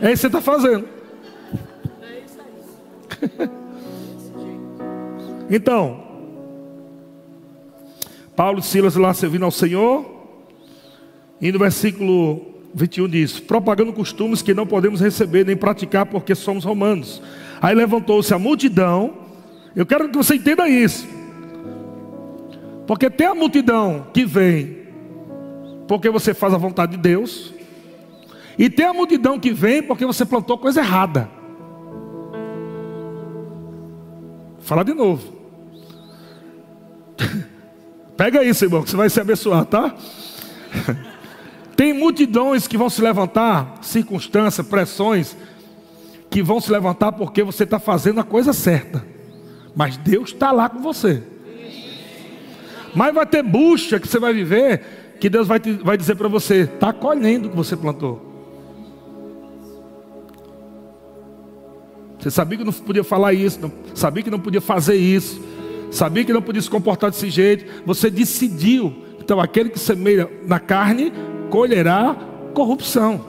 É 0.00 0.12
isso 0.12 0.28
que 0.28 0.32
você 0.32 0.38
está 0.38 0.40
fazendo. 0.40 0.86
então, 5.50 6.07
Paulo 8.38 8.60
e 8.60 8.62
Silas 8.62 8.94
lá 8.94 9.12
servindo 9.12 9.44
ao 9.44 9.50
Senhor, 9.50 10.06
e 11.40 11.50
no 11.50 11.58
versículo 11.58 12.40
21 12.72 13.08
diz: 13.08 13.40
propagando 13.40 13.92
costumes 13.92 14.42
que 14.42 14.54
não 14.54 14.64
podemos 14.64 15.00
receber 15.00 15.44
nem 15.44 15.56
praticar 15.56 16.06
porque 16.06 16.36
somos 16.36 16.64
romanos. 16.64 17.20
Aí 17.60 17.74
levantou-se 17.74 18.32
a 18.32 18.38
multidão. 18.38 19.12
Eu 19.74 19.84
quero 19.84 20.08
que 20.08 20.16
você 20.16 20.36
entenda 20.36 20.68
isso. 20.68 21.04
Porque 22.86 23.10
tem 23.10 23.26
a 23.26 23.34
multidão 23.34 24.06
que 24.14 24.24
vem 24.24 24.86
porque 25.88 26.08
você 26.08 26.32
faz 26.32 26.54
a 26.54 26.58
vontade 26.58 26.92
de 26.92 26.98
Deus. 26.98 27.52
E 28.56 28.70
tem 28.70 28.86
a 28.86 28.94
multidão 28.94 29.40
que 29.40 29.52
vem 29.52 29.82
porque 29.82 30.06
você 30.06 30.24
plantou 30.24 30.56
coisa 30.58 30.78
errada. 30.78 31.28
Vou 34.52 34.60
falar 34.60 34.84
de 34.84 34.94
novo. 34.94 35.24
Pega 38.18 38.42
isso, 38.42 38.64
irmão, 38.64 38.82
que 38.82 38.90
você 38.90 38.96
vai 38.96 39.08
se 39.08 39.20
abençoar, 39.20 39.64
tá? 39.64 39.94
Tem 41.76 41.92
multidões 41.92 42.66
que 42.66 42.76
vão 42.76 42.90
se 42.90 43.00
levantar, 43.00 43.78
circunstâncias, 43.80 44.66
pressões, 44.66 45.36
que 46.28 46.42
vão 46.42 46.60
se 46.60 46.72
levantar 46.72 47.12
porque 47.12 47.44
você 47.44 47.62
está 47.62 47.78
fazendo 47.78 48.18
a 48.18 48.24
coisa 48.24 48.52
certa. 48.52 49.06
Mas 49.72 49.96
Deus 49.96 50.30
está 50.30 50.50
lá 50.50 50.68
com 50.68 50.80
você. 50.80 51.22
Mas 52.92 53.14
vai 53.14 53.24
ter 53.24 53.44
bucha 53.44 54.00
que 54.00 54.08
você 54.08 54.18
vai 54.18 54.34
viver, 54.34 55.14
que 55.20 55.30
Deus 55.30 55.46
vai, 55.46 55.60
te, 55.60 55.74
vai 55.74 55.96
dizer 55.96 56.16
para 56.16 56.26
você: 56.26 56.62
está 56.62 56.92
colhendo 56.92 57.46
o 57.46 57.50
que 57.52 57.56
você 57.56 57.76
plantou. 57.76 58.20
Você 62.18 62.32
sabia 62.32 62.58
que 62.58 62.64
não 62.64 62.72
podia 62.72 63.04
falar 63.04 63.32
isso, 63.32 63.60
não, 63.60 63.72
sabia 63.94 64.24
que 64.24 64.30
não 64.30 64.40
podia 64.40 64.60
fazer 64.60 64.96
isso, 64.96 65.40
sabia 65.90 66.24
que 66.24 66.32
não 66.32 66.42
podia 66.42 66.62
se 66.62 66.70
comportar 66.70 67.10
desse 67.10 67.30
jeito. 67.30 67.82
Você 67.84 68.10
decidiu. 68.10 68.94
Então, 69.20 69.40
aquele 69.40 69.68
que 69.68 69.78
semeia 69.78 70.30
na 70.46 70.58
carne 70.58 71.12
colherá 71.50 72.16
corrupção. 72.54 73.24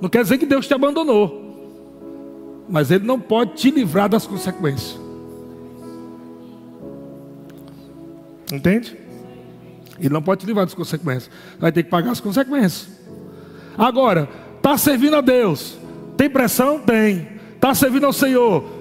Não 0.00 0.08
quer 0.08 0.22
dizer 0.22 0.38
que 0.38 0.46
Deus 0.46 0.66
te 0.66 0.72
abandonou, 0.72 2.64
mas 2.68 2.90
Ele 2.90 3.04
não 3.04 3.20
pode 3.20 3.54
te 3.54 3.70
livrar 3.70 4.08
das 4.08 4.26
consequências. 4.26 4.98
Entende? 8.50 8.96
Ele 9.98 10.08
não 10.08 10.22
pode 10.22 10.40
te 10.40 10.46
livrar 10.46 10.64
das 10.64 10.74
consequências. 10.74 11.30
Vai 11.58 11.70
ter 11.70 11.82
que 11.82 11.90
pagar 11.90 12.12
as 12.12 12.20
consequências. 12.20 12.88
Agora, 13.76 14.28
está 14.56 14.78
servindo 14.78 15.16
a 15.16 15.20
Deus. 15.20 15.78
Tem 16.16 16.28
pressão? 16.28 16.80
Tem. 16.80 17.28
Está 17.54 17.74
servindo 17.74 18.06
ao 18.06 18.12
Senhor. 18.12 18.79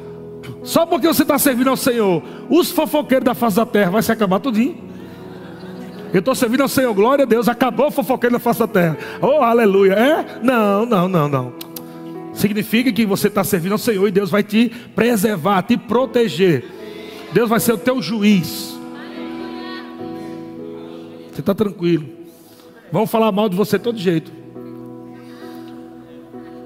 Só 0.69 0.85
porque 0.85 1.07
você 1.07 1.23
está 1.23 1.39
servindo 1.39 1.71
ao 1.71 1.75
Senhor, 1.75 2.21
os 2.47 2.69
fofoqueiros 2.69 3.25
da 3.25 3.33
face 3.33 3.55
da 3.55 3.65
terra 3.65 3.89
vai 3.89 4.03
se 4.03 4.11
acabar 4.11 4.39
tudinho. 4.39 4.77
Eu 6.13 6.19
estou 6.19 6.35
servindo 6.35 6.61
ao 6.61 6.67
Senhor, 6.67 6.93
glória 6.93 7.23
a 7.23 7.25
Deus, 7.25 7.47
acabou 7.47 7.87
o 7.87 7.91
fofoqueiro 7.91 8.33
da 8.33 8.39
face 8.39 8.59
da 8.59 8.67
terra. 8.67 8.95
Oh, 9.19 9.41
aleluia. 9.41 9.93
É? 9.93 10.39
Não, 10.43 10.85
não, 10.85 11.07
não, 11.07 11.27
não. 11.27 11.53
Significa 12.35 12.91
que 12.91 13.03
você 13.03 13.29
está 13.29 13.43
servindo 13.43 13.71
ao 13.71 13.77
Senhor 13.79 14.07
e 14.07 14.11
Deus 14.11 14.29
vai 14.29 14.43
te 14.43 14.71
preservar, 14.93 15.63
te 15.63 15.75
proteger. 15.75 16.63
Deus 17.33 17.49
vai 17.49 17.59
ser 17.59 17.73
o 17.73 17.77
teu 17.79 17.99
juiz. 17.99 18.77
Você 21.31 21.39
está 21.39 21.55
tranquilo. 21.55 22.05
Vão 22.91 23.07
falar 23.07 23.31
mal 23.31 23.49
de 23.49 23.55
você 23.55 23.79
todo 23.79 23.97
jeito. 23.97 24.31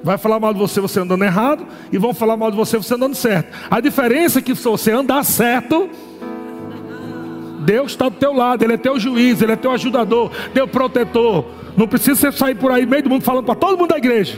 Vai 0.03 0.17
falar 0.17 0.37
mal 0.37 0.53
de 0.53 0.59
você 0.59 0.81
você 0.81 0.99
andando 0.99 1.23
errado 1.23 1.65
e 1.89 1.97
vão 1.97 2.13
falar 2.13 2.35
mal 2.35 2.51
de 2.51 2.57
você 2.57 2.75
você 2.75 2.93
andando 2.93 3.15
certo. 3.15 3.57
A 3.71 3.79
diferença 3.79 4.39
é 4.39 4.41
que 4.41 4.53
se 4.53 4.63
você 4.63 4.91
andar 4.91 5.23
certo, 5.23 5.89
Deus 7.61 7.93
está 7.93 8.09
do 8.09 8.17
teu 8.17 8.33
lado, 8.33 8.63
Ele 8.63 8.73
é 8.73 8.77
teu 8.77 8.99
juiz, 8.99 9.41
Ele 9.41 9.53
é 9.53 9.55
teu 9.55 9.71
ajudador, 9.71 10.29
teu 10.53 10.67
protetor. 10.67 11.45
Não 11.77 11.87
precisa 11.87 12.15
você 12.19 12.31
sair 12.33 12.55
por 12.55 12.69
aí 12.69 12.85
meio 12.85 13.03
do 13.03 13.09
mundo 13.09 13.23
falando 13.23 13.45
para 13.45 13.55
todo 13.55 13.77
mundo 13.77 13.91
da 13.91 13.97
igreja. 13.97 14.37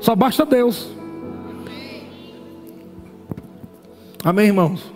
Só 0.00 0.16
basta 0.16 0.46
Deus. 0.46 0.88
Amém, 4.24 4.46
irmãos? 4.46 4.90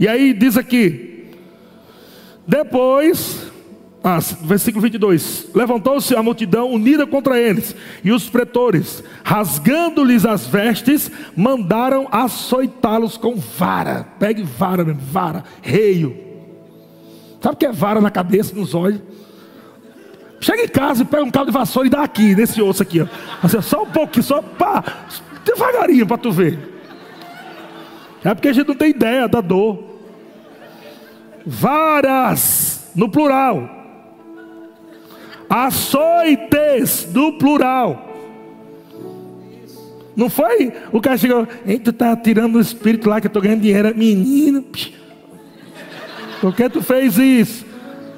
E 0.00 0.08
aí 0.08 0.32
diz 0.32 0.56
aqui: 0.56 1.30
depois 2.46 3.51
ah, 4.04 4.18
versículo 4.42 4.82
22: 4.82 5.50
Levantou-se 5.54 6.14
a 6.16 6.22
multidão 6.22 6.70
unida 6.72 7.06
contra 7.06 7.38
eles, 7.38 7.74
e 8.02 8.10
os 8.10 8.28
pretores, 8.28 9.02
rasgando-lhes 9.22 10.26
as 10.26 10.46
vestes, 10.46 11.10
mandaram 11.36 12.08
açoitá-los 12.10 13.16
com 13.16 13.36
vara. 13.36 14.08
Pegue 14.18 14.42
vara 14.42 14.84
mesmo, 14.84 15.00
vara, 15.00 15.44
reio. 15.62 16.16
Sabe 17.40 17.54
o 17.54 17.58
que 17.58 17.66
é 17.66 17.72
vara 17.72 18.00
na 18.00 18.10
cabeça, 18.10 18.54
nos 18.54 18.74
olhos? 18.74 19.00
Chega 20.40 20.64
em 20.64 20.68
casa 20.68 21.02
e 21.02 21.06
pega 21.06 21.22
um 21.22 21.30
cabo 21.30 21.46
de 21.46 21.52
vassoura 21.52 21.86
e 21.86 21.90
dá 21.90 22.02
aqui, 22.02 22.34
nesse 22.34 22.60
osso 22.60 22.82
aqui, 22.82 23.00
ó. 23.00 23.06
Assim, 23.40 23.60
só 23.62 23.84
um 23.84 23.90
pouquinho, 23.90 24.24
só 24.24 24.42
pá, 24.42 24.82
devagarinho 25.44 26.06
para 26.06 26.18
tu 26.18 26.32
ver. 26.32 26.58
É 28.24 28.34
porque 28.34 28.48
a 28.48 28.52
gente 28.52 28.66
não 28.66 28.74
tem 28.74 28.90
ideia 28.90 29.28
da 29.28 29.40
dor. 29.40 29.92
Varas, 31.46 32.90
no 32.96 33.08
plural 33.08 33.81
açoites, 35.52 37.04
do 37.04 37.34
plural. 37.34 38.08
Não 40.16 40.30
foi? 40.30 40.72
O 40.90 40.98
cara 40.98 41.18
chegou, 41.18 41.46
Ei, 41.66 41.78
tu 41.78 41.92
tá 41.92 42.16
tirando 42.16 42.56
o 42.56 42.60
espírito 42.60 43.08
lá 43.08 43.20
que 43.20 43.26
eu 43.26 43.28
estou 43.28 43.42
ganhando 43.42 43.60
dinheiro. 43.60 43.94
Menino, 43.94 44.64
por 46.40 46.54
que 46.54 46.70
tu 46.70 46.82
fez 46.82 47.18
isso? 47.18 47.66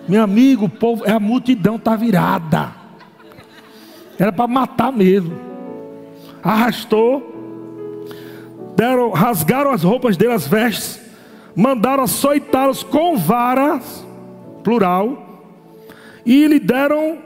Meu 0.08 0.22
amigo, 0.22 0.66
o 0.66 0.68
povo, 0.68 1.04
é 1.04 1.10
a 1.10 1.18
multidão 1.18 1.76
tá 1.76 1.96
virada. 1.96 2.72
Era 4.16 4.30
para 4.30 4.46
matar 4.46 4.92
mesmo. 4.92 5.36
Arrastou, 6.40 8.06
deram, 8.76 9.10
rasgaram 9.10 9.72
as 9.72 9.82
roupas 9.82 10.16
dele, 10.16 10.34
as 10.34 10.46
vestes, 10.46 11.00
mandaram 11.56 12.04
açoitá-los 12.04 12.84
com 12.84 13.16
varas, 13.16 14.06
plural, 14.62 15.23
e 16.24 16.46
lhe 16.46 16.58
deram, 16.58 17.18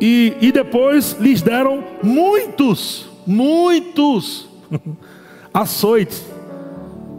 e, 0.00 0.36
e 0.40 0.52
depois 0.52 1.16
lhes 1.18 1.42
deram 1.42 1.82
muitos, 2.02 3.08
muitos 3.26 4.48
açoites. 5.52 6.24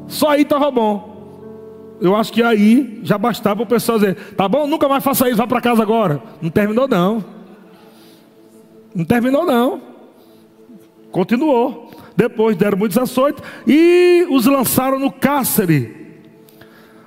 Só 0.07 0.29
aí 0.29 0.43
estava 0.43 0.71
bom. 0.71 1.17
Eu 1.99 2.15
acho 2.15 2.31
que 2.31 2.43
aí 2.43 2.99
já 3.03 3.17
bastava 3.17 3.63
o 3.63 3.65
pessoal 3.65 3.99
dizer: 3.99 4.15
tá 4.35 4.47
bom, 4.47 4.67
nunca 4.67 4.87
mais 4.87 5.03
faça 5.03 5.27
isso, 5.27 5.37
vá 5.37 5.47
para 5.47 5.61
casa 5.61 5.81
agora. 5.81 6.21
Não 6.41 6.49
terminou, 6.49 6.87
não. 6.87 7.23
Não 8.95 9.03
terminou, 9.03 9.45
não. 9.45 9.81
Continuou. 11.11 11.91
Depois 12.15 12.57
deram 12.57 12.77
muitos 12.77 12.97
açoites 12.97 13.43
e 13.67 14.25
os 14.31 14.47
lançaram 14.47 14.97
no 14.97 15.11
cárcere, 15.11 16.17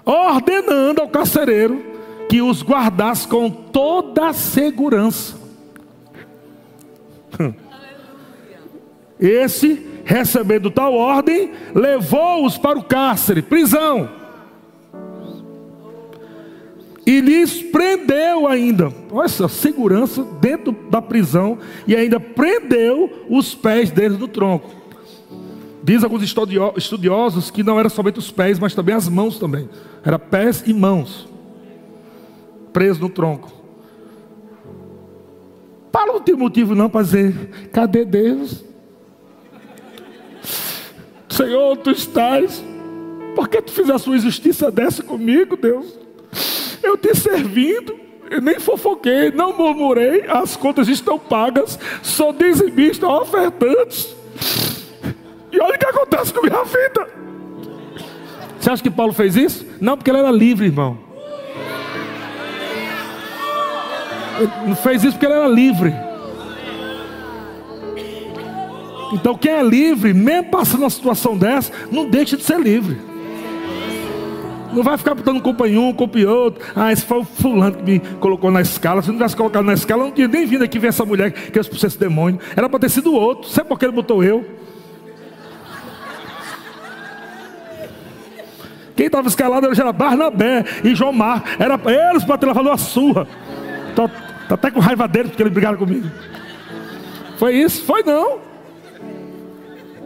ordenando 0.05 1.01
ao 1.01 1.09
carcereiro 1.09 1.90
que 2.31 2.41
os 2.41 2.63
guardasse 2.63 3.27
com 3.27 3.51
toda 3.51 4.29
a 4.29 4.33
segurança. 4.33 5.35
Esse, 9.19 9.85
recebendo 10.05 10.71
tal 10.71 10.95
ordem, 10.95 11.51
levou-os 11.75 12.57
para 12.57 12.79
o 12.79 12.85
cárcere, 12.85 13.43
prisão. 13.43 14.09
E 17.05 17.21
lhes 17.21 17.61
prendeu 17.63 18.47
ainda, 18.47 18.95
olha 19.11 19.25
essa 19.25 19.49
segurança 19.49 20.23
dentro 20.41 20.71
da 20.89 21.03
prisão, 21.03 21.59
e 21.85 21.97
ainda 21.97 22.21
prendeu 22.21 23.27
os 23.29 23.57
pés 23.57 23.91
deles 23.91 24.21
no 24.21 24.29
tronco. 24.29 24.71
Diz 25.83 26.05
alguns 26.05 26.23
estudiosos 26.77 27.51
que 27.51 27.65
não 27.65 27.81
era 27.81 27.89
somente 27.89 28.21
os 28.21 28.31
pés, 28.31 28.57
mas 28.57 28.73
também 28.73 28.95
as 28.95 29.09
mãos 29.09 29.37
também. 29.37 29.69
Era 30.05 30.17
pés 30.17 30.63
e 30.65 30.73
mãos 30.73 31.29
preso 32.73 33.01
no 33.01 33.09
tronco. 33.09 33.51
Paulo 35.91 36.15
não 36.15 36.21
tem 36.21 36.35
motivo 36.35 36.75
não 36.75 36.89
para 36.89 37.03
dizer, 37.03 37.35
cadê 37.73 38.05
Deus? 38.05 38.65
Senhor, 41.29 41.77
tu 41.79 41.91
estás. 41.91 42.63
Por 43.35 43.49
que 43.49 43.63
tu 43.63 43.71
fizeste 43.71 44.09
uma 44.09 44.17
injustiça 44.17 44.71
dessa 44.71 45.03
comigo, 45.03 45.57
Deus? 45.57 45.99
Eu 46.83 46.97
te 46.97 47.15
servindo, 47.15 47.99
eu 48.31 48.41
nem 48.41 48.59
fofoquei, 48.59 49.31
não 49.31 49.57
murmurei, 49.57 50.25
as 50.29 50.57
contas 50.57 50.89
estão 50.89 51.19
pagas, 51.19 51.79
sou 52.03 52.33
dizimista, 52.33 53.09
ofertante. 53.09 54.17
E 55.53 55.61
olha 55.61 55.75
o 55.75 55.79
que 55.79 55.87
acontece 55.87 56.33
com 56.33 56.43
minha 56.43 56.65
vida. 56.65 57.09
Você 58.59 58.71
acha 58.71 58.83
que 58.83 58.91
Paulo 58.91 59.13
fez 59.13 59.37
isso? 59.37 59.67
Não, 59.81 59.97
porque 59.97 60.11
ele 60.11 60.19
era 60.19 60.31
livre, 60.31 60.67
irmão. 60.67 61.10
Fez 64.83 65.05
isso 65.05 65.13
porque 65.13 65.27
ele 65.27 65.35
era 65.35 65.49
livre. 65.49 65.95
Então 69.13 69.37
quem 69.37 69.53
é 69.53 69.63
livre, 69.63 70.15
mesmo 70.15 70.51
passando 70.51 70.83
uma 70.83 70.91
situação 70.91 71.37
dessa, 71.37 71.73
não 71.91 72.09
deixa 72.09 72.37
de 72.37 72.45
ser 72.45 72.61
livre. 72.61 73.11
Não 74.73 74.85
vai 74.85 74.97
ficar 74.97 75.15
botando 75.15 75.43
culpa 75.43 75.69
em 75.69 75.77
um, 75.77 75.93
culpa 75.93 76.19
em 76.19 76.25
outro. 76.25 76.65
Ah, 76.77 76.93
esse 76.93 77.05
foi 77.05 77.19
o 77.19 77.25
fulano 77.25 77.77
que 77.77 77.83
me 77.83 77.99
colocou 78.21 78.53
na 78.53 78.61
escala. 78.61 79.03
Se 79.03 79.09
não 79.09 79.17
tivesse 79.17 79.35
colocado 79.35 79.65
na 79.65 79.73
escala, 79.73 80.03
eu 80.03 80.07
não 80.07 80.15
tinha 80.15 80.29
nem 80.29 80.47
vindo 80.47 80.63
aqui 80.63 80.79
ver 80.79 80.89
essa 80.89 81.05
mulher 81.05 81.33
que 81.33 81.59
eu 81.59 81.61
expulsei 81.61 81.89
esse 81.89 81.99
demônio. 81.99 82.39
Era 82.55 82.69
para 82.69 82.79
ter 82.79 82.89
sido 82.89 83.13
outro. 83.13 83.51
Sabe 83.51 83.69
por 83.69 83.79
que 83.79 83.85
ele 83.85 83.93
botou 83.93 84.23
eu? 84.23 84.45
Quem 88.95 89.07
estava 89.07 89.27
escalado 89.27 89.67
era 89.67 89.93
Barnabé 89.93 90.65
e 90.85 90.95
João 90.95 91.13
Mar. 91.13 91.43
Era 91.59 91.81
eles 92.11 92.23
para 92.23 92.39
ter 92.39 92.47
levado 92.47 92.67
uma 92.67 92.79
surra. 92.79 93.27
Está 94.51 94.57
até 94.57 94.71
com 94.73 94.81
raiva 94.81 95.07
dele 95.07 95.29
porque 95.29 95.41
ele 95.41 95.51
brigaram 95.51 95.79
comigo. 95.79 96.11
Foi 97.39 97.55
isso? 97.55 97.85
Foi 97.85 98.03
não. 98.03 98.39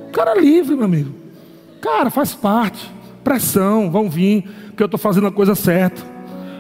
O 0.09 0.11
cara 0.13 0.33
é 0.33 0.39
livre, 0.39 0.77
meu 0.77 0.85
amigo. 0.85 1.15
Cara, 1.81 2.11
faz 2.11 2.35
parte. 2.35 2.93
Pressão, 3.25 3.91
vão 3.91 4.11
vir, 4.11 4.43
porque 4.67 4.83
eu 4.83 4.85
estou 4.85 5.01
fazendo 5.01 5.29
a 5.29 5.33
coisa 5.33 5.55
certa. 5.55 6.03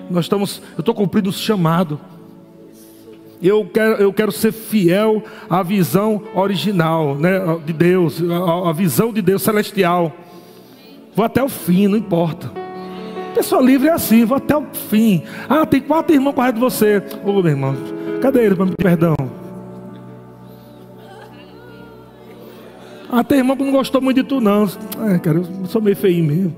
Nós 0.08 0.24
estamos, 0.24 0.62
eu 0.78 0.80
estou 0.80 0.94
cumprindo 0.94 1.28
o 1.28 1.32
chamado. 1.32 2.00
Eu 3.42 3.66
quero, 3.66 3.96
eu 3.96 4.14
quero 4.14 4.32
ser 4.32 4.52
fiel 4.52 5.22
à 5.50 5.62
visão 5.62 6.22
original 6.34 7.14
né, 7.14 7.38
de 7.66 7.72
Deus, 7.74 8.18
a 8.66 8.72
visão 8.72 9.12
de 9.12 9.20
Deus 9.20 9.42
celestial. 9.42 10.10
Vou 11.14 11.22
até 11.22 11.44
o 11.44 11.50
fim, 11.50 11.86
não 11.86 11.98
importa. 11.98 12.63
Pessoa 13.34 13.60
livre 13.60 13.88
é 13.88 13.92
assim, 13.92 14.24
vou 14.24 14.36
até 14.36 14.56
o 14.56 14.64
fim. 14.88 15.24
Ah, 15.48 15.66
tem 15.66 15.80
quatro 15.80 16.14
irmãos 16.14 16.34
perto 16.34 16.54
de 16.54 16.60
você. 16.60 17.02
Ô, 17.24 17.32
meu 17.42 17.48
irmão, 17.48 17.76
cadê 18.22 18.44
ele 18.44 18.54
para 18.54 18.64
me 18.64 18.74
perdão? 18.76 19.14
Ah, 23.10 23.22
tem 23.22 23.38
irmão 23.38 23.56
que 23.56 23.64
não 23.64 23.72
gostou 23.72 24.00
muito 24.00 24.22
de 24.22 24.28
tu, 24.28 24.40
não. 24.40 24.68
É, 25.12 25.18
cara, 25.18 25.38
eu 25.38 25.66
sou 25.66 25.82
meio 25.82 25.96
feio 25.96 26.24
mesmo. 26.24 26.54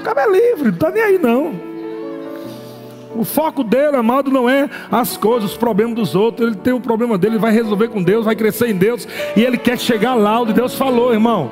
O 0.00 0.02
cara 0.02 0.22
é 0.22 0.30
livre, 0.30 0.64
não 0.64 0.70
está 0.70 0.90
nem 0.90 1.02
aí, 1.02 1.18
não. 1.18 1.52
O 3.16 3.24
foco 3.24 3.62
dele, 3.62 3.96
amado, 3.96 4.30
não 4.30 4.50
é 4.50 4.68
as 4.90 5.16
coisas, 5.16 5.52
os 5.52 5.56
problemas 5.56 5.94
dos 5.94 6.14
outros. 6.14 6.48
Ele 6.48 6.56
tem 6.56 6.72
o 6.72 6.80
problema 6.80 7.16
dele, 7.16 7.34
ele 7.34 7.40
vai 7.40 7.52
resolver 7.52 7.88
com 7.88 8.02
Deus, 8.02 8.24
vai 8.24 8.34
crescer 8.34 8.68
em 8.68 8.76
Deus. 8.76 9.06
E 9.36 9.42
ele 9.42 9.56
quer 9.56 9.78
chegar 9.78 10.14
lá 10.14 10.40
onde 10.40 10.52
Deus 10.52 10.74
falou, 10.74 11.12
irmão. 11.12 11.50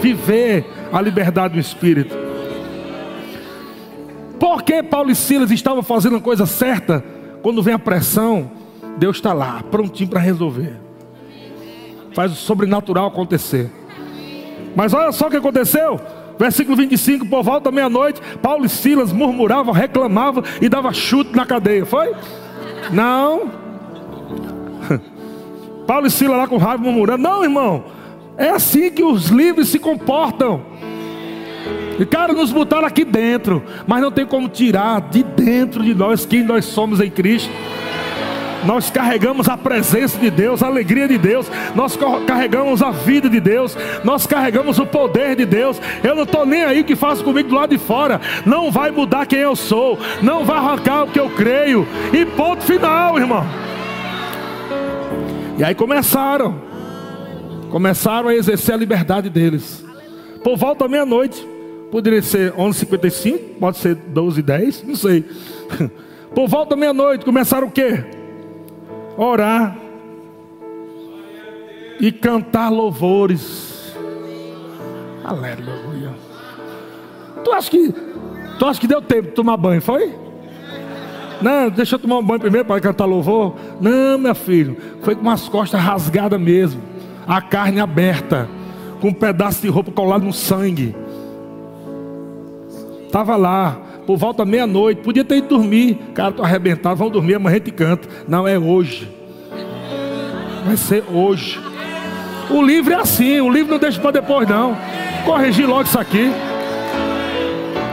Viver 0.00 0.66
a 0.92 1.00
liberdade 1.00 1.54
do 1.54 1.60
Espírito. 1.60 2.14
Porque 4.38 4.82
Paulo 4.82 5.10
e 5.10 5.14
Silas 5.14 5.50
estavam 5.50 5.82
fazendo 5.82 6.16
a 6.16 6.20
coisa 6.20 6.46
certa, 6.46 7.04
quando 7.42 7.62
vem 7.62 7.74
a 7.74 7.78
pressão, 7.78 8.50
Deus 8.98 9.16
está 9.16 9.32
lá, 9.32 9.62
prontinho 9.70 10.08
para 10.08 10.20
resolver. 10.20 10.76
Faz 12.12 12.32
o 12.32 12.36
sobrenatural 12.36 13.06
acontecer. 13.06 13.70
Mas 14.74 14.92
olha 14.92 15.12
só 15.12 15.26
o 15.26 15.30
que 15.30 15.36
aconteceu. 15.36 16.00
Versículo 16.38 16.76
25, 16.76 17.26
por 17.26 17.42
volta 17.42 17.70
meia-noite, 17.70 18.20
Paulo 18.42 18.66
e 18.66 18.68
Silas 18.68 19.10
murmuravam, 19.10 19.72
reclamavam 19.72 20.44
e 20.60 20.68
davam 20.68 20.92
chute 20.92 21.34
na 21.34 21.46
cadeia. 21.46 21.86
Foi? 21.86 22.14
Não. 22.92 23.50
Paulo 25.86 26.06
e 26.06 26.10
Silas 26.10 26.36
lá 26.36 26.46
com 26.46 26.58
raiva 26.58 26.82
murmurando. 26.82 27.22
Não, 27.22 27.42
irmão. 27.42 27.84
É 28.36 28.50
assim 28.50 28.90
que 28.90 29.02
os 29.02 29.28
livres 29.28 29.68
se 29.68 29.78
comportam. 29.78 30.60
E 31.98 32.04
cara, 32.04 32.32
nos 32.32 32.52
botaram 32.52 32.86
aqui 32.86 33.04
dentro, 33.04 33.62
mas 33.86 34.02
não 34.02 34.10
tem 34.10 34.26
como 34.26 34.48
tirar 34.48 35.00
de 35.00 35.22
dentro 35.22 35.82
de 35.82 35.94
nós 35.94 36.26
quem 36.26 36.42
nós 36.42 36.66
somos 36.66 37.00
em 37.00 37.10
Cristo. 37.10 37.50
Nós 38.66 38.90
carregamos 38.90 39.48
a 39.48 39.56
presença 39.56 40.18
de 40.18 40.28
Deus, 40.28 40.62
a 40.62 40.66
alegria 40.66 41.06
de 41.06 41.16
Deus, 41.16 41.48
nós 41.74 41.96
carregamos 42.26 42.82
a 42.82 42.90
vida 42.90 43.30
de 43.30 43.38
Deus, 43.38 43.76
nós 44.02 44.26
carregamos 44.26 44.78
o 44.78 44.84
poder 44.84 45.36
de 45.36 45.46
Deus. 45.46 45.80
Eu 46.02 46.14
não 46.16 46.24
estou 46.24 46.44
nem 46.44 46.64
aí 46.64 46.80
o 46.80 46.84
que 46.84 46.96
faço 46.96 47.22
comigo 47.22 47.48
do 47.48 47.54
lado 47.54 47.70
de 47.70 47.78
fora, 47.78 48.20
não 48.44 48.70
vai 48.70 48.90
mudar 48.90 49.26
quem 49.26 49.38
eu 49.38 49.54
sou, 49.54 49.98
não 50.20 50.44
vai 50.44 50.56
arrancar 50.56 51.04
o 51.04 51.06
que 51.08 51.20
eu 51.20 51.30
creio, 51.30 51.86
e 52.12 52.26
ponto 52.26 52.62
final, 52.64 53.16
irmão. 53.18 53.46
E 55.58 55.64
aí 55.64 55.74
começaram, 55.74 56.60
começaram 57.70 58.28
a 58.28 58.34
exercer 58.34 58.74
a 58.74 58.78
liberdade 58.78 59.30
deles. 59.30 59.84
Por 60.42 60.56
volta 60.56 60.88
meia-noite, 60.88 61.55
poderia 61.90 62.22
ser 62.22 62.52
11h55, 62.52 63.58
pode 63.58 63.78
ser 63.78 63.96
12h10, 63.96 64.84
não 64.84 64.96
sei. 64.96 65.24
Por 66.34 66.48
volta 66.48 66.70
da 66.70 66.76
meia-noite, 66.76 67.24
começaram 67.24 67.68
o 67.68 67.70
quê? 67.70 68.04
Orar 69.16 69.78
e 71.98 72.12
cantar 72.12 72.68
louvores. 72.68 73.94
Aleluia. 75.24 76.12
Tu 77.42 77.52
acha 77.52 77.70
que 77.70 77.94
tu 78.58 78.64
acha 78.66 78.80
que 78.80 78.86
deu 78.86 79.00
tempo 79.00 79.28
de 79.28 79.34
tomar 79.34 79.56
banho, 79.56 79.80
foi? 79.80 80.14
Não, 81.40 81.68
deixa 81.68 81.96
eu 81.96 81.98
tomar 81.98 82.18
um 82.18 82.22
banho 82.22 82.40
primeiro 82.40 82.66
para 82.66 82.80
cantar 82.80 83.04
louvor. 83.04 83.54
Não, 83.80 84.18
meu 84.18 84.34
filho, 84.34 84.76
foi 85.02 85.14
com 85.14 85.28
as 85.28 85.48
costas 85.48 85.80
rasgadas 85.80 86.40
mesmo, 86.40 86.80
a 87.26 87.40
carne 87.40 87.80
aberta, 87.80 88.48
com 89.00 89.08
um 89.08 89.12
pedaço 89.12 89.62
de 89.62 89.68
roupa 89.68 89.90
colado 89.92 90.24
no 90.24 90.32
sangue. 90.32 90.94
Estava 93.06 93.36
lá, 93.36 93.78
por 94.06 94.16
volta 94.16 94.44
meia-noite, 94.44 95.00
podia 95.00 95.24
ter 95.24 95.38
ido 95.38 95.48
dormir. 95.48 95.98
Cara, 96.14 96.30
estou 96.30 96.44
arrebentado, 96.44 96.96
vamos 96.96 97.12
dormir, 97.12 97.34
amanhã 97.34 97.56
a 97.56 97.58
gente 97.58 97.70
canta. 97.70 98.08
Não, 98.28 98.46
é 98.46 98.58
hoje. 98.58 99.08
Vai 100.64 100.76
ser 100.76 101.04
hoje. 101.12 101.60
O 102.50 102.62
livro 102.62 102.92
é 102.92 102.96
assim, 102.96 103.40
o 103.40 103.50
livro 103.50 103.72
não 103.72 103.78
deixa 103.78 104.00
para 104.00 104.12
depois, 104.12 104.48
não. 104.48 104.76
Corrigir 105.24 105.66
logo 105.66 105.82
isso 105.82 105.98
aqui. 105.98 106.30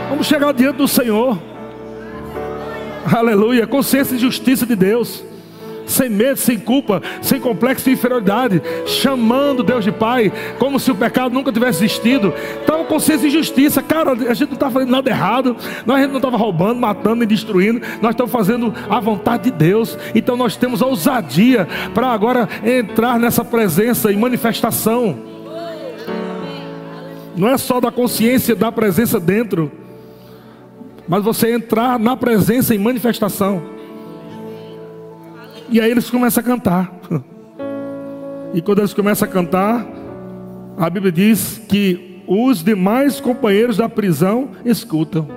Vamos 0.09 0.27
chegar 0.27 0.51
diante 0.53 0.77
do 0.77 0.87
Senhor. 0.87 1.37
Aleluia. 3.11 3.65
Consciência 3.65 4.15
e 4.15 4.19
justiça 4.19 4.65
de 4.65 4.75
Deus 4.75 5.23
sem 5.85 6.09
medo, 6.09 6.37
sem 6.37 6.57
culpa, 6.57 7.01
sem 7.21 7.39
complexo 7.39 7.85
de 7.85 7.91
inferioridade, 7.91 8.61
chamando 8.85 9.63
Deus 9.63 9.83
de 9.83 9.91
Pai, 9.91 10.31
como 10.59 10.79
se 10.79 10.91
o 10.91 10.95
pecado 10.95 11.33
nunca 11.33 11.51
tivesse 11.51 11.83
existido. 11.83 12.33
Estava 12.59 12.83
consciência 12.85 13.29
de 13.29 13.35
justiça, 13.35 13.81
cara, 13.81 14.11
a 14.11 14.33
gente 14.33 14.49
não 14.49 14.53
estava 14.55 14.73
fazendo 14.73 14.91
nada 14.91 15.09
errado, 15.09 15.55
nós 15.85 15.97
a 15.97 16.01
gente 16.01 16.11
não 16.11 16.17
estava 16.17 16.37
roubando, 16.37 16.79
matando 16.79 17.23
e 17.23 17.27
destruindo, 17.27 17.81
nós 18.01 18.11
estamos 18.11 18.31
fazendo 18.31 18.73
a 18.89 18.99
vontade 18.99 19.43
de 19.43 19.51
Deus. 19.51 19.97
Então 20.13 20.35
nós 20.35 20.55
temos 20.55 20.81
a 20.81 20.85
ousadia 20.85 21.67
para 21.93 22.07
agora 22.07 22.47
entrar 22.63 23.19
nessa 23.19 23.43
presença 23.43 24.11
e 24.11 24.15
manifestação. 24.15 25.17
Não 27.35 27.49
é 27.49 27.57
só 27.57 27.81
da 27.81 27.91
consciência 27.91 28.55
da 28.55 28.71
presença 28.71 29.19
dentro, 29.19 29.71
mas 31.07 31.23
você 31.23 31.51
entrar 31.51 31.99
na 31.99 32.15
presença 32.15 32.75
em 32.75 32.77
manifestação. 32.77 33.72
E 35.69 35.79
aí 35.79 35.89
eles 35.89 36.09
começam 36.09 36.41
a 36.41 36.45
cantar. 36.45 36.93
E 38.53 38.61
quando 38.61 38.79
eles 38.79 38.93
começam 38.93 39.27
a 39.27 39.31
cantar, 39.31 39.85
a 40.77 40.89
Bíblia 40.89 41.11
diz 41.11 41.59
que 41.67 42.21
os 42.27 42.63
demais 42.63 43.19
companheiros 43.19 43.77
da 43.77 43.89
prisão 43.89 44.49
escutam. 44.63 45.27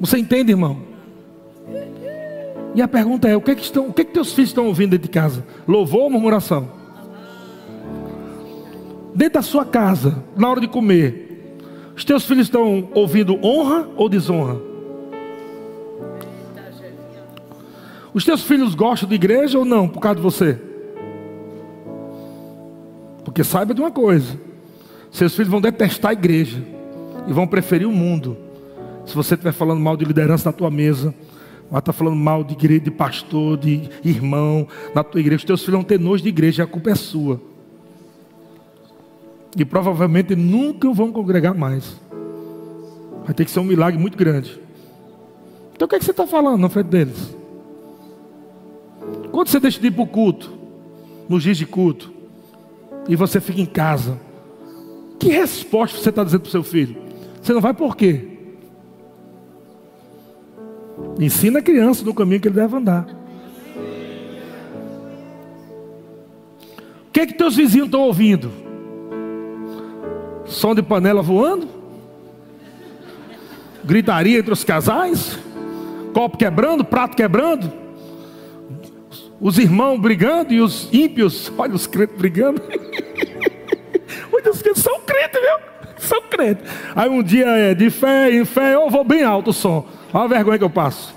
Você 0.00 0.18
entende, 0.18 0.52
irmão? 0.52 0.78
E 2.74 2.80
a 2.80 2.88
pergunta 2.88 3.28
é: 3.28 3.36
o 3.36 3.40
que 3.40 3.50
é 3.50 3.54
que, 3.54 3.62
estão, 3.62 3.88
o 3.88 3.92
que, 3.92 4.02
é 4.02 4.04
que 4.04 4.12
teus 4.12 4.32
filhos 4.32 4.50
estão 4.50 4.66
ouvindo 4.66 4.90
dentro 4.90 5.06
de 5.06 5.12
casa? 5.12 5.44
Louvor 5.68 6.02
ou 6.02 6.10
murmuração? 6.10 6.70
Dentro 9.14 9.34
da 9.34 9.42
sua 9.42 9.64
casa, 9.66 10.24
na 10.36 10.48
hora 10.48 10.60
de 10.60 10.68
comer, 10.68 11.54
os 11.94 12.04
teus 12.04 12.24
filhos 12.24 12.46
estão 12.46 12.88
ouvindo 12.94 13.38
honra 13.44 13.86
ou 13.96 14.08
desonra? 14.08 14.71
Os 18.14 18.24
teus 18.24 18.42
filhos 18.42 18.74
gostam 18.74 19.08
de 19.08 19.14
igreja 19.14 19.58
ou 19.58 19.64
não, 19.64 19.88
por 19.88 20.00
causa 20.00 20.16
de 20.16 20.22
você? 20.22 20.58
Porque 23.24 23.42
saiba 23.42 23.72
de 23.72 23.80
uma 23.80 23.90
coisa: 23.90 24.38
seus 25.10 25.34
filhos 25.34 25.50
vão 25.50 25.60
detestar 25.60 26.10
a 26.10 26.14
igreja 26.14 26.62
e 27.26 27.32
vão 27.32 27.46
preferir 27.46 27.88
o 27.88 27.92
mundo. 27.92 28.36
Se 29.06 29.14
você 29.14 29.34
estiver 29.34 29.52
falando 29.52 29.80
mal 29.80 29.96
de 29.96 30.04
liderança 30.04 30.48
na 30.48 30.52
tua 30.52 30.70
mesa, 30.70 31.14
vai 31.70 31.78
estar 31.78 31.92
falando 31.92 32.16
mal 32.16 32.44
de 32.44 32.52
igreja, 32.52 32.80
de 32.80 32.90
pastor, 32.90 33.56
de 33.56 33.88
irmão 34.04 34.68
na 34.94 35.02
tua 35.02 35.20
igreja, 35.20 35.38
os 35.38 35.44
teus 35.44 35.60
filhos 35.60 35.78
vão 35.78 35.84
ter 35.84 35.98
nojo 35.98 36.22
de 36.22 36.28
igreja, 36.28 36.64
a 36.64 36.66
culpa 36.66 36.90
é 36.90 36.94
sua. 36.94 37.40
E 39.56 39.64
provavelmente 39.64 40.36
nunca 40.36 40.90
vão 40.92 41.10
congregar 41.12 41.54
mais. 41.54 42.00
Vai 43.24 43.34
ter 43.34 43.44
que 43.44 43.50
ser 43.50 43.60
um 43.60 43.64
milagre 43.64 43.98
muito 43.98 44.16
grande. 44.16 44.60
Então 45.74 45.86
o 45.86 45.88
que, 45.88 45.96
é 45.96 45.98
que 45.98 46.04
você 46.04 46.10
está 46.10 46.26
falando 46.26 46.60
na 46.60 46.68
frente 46.68 46.88
deles? 46.88 47.41
Quando 49.32 49.48
você 49.48 49.58
deixa 49.58 49.80
de 49.80 49.86
ir 49.86 49.90
para 49.90 50.02
o 50.02 50.06
culto, 50.06 50.52
nos 51.26 51.42
dias 51.42 51.56
de 51.56 51.64
culto, 51.64 52.12
e 53.08 53.16
você 53.16 53.40
fica 53.40 53.60
em 53.60 53.66
casa, 53.66 54.20
que 55.18 55.28
resposta 55.30 55.98
você 55.98 56.10
está 56.10 56.22
dizendo 56.22 56.42
para 56.42 56.48
o 56.48 56.52
seu 56.52 56.62
filho? 56.62 56.96
Você 57.40 57.54
não 57.54 57.60
vai 57.60 57.72
por 57.72 57.96
quê? 57.96 58.28
Ensina 61.18 61.60
a 61.60 61.62
criança 61.62 62.04
no 62.04 62.12
caminho 62.12 62.40
que 62.40 62.48
ele 62.48 62.54
deve 62.54 62.76
andar. 62.76 63.06
O 67.08 67.10
que 67.12 67.20
é 67.20 67.26
que 67.26 67.34
teus 67.34 67.56
vizinhos 67.56 67.86
estão 67.86 68.02
ouvindo? 68.02 68.50
Som 70.44 70.74
de 70.74 70.82
panela 70.82 71.22
voando? 71.22 71.68
Gritaria 73.84 74.38
entre 74.38 74.52
os 74.52 74.62
casais? 74.62 75.38
Copo 76.12 76.36
quebrando, 76.36 76.84
prato 76.84 77.16
quebrando? 77.16 77.72
Os 79.42 79.58
irmãos 79.58 79.98
brigando 79.98 80.54
e 80.54 80.60
os 80.60 80.88
ímpios, 80.92 81.52
olha 81.58 81.74
os 81.74 81.84
crentes 81.84 82.16
brigando. 82.16 82.62
olha 84.32 84.50
os 84.52 84.62
crentes 84.62 84.82
são 84.82 85.00
crentes, 85.00 85.40
viu? 85.40 85.58
São 85.98 86.22
crentes. 86.30 86.64
Aí 86.94 87.10
um 87.10 87.24
dia 87.24 87.46
é 87.48 87.74
de 87.74 87.90
fé 87.90 88.32
em 88.32 88.44
fé, 88.44 88.74
eu 88.74 88.88
vou 88.88 89.02
bem 89.02 89.24
alto 89.24 89.50
o 89.50 89.52
som. 89.52 89.84
Olha 90.14 90.24
a 90.24 90.28
vergonha 90.28 90.58
que 90.58 90.64
eu 90.64 90.70
passo. 90.70 91.12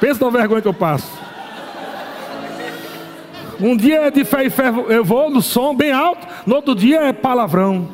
Pensa 0.00 0.24
na 0.24 0.30
vergonha 0.30 0.62
que 0.62 0.68
eu 0.68 0.74
passo. 0.74 1.10
Um 3.60 3.76
dia 3.76 4.02
é 4.02 4.10
de 4.12 4.24
fé 4.24 4.46
em 4.46 4.50
fé, 4.50 4.72
eu 4.88 5.04
vou 5.04 5.30
no 5.30 5.42
som 5.42 5.74
bem 5.74 5.90
alto. 5.90 6.24
No 6.46 6.56
outro 6.56 6.76
dia 6.76 7.00
é 7.00 7.12
palavrão. 7.12 7.88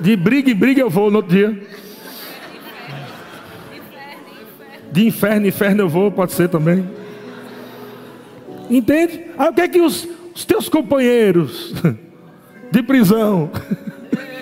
De 0.00 0.16
briga 0.16 0.50
em 0.50 0.54
briga 0.54 0.80
eu 0.80 0.88
vou 0.88 1.10
no 1.10 1.16
outro 1.16 1.36
dia. 1.36 1.68
De 4.90 5.06
inferno 5.06 5.46
em 5.46 5.48
inferno 5.48 5.82
eu 5.82 5.88
vou, 5.88 6.10
pode 6.10 6.32
ser 6.32 6.48
também. 6.48 6.88
Entende? 8.70 9.24
Aí 9.36 9.48
o 9.48 9.52
que 9.52 9.60
é 9.60 9.68
que 9.68 9.80
os, 9.80 10.06
os 10.34 10.44
teus 10.44 10.68
companheiros 10.68 11.74
de 12.70 12.82
prisão, 12.82 13.50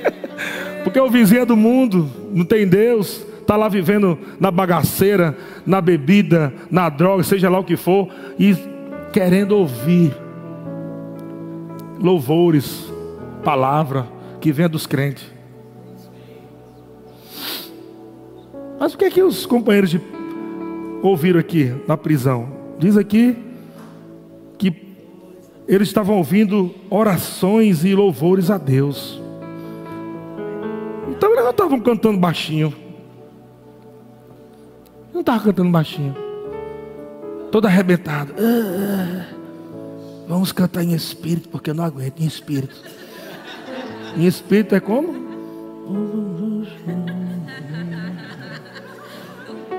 porque 0.82 0.99
o 0.99 1.11
vizinho 1.11 1.42
é 1.42 1.47
do 1.47 1.57
mundo, 1.57 2.11
não 2.32 2.44
tem 2.44 2.66
Deus, 2.66 3.24
está 3.40 3.57
lá 3.57 3.68
vivendo 3.68 4.18
na 4.40 4.51
bagaceira, 4.51 5.36
na 5.64 5.80
bebida, 5.80 6.53
na 6.70 6.88
droga, 6.88 7.22
seja 7.22 7.49
lá 7.49 7.59
o 7.59 7.64
que 7.64 7.76
for, 7.76 8.09
e 8.38 8.57
querendo 9.12 9.53
ouvir 9.53 10.12
louvores, 12.01 12.92
palavra 13.44 14.07
que 14.40 14.53
vem 14.53 14.68
dos 14.68 14.86
crentes. 14.86 15.24
Mas 18.78 18.92
o 18.92 18.99
que 18.99 19.05
é 19.05 19.11
que 19.11 19.22
os 19.22 19.47
companheiros 19.47 19.90
de 19.90 19.99
ouviram 21.07 21.40
aqui 21.40 21.74
na 21.86 21.96
prisão? 21.96 22.48
Diz 22.78 22.96
aqui 22.96 23.36
que 24.59 24.94
eles 25.66 25.88
estavam 25.88 26.16
ouvindo 26.16 26.74
orações 26.90 27.84
e 27.84 27.94
louvores 27.94 28.50
a 28.50 28.59
Deus. 28.59 29.20
estavam 31.50 31.80
cantando 31.80 32.18
baixinho. 32.18 32.74
Não 35.12 35.20
estavam 35.20 35.44
cantando 35.44 35.70
baixinho. 35.70 36.14
Todo 37.50 37.66
arrebentado. 37.66 38.34
Ah, 38.38 39.32
ah. 39.32 39.36
Vamos 40.28 40.52
cantar 40.52 40.82
em 40.82 40.92
espírito, 40.92 41.48
porque 41.48 41.70
eu 41.70 41.74
não 41.74 41.84
aguento 41.84 42.20
em 42.20 42.26
espírito. 42.26 42.76
Em 44.16 44.26
espírito 44.26 44.74
é 44.74 44.80
como? 44.80 45.26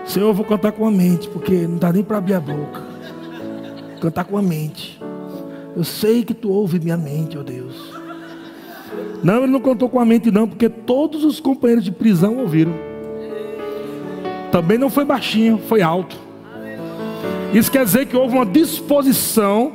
Senhor, 0.07 0.29
eu 0.29 0.33
vou 0.33 0.45
cantar 0.45 0.71
com 0.71 0.87
a 0.87 0.91
mente, 0.91 1.27
porque 1.27 1.67
não 1.67 1.77
dá 1.77 1.91
nem 1.91 2.01
para 2.01 2.17
abrir 2.17 2.33
a 2.33 2.39
boca. 2.39 2.81
Cantar 3.99 4.23
com 4.23 4.37
a 4.37 4.41
mente. 4.41 4.97
Eu 5.75 5.83
sei 5.83 6.23
que 6.23 6.33
tu 6.33 6.49
ouve 6.49 6.79
minha 6.79 6.95
mente, 6.95 7.37
ó 7.37 7.43
Deus. 7.43 7.75
Não, 9.21 9.43
ele 9.43 9.51
não 9.51 9.59
cantou 9.59 9.89
com 9.89 9.99
a 9.99 10.05
mente, 10.05 10.31
não, 10.31 10.47
porque 10.47 10.69
todos 10.69 11.25
os 11.25 11.41
companheiros 11.41 11.83
de 11.83 11.91
prisão 11.91 12.37
ouviram. 12.37 12.73
Também 14.49 14.77
não 14.77 14.89
foi 14.89 15.03
baixinho, 15.03 15.57
foi 15.67 15.81
alto. 15.81 16.17
Isso 17.53 17.69
quer 17.69 17.83
dizer 17.83 18.05
que 18.05 18.15
houve 18.15 18.33
uma 18.35 18.45
disposição 18.45 19.73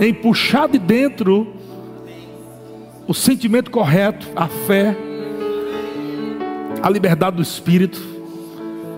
em 0.00 0.12
puxar 0.14 0.68
de 0.68 0.78
dentro 0.78 1.48
o 3.06 3.12
sentimento 3.12 3.70
correto, 3.70 4.26
a 4.34 4.48
fé, 4.48 4.96
a 6.82 6.88
liberdade 6.88 7.36
do 7.36 7.42
espírito 7.42 8.15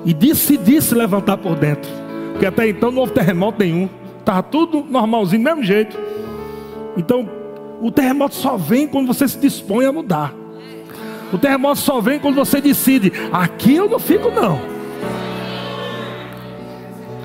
e 0.05 0.15
decidir 0.15 0.83
se 0.83 0.95
levantar 0.95 1.37
por 1.37 1.55
dentro. 1.57 1.91
Porque 2.33 2.47
até 2.47 2.69
então 2.69 2.91
não 2.91 3.01
houve 3.01 3.13
terremoto 3.13 3.59
nenhum, 3.59 3.89
estava 4.19 4.43
tudo 4.43 4.85
normalzinho, 4.89 5.43
do 5.43 5.45
mesmo 5.45 5.63
jeito. 5.63 5.99
Então, 6.97 7.29
o 7.81 7.91
terremoto 7.91 8.35
só 8.35 8.57
vem 8.57 8.87
quando 8.87 9.07
você 9.07 9.27
se 9.27 9.39
dispõe 9.39 9.87
a 9.87 9.93
mudar. 9.93 10.35
O 11.33 11.39
terremoto 11.39 11.79
só 11.79 12.01
vem 12.01 12.19
quando 12.19 12.37
você 12.37 12.61
decide: 12.61 13.13
aqui 13.33 13.75
eu 13.75 13.89
não 13.89 13.99
fico, 13.99 14.31
não. 14.31 14.78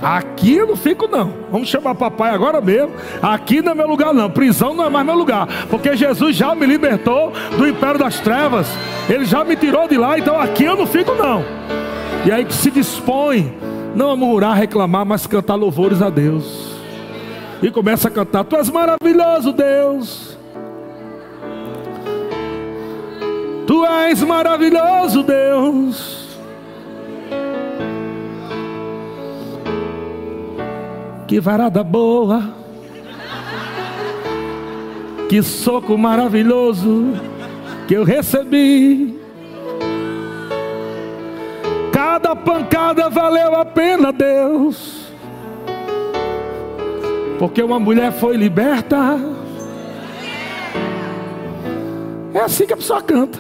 Aqui 0.04 0.58
eu 0.58 0.68
não 0.68 0.76
fico, 0.76 1.08
não. 1.08 1.34
Vamos 1.50 1.70
chamar 1.70 1.96
papai 1.96 2.32
agora 2.32 2.60
mesmo. 2.60 2.92
Aqui 3.22 3.62
não 3.62 3.72
é 3.72 3.76
meu 3.76 3.88
lugar, 3.88 4.14
não. 4.14 4.30
Prisão 4.30 4.74
não 4.74 4.86
é 4.86 4.90
mais 4.90 5.06
meu 5.06 5.16
lugar. 5.16 5.48
Porque 5.70 5.96
Jesus 5.96 6.36
já 6.36 6.54
me 6.54 6.66
libertou 6.66 7.32
do 7.58 7.66
império 7.66 7.98
das 7.98 8.20
trevas. 8.20 8.68
Ele 9.10 9.24
já 9.24 9.46
me 9.46 9.56
tirou 9.56 9.88
de 9.88 9.98
lá. 9.98 10.20
Então 10.20 10.38
aqui 10.38 10.66
eu 10.66 10.76
não 10.76 10.86
fico, 10.86 11.14
não. 11.16 11.46
E 12.26 12.32
aí 12.32 12.44
que 12.44 12.54
se 12.54 12.70
dispõe, 12.70 13.58
não 13.96 14.12
a 14.12 14.16
murmurar, 14.16 14.58
reclamar, 14.58 15.06
mas 15.06 15.26
cantar 15.26 15.56
louvores 15.56 16.02
a 16.02 16.10
Deus. 16.10 16.74
E 17.62 17.72
começa 17.72 18.10
a 18.10 18.12
cantar: 18.12 18.44
Tu 18.44 18.58
és 18.58 18.70
maravilhoso, 18.70 19.54
Deus. 19.54 20.38
Tu 23.66 23.86
és 23.86 24.22
maravilhoso, 24.22 25.24
Deus. 25.24 26.23
Que 31.34 31.40
varada 31.40 31.84
boa. 31.84 32.54
Que 35.28 35.42
soco 35.42 35.98
maravilhoso 35.98 37.06
que 37.88 37.96
eu 37.96 38.04
recebi. 38.04 39.20
Cada 41.92 42.36
pancada 42.36 43.10
valeu 43.10 43.56
a 43.56 43.66
pena, 43.66 44.14
Deus. 44.14 45.08
Porque 47.40 47.64
uma 47.64 47.80
mulher 47.80 48.12
foi 48.12 48.38
liberta. 48.38 49.20
É 52.32 52.42
assim 52.42 52.68
que 52.68 52.74
a 52.74 52.78
pessoa 52.78 53.02
canta. 53.02 53.40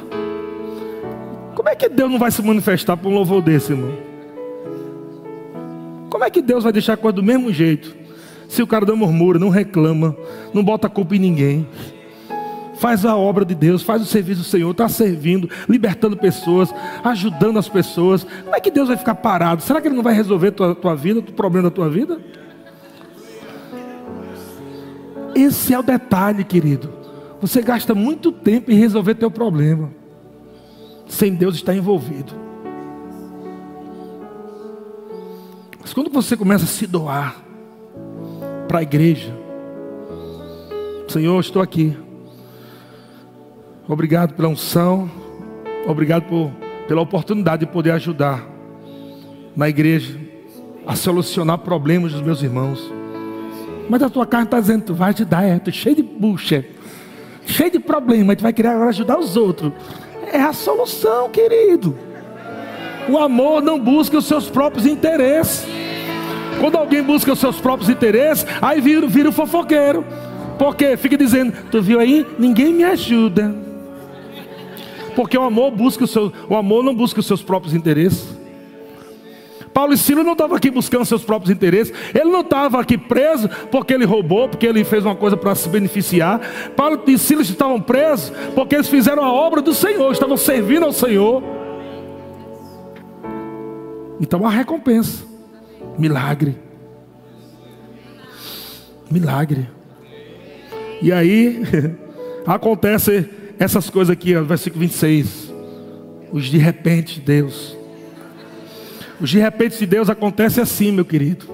Como 1.54 1.70
é 1.70 1.76
que 1.76 1.88
Deus 1.88 2.10
não 2.10 2.18
vai 2.18 2.32
se 2.32 2.42
manifestar 2.42 2.98
por 2.98 3.10
um 3.10 3.14
louvor 3.14 3.40
desse, 3.40 3.72
irmão? 3.72 4.13
Como 6.24 6.30
é 6.30 6.32
que 6.32 6.42
Deus 6.42 6.64
vai 6.64 6.72
deixar 6.72 6.94
a 6.94 6.98
coisa 6.98 7.18
do 7.18 7.22
mesmo 7.22 7.52
jeito? 7.52 7.94
Se 8.48 8.64
o 8.64 8.68
cara 8.68 8.86
não 8.86 8.96
murmura, 8.96 9.38
não 9.38 9.50
reclama, 9.50 10.16
não 10.54 10.64
bota 10.64 10.88
culpa 10.88 11.18
em 11.18 11.20
ninguém. 11.20 11.68
Faz 12.76 13.06
a 13.06 13.14
obra 13.14 13.44
de 13.44 13.54
Deus, 13.54 13.84
faz 13.84 14.02
o 14.02 14.06
serviço 14.06 14.40
do 14.40 14.46
Senhor, 14.46 14.72
está 14.72 14.88
servindo, 14.88 15.50
libertando 15.68 16.16
pessoas, 16.16 16.74
ajudando 17.04 17.60
as 17.60 17.68
pessoas. 17.68 18.24
Como 18.24 18.56
é 18.56 18.62
que 18.62 18.72
Deus 18.72 18.88
vai 18.88 18.96
ficar 18.96 19.16
parado? 19.16 19.62
Será 19.64 19.82
que 19.82 19.90
Ele 19.90 19.98
não 19.98 20.02
vai 20.02 20.14
resolver 20.14 20.48
a 20.48 20.52
tua, 20.54 20.76
tua 20.76 20.96
vida, 20.96 21.20
o 21.20 21.24
problema 21.24 21.70
da 21.70 21.76
tua 21.76 21.90
vida? 21.90 22.18
Esse 25.36 25.74
é 25.74 25.80
o 25.80 25.84
detalhe, 25.84 26.46
querido. 26.46 26.90
Você 27.42 27.62
gasta 27.62 27.94
muito 27.94 28.32
tempo 28.32 28.72
em 28.72 28.76
resolver 28.76 29.16
teu 29.16 29.30
problema, 29.30 29.92
sem 31.06 31.36
Deus 31.36 31.56
estar 31.56 31.76
envolvido. 31.76 32.43
Mas 35.84 35.94
quando 35.94 36.10
você 36.10 36.38
começa 36.38 36.64
a 36.64 36.68
se 36.68 36.88
doar 36.88 37.36
para 38.70 38.80
a 38.80 38.82
igreja, 38.82 39.38
Senhor, 41.10 41.38
estou 41.42 41.62
aqui. 41.62 41.96
Obrigado 43.86 44.34
pela 44.34 44.48
unção, 44.48 45.12
obrigado 45.86 46.24
por, 46.24 46.50
pela 46.88 47.02
oportunidade 47.02 47.66
de 47.66 47.72
poder 47.72 47.92
ajudar 47.92 48.48
na 49.54 49.68
igreja 49.68 50.18
a 50.88 50.96
solucionar 50.96 51.58
problemas 51.58 52.14
dos 52.14 52.22
meus 52.22 52.42
irmãos. 52.42 52.90
Mas 53.90 54.02
a 54.02 54.10
tua 54.10 54.26
carne 54.26 54.46
está 54.46 54.62
dizendo, 54.62 54.86
tu 54.86 54.94
vai 54.94 55.14
te 55.14 55.26
dar, 55.26 55.44
é, 55.44 55.60
tu 55.60 55.70
cheio 55.70 55.98
de 55.98 56.02
bucha, 56.02 56.66
cheio 57.46 57.72
de 57.72 57.80
problema, 57.80 58.34
tu 58.38 58.42
vai 58.42 58.54
querer 58.54 58.70
agora 58.70 58.90
ajudar 58.90 59.20
os 59.20 59.36
outros. 59.36 59.74
É 60.32 60.42
a 60.42 60.54
solução, 60.54 61.30
querido. 61.30 61.94
O 63.10 63.18
amor 63.18 63.62
não 63.62 63.80
busca 63.80 64.18
os 64.18 64.26
seus 64.26 64.50
próprios 64.50 64.86
interesses. 64.86 65.66
Quando 66.60 66.78
alguém 66.78 67.04
busca 67.04 67.34
os 67.34 67.40
seus 67.40 67.60
próprios 67.60 67.90
interesses, 67.90 68.46
aí 68.62 68.80
vira, 68.80 69.06
vira 69.08 69.30
o 69.30 69.34
fofoqueiro. 69.34 70.06
Porque 70.58 70.96
fica 70.96 71.18
dizendo, 71.18 71.54
tu 71.70 71.82
viu 71.82 72.00
aí? 72.00 72.26
Ninguém 72.38 72.74
me 72.74 72.84
ajuda. 72.84 73.54
Porque 75.16 75.38
o 75.38 75.44
amor 75.44 75.72
busca 75.72 76.06
o 76.06 76.08
seu, 76.08 76.32
o 76.50 76.56
amor 76.56 76.84
não 76.84 76.94
busca 76.94 77.20
os 77.20 77.26
seus 77.26 77.42
próprios 77.42 77.74
interesses. 77.74 78.44
Paulo 79.74 79.94
e 79.94 79.98
Silas 79.98 80.24
não 80.24 80.34
estavam 80.34 80.56
aqui 80.56 80.70
buscando 80.70 81.04
seus 81.04 81.24
próprios 81.24 81.54
interesses. 81.54 81.94
Ele 82.14 82.30
não 82.30 82.42
estava 82.42 82.80
aqui 82.80 82.98
preso 82.98 83.50
porque 83.72 83.94
ele 83.94 84.06
roubou, 84.06 84.48
porque 84.48 84.68
ele 84.68 84.84
fez 84.84 85.04
uma 85.04 85.16
coisa 85.16 85.36
para 85.36 85.56
se 85.56 85.68
beneficiar. 85.68 86.40
Paulo 86.76 87.02
e 87.08 87.18
Silas 87.18 87.50
estavam 87.50 87.82
presos 87.82 88.32
porque 88.54 88.76
eles 88.76 88.88
fizeram 88.88 89.24
a 89.24 89.34
obra 89.34 89.62
do 89.62 89.74
Senhor, 89.74 90.12
estavam 90.12 90.38
servindo 90.38 90.86
ao 90.86 90.94
Senhor. 90.94 91.63
Então 94.20 94.46
a 94.46 94.50
recompensa. 94.50 95.24
Milagre. 95.98 96.58
Milagre. 99.10 99.70
E 101.02 101.12
aí 101.12 101.62
acontece 102.46 103.30
essas 103.60 103.90
coisas 103.90 104.12
aqui, 104.12 104.34
versículo 104.42 104.82
26. 104.82 105.52
Os 106.32 106.46
de 106.46 106.58
repente, 106.58 107.20
Deus. 107.20 107.78
Os 109.22 109.30
de 109.30 109.40
repente 109.40 109.78
de 109.78 109.86
Deus 109.86 110.10
acontece 110.10 110.60
assim, 110.60 110.92
meu 110.92 111.06
querido. 111.06 111.46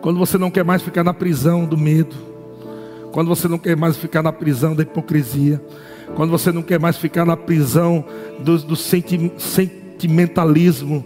Quando 0.00 0.18
você 0.18 0.36
não 0.36 0.50
quer 0.50 0.64
mais 0.64 0.82
ficar 0.82 1.04
na 1.04 1.14
prisão 1.14 1.64
do 1.64 1.78
medo. 1.78 2.16
Quando 3.12 3.28
você 3.28 3.46
não 3.46 3.58
quer 3.58 3.76
mais 3.76 3.96
ficar 3.96 4.22
na 4.22 4.32
prisão 4.32 4.74
da 4.74 4.82
hipocrisia. 4.82 5.62
Quando 6.16 6.30
você 6.30 6.50
não 6.52 6.62
quer 6.62 6.80
mais 6.80 6.96
ficar 6.96 7.24
na 7.24 7.36
prisão 7.36 8.04
do, 8.40 8.58
do 8.58 8.76
senti, 8.76 9.32
sentimentalismo. 9.94 11.04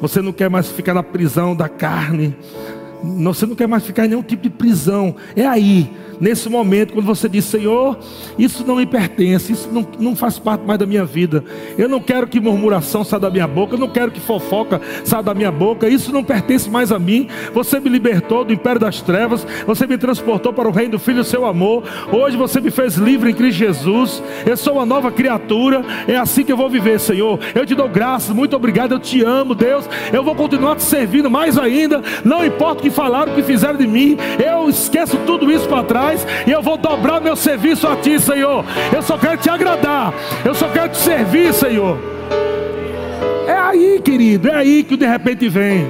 Você 0.00 0.22
não 0.22 0.32
quer 0.32 0.48
mais 0.48 0.68
ficar 0.68 0.94
na 0.94 1.02
prisão 1.02 1.54
da 1.54 1.68
carne. 1.68 2.34
Você 3.02 3.46
não 3.46 3.54
quer 3.54 3.66
mais 3.66 3.84
ficar 3.84 4.06
em 4.06 4.08
nenhum 4.08 4.22
tipo 4.22 4.42
de 4.42 4.50
prisão. 4.50 5.14
É 5.36 5.46
aí 5.46 5.90
nesse 6.20 6.48
momento, 6.48 6.92
quando 6.92 7.06
você 7.06 7.28
diz, 7.28 7.44
Senhor, 7.44 7.98
isso 8.38 8.64
não 8.66 8.76
me 8.76 8.86
pertence, 8.86 9.52
isso 9.52 9.68
não, 9.72 9.86
não 9.98 10.16
faz 10.16 10.38
parte 10.38 10.64
mais 10.64 10.78
da 10.78 10.86
minha 10.86 11.04
vida. 11.04 11.44
Eu 11.76 11.88
não 11.88 12.00
quero 12.00 12.26
que 12.26 12.40
murmuração 12.40 13.04
saia 13.04 13.20
da 13.20 13.30
minha 13.30 13.46
boca, 13.46 13.74
eu 13.74 13.78
não 13.78 13.88
quero 13.88 14.10
que 14.10 14.20
fofoca 14.20 14.80
saia 15.04 15.22
da 15.22 15.34
minha 15.34 15.50
boca, 15.50 15.88
isso 15.88 16.12
não 16.12 16.24
pertence 16.24 16.68
mais 16.68 16.92
a 16.92 16.98
mim. 16.98 17.28
Você 17.52 17.80
me 17.80 17.88
libertou 17.88 18.44
do 18.44 18.52
império 18.52 18.80
das 18.80 19.00
trevas, 19.00 19.46
você 19.66 19.86
me 19.86 19.98
transportou 19.98 20.52
para 20.52 20.68
o 20.68 20.72
reino 20.72 20.92
do 20.92 20.98
Filho 20.98 21.18
do 21.18 21.24
seu 21.24 21.44
amor. 21.44 21.84
Hoje 22.12 22.36
você 22.36 22.60
me 22.60 22.70
fez 22.70 22.96
livre 22.96 23.30
em 23.30 23.34
Cristo 23.34 23.58
Jesus. 23.58 24.22
Eu 24.46 24.56
sou 24.56 24.74
uma 24.74 24.86
nova 24.86 25.10
criatura, 25.10 25.84
é 26.06 26.16
assim 26.16 26.44
que 26.44 26.52
eu 26.52 26.56
vou 26.56 26.68
viver, 26.68 26.98
Senhor. 27.00 27.38
Eu 27.54 27.66
te 27.66 27.74
dou 27.74 27.88
graças, 27.88 28.34
muito 28.34 28.54
obrigado, 28.56 28.92
eu 28.92 28.98
te 28.98 29.22
amo, 29.22 29.54
Deus. 29.54 29.88
Eu 30.12 30.22
vou 30.22 30.34
continuar 30.34 30.76
te 30.76 30.82
servindo 30.82 31.30
mais 31.30 31.58
ainda, 31.58 32.02
não 32.24 32.44
importa 32.44 32.80
o 32.80 32.82
que 32.82 32.90
falaram, 32.90 33.32
o 33.32 33.34
que 33.34 33.42
fizeram 33.42 33.78
de 33.78 33.86
mim, 33.86 34.16
eu 34.44 34.68
esqueço 34.68 35.16
tudo 35.26 35.50
isso 35.50 35.68
para 35.68 35.82
trás 35.82 36.07
e 36.46 36.50
eu 36.50 36.62
vou 36.62 36.76
dobrar 36.76 37.20
meu 37.20 37.36
serviço 37.36 37.86
a 37.86 37.96
Ti, 37.96 38.18
Senhor. 38.20 38.64
Eu 38.94 39.02
só 39.02 39.18
quero 39.18 39.36
te 39.38 39.50
agradar, 39.50 40.12
eu 40.44 40.54
só 40.54 40.68
quero 40.68 40.90
te 40.90 40.98
servir, 40.98 41.52
Senhor. 41.52 41.98
É 43.46 43.52
aí, 43.52 44.00
querido, 44.02 44.48
é 44.48 44.54
aí 44.54 44.84
que 44.84 44.94
o 44.94 44.96
de 44.96 45.06
repente 45.06 45.48
vem. 45.48 45.86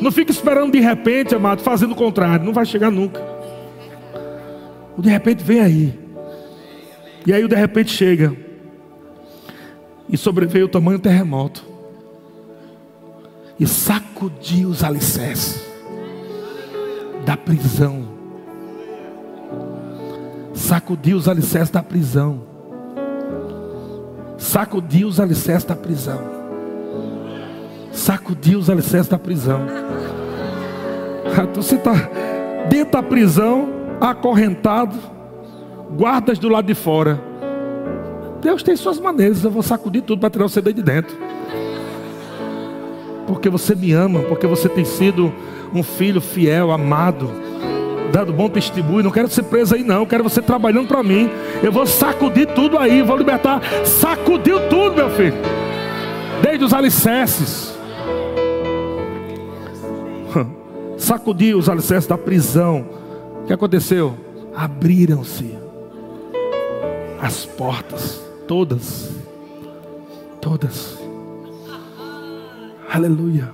Não 0.00 0.12
fique 0.12 0.30
esperando 0.30 0.72
de 0.72 0.80
repente, 0.80 1.34
amado, 1.34 1.62
fazendo 1.62 1.92
o 1.92 1.96
contrário, 1.96 2.44
não 2.44 2.52
vai 2.52 2.66
chegar 2.66 2.90
nunca. 2.90 3.22
O 4.96 5.02
de 5.02 5.08
repente 5.08 5.42
vem 5.42 5.60
aí. 5.60 5.98
E 7.26 7.32
aí 7.32 7.44
o 7.44 7.48
de 7.48 7.56
repente 7.56 7.90
chega. 7.90 8.36
E 10.08 10.16
sobreveio 10.16 10.66
o 10.66 10.68
tamanho 10.68 10.98
terremoto. 10.98 11.64
E 13.58 13.66
sacudiu 13.66 14.68
os 14.68 14.84
alicerces 14.84 15.66
da 17.24 17.36
prisão. 17.36 18.05
Sacudiu 20.56 21.18
os 21.18 21.28
alicerces 21.28 21.70
da 21.70 21.82
prisão. 21.82 22.40
Sacudiu 24.38 25.06
os 25.06 25.20
alicerces 25.20 25.64
da 25.64 25.76
prisão. 25.76 26.18
Sacudiu 27.92 28.58
os 28.58 28.70
alicerces 28.70 29.06
da 29.06 29.18
prisão. 29.18 29.60
Você 31.54 31.74
está 31.74 31.92
dentro 32.70 32.92
da 32.92 33.02
prisão, 33.02 33.68
acorrentado, 34.00 34.96
guardas 35.94 36.38
do 36.38 36.48
lado 36.48 36.66
de 36.66 36.74
fora. 36.74 37.20
Deus 38.40 38.62
tem 38.62 38.74
suas 38.76 38.98
maneiras, 38.98 39.44
eu 39.44 39.50
vou 39.50 39.62
sacudir 39.62 40.02
tudo 40.02 40.20
para 40.20 40.30
tirar 40.30 40.48
você 40.48 40.62
daí 40.62 40.72
de 40.72 40.82
dentro. 40.82 41.14
Porque 43.26 43.50
você 43.50 43.74
me 43.74 43.92
ama, 43.92 44.20
porque 44.20 44.46
você 44.46 44.70
tem 44.70 44.86
sido 44.86 45.32
um 45.74 45.82
filho 45.82 46.20
fiel, 46.20 46.72
amado, 46.72 47.30
dando 48.12 48.32
bom 48.32 48.48
testemunho. 48.48 49.04
Não 49.04 49.10
quero 49.10 49.28
ser 49.28 49.42
preso 49.44 49.74
aí, 49.74 49.82
não. 49.82 50.06
Quero 50.06 50.24
você 50.24 50.40
trabalhando 50.40 50.88
para 50.88 51.02
mim. 51.02 51.30
Eu 51.62 51.70
vou 51.70 51.86
sacudir 51.86 52.46
tudo 52.48 52.78
aí, 52.78 53.02
vou 53.02 53.16
libertar. 53.16 53.60
Sacudiu 53.84 54.68
tudo, 54.68 54.96
meu 54.96 55.10
filho. 55.10 55.34
Desde 56.42 56.64
os 56.64 56.72
alicerces. 56.72 57.76
Sacudiu 60.96 61.58
os 61.58 61.68
alicerces 61.68 62.08
da 62.08 62.18
prisão. 62.18 62.86
O 63.42 63.46
que 63.46 63.52
aconteceu? 63.52 64.16
Abriram-se 64.54 65.56
as 67.20 67.44
portas, 67.44 68.20
todas, 68.46 69.10
todas. 70.40 70.98
Aleluia. 72.92 73.50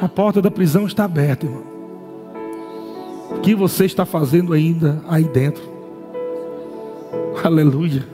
A 0.00 0.08
porta 0.08 0.42
da 0.42 0.50
prisão 0.50 0.86
está 0.86 1.04
aberta, 1.04 1.46
irmão. 1.46 1.71
O 3.36 3.40
que 3.42 3.54
você 3.54 3.84
está 3.84 4.04
fazendo 4.04 4.52
ainda 4.52 5.02
aí 5.08 5.24
dentro? 5.24 5.62
Aleluia. 7.42 8.04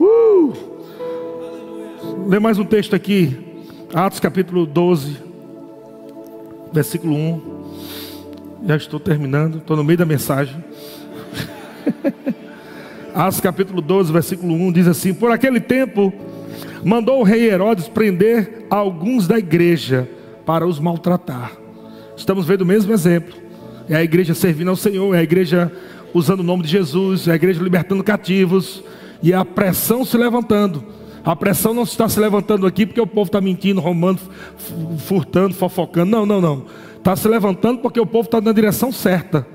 Uh! 0.00 0.52
Lê 2.28 2.38
mais 2.38 2.58
um 2.58 2.64
texto 2.64 2.94
aqui. 2.96 3.38
Atos 3.94 4.18
capítulo 4.18 4.66
12, 4.66 5.16
versículo 6.72 7.14
1. 7.14 7.42
Já 8.66 8.76
estou 8.76 8.98
terminando, 8.98 9.58
estou 9.58 9.76
no 9.76 9.84
meio 9.84 9.98
da 9.98 10.06
mensagem. 10.06 10.62
Atos 13.14 13.40
capítulo 13.40 13.80
12, 13.80 14.12
versículo 14.12 14.54
1 14.54 14.72
diz 14.72 14.88
assim: 14.88 15.12
Por 15.12 15.30
aquele 15.30 15.60
tempo, 15.60 16.12
mandou 16.84 17.20
o 17.20 17.22
rei 17.22 17.50
Herodes 17.50 17.88
prender 17.88 18.66
alguns 18.70 19.28
da 19.28 19.38
igreja 19.38 20.08
para 20.46 20.66
os 20.66 20.80
maltratar. 20.80 21.52
Estamos 22.16 22.46
vendo 22.46 22.62
o 22.62 22.66
mesmo 22.66 22.92
exemplo. 22.92 23.41
É 23.88 23.96
a 23.96 24.02
igreja 24.02 24.34
servindo 24.34 24.68
ao 24.68 24.76
Senhor, 24.76 25.14
é 25.14 25.18
a 25.18 25.22
igreja 25.22 25.70
usando 26.14 26.40
o 26.40 26.44
nome 26.44 26.62
de 26.62 26.68
Jesus, 26.68 27.28
é 27.28 27.32
a 27.32 27.34
igreja 27.34 27.62
libertando 27.62 28.02
cativos, 28.04 28.82
e 29.22 29.32
a 29.32 29.44
pressão 29.44 30.04
se 30.04 30.16
levantando. 30.16 30.84
A 31.24 31.36
pressão 31.36 31.72
não 31.72 31.84
está 31.84 32.08
se 32.08 32.18
levantando 32.18 32.66
aqui 32.66 32.84
porque 32.84 33.00
o 33.00 33.06
povo 33.06 33.28
está 33.28 33.40
mentindo, 33.40 33.80
roubando, 33.80 34.20
furtando, 34.98 35.54
fofocando. 35.54 36.10
Não, 36.10 36.26
não, 36.26 36.40
não. 36.40 36.66
Está 36.96 37.14
se 37.14 37.28
levantando 37.28 37.80
porque 37.80 38.00
o 38.00 38.06
povo 38.06 38.26
está 38.26 38.40
na 38.40 38.52
direção 38.52 38.90
certa, 38.90 39.46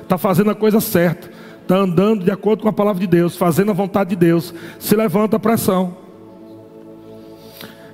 está 0.00 0.16
fazendo 0.16 0.50
a 0.50 0.54
coisa 0.54 0.80
certa, 0.80 1.30
está 1.62 1.76
andando 1.76 2.24
de 2.24 2.30
acordo 2.30 2.62
com 2.62 2.68
a 2.68 2.72
palavra 2.72 3.00
de 3.00 3.06
Deus, 3.06 3.36
fazendo 3.36 3.70
a 3.70 3.74
vontade 3.74 4.10
de 4.10 4.16
Deus. 4.16 4.54
Se 4.78 4.94
levanta 4.94 5.36
a 5.36 5.40
pressão. 5.40 5.96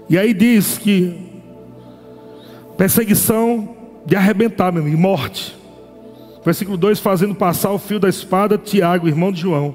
E 0.09 0.19
aí 0.19 0.35
diz 0.35 0.77
que 0.77 1.33
Perseguição 2.77 3.69
de 4.05 4.17
arrebentar, 4.17 4.73
meu 4.73 4.83
amigo, 4.83 4.99
morte. 4.99 5.57
Versículo 6.45 6.77
2: 6.77 7.01
Fazendo 7.01 7.35
passar 7.35 7.71
o 7.71 7.79
fio 7.79 7.99
da 7.99 8.09
espada, 8.09 8.59
Tiago, 8.59 9.09
irmão 9.09 9.33
de 9.33 9.41
João. 9.41 9.75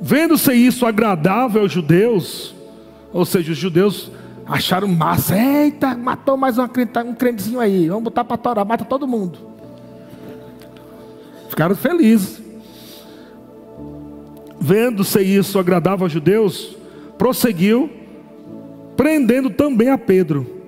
Vendo-se 0.00 0.52
isso 0.54 0.86
agradável 0.86 1.62
aos 1.62 1.72
judeus, 1.72 2.54
ou 3.12 3.24
seja, 3.24 3.52
os 3.52 3.58
judeus 3.58 4.10
acharam 4.46 4.88
massa. 4.88 5.36
Eita, 5.36 5.94
matou 5.94 6.36
mais 6.36 6.56
uma, 6.56 6.70
um 7.04 7.14
crentezinho 7.14 7.60
aí. 7.60 7.88
Vamos 7.88 8.04
botar 8.04 8.24
para 8.24 8.36
torar, 8.36 8.64
mata 8.64 8.84
todo 8.84 9.06
mundo. 9.06 9.38
Ficaram 11.48 11.74
felizes. 11.74 12.40
Vendo-se 14.58 15.20
isso 15.22 15.58
agradável 15.58 16.04
aos 16.04 16.12
judeus, 16.12 16.76
prosseguiu, 17.18 17.90
prendendo 18.96 19.50
também 19.50 19.88
a 19.88 19.96
Pedro 19.96 20.60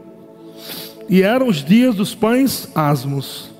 e 1.12 1.20
eram 1.20 1.48
os 1.48 1.62
dias 1.62 1.94
dos 1.94 2.14
pães 2.14 2.66
asmos. 2.74 3.51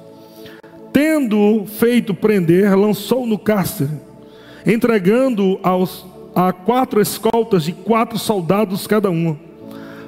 Tendo 0.93 1.65
feito 1.67 2.13
prender, 2.13 2.77
lançou 2.77 3.27
no 3.27 3.39
cárcere, 3.39 3.91
entregando 4.67 5.59
aos, 5.63 6.05
a 6.35 6.53
quatro 6.53 7.01
escoltas 7.01 7.65
de 7.65 7.73
quatro 7.73 8.19
soldados 8.19 8.87
cada 8.87 9.11
um, 9.11 9.37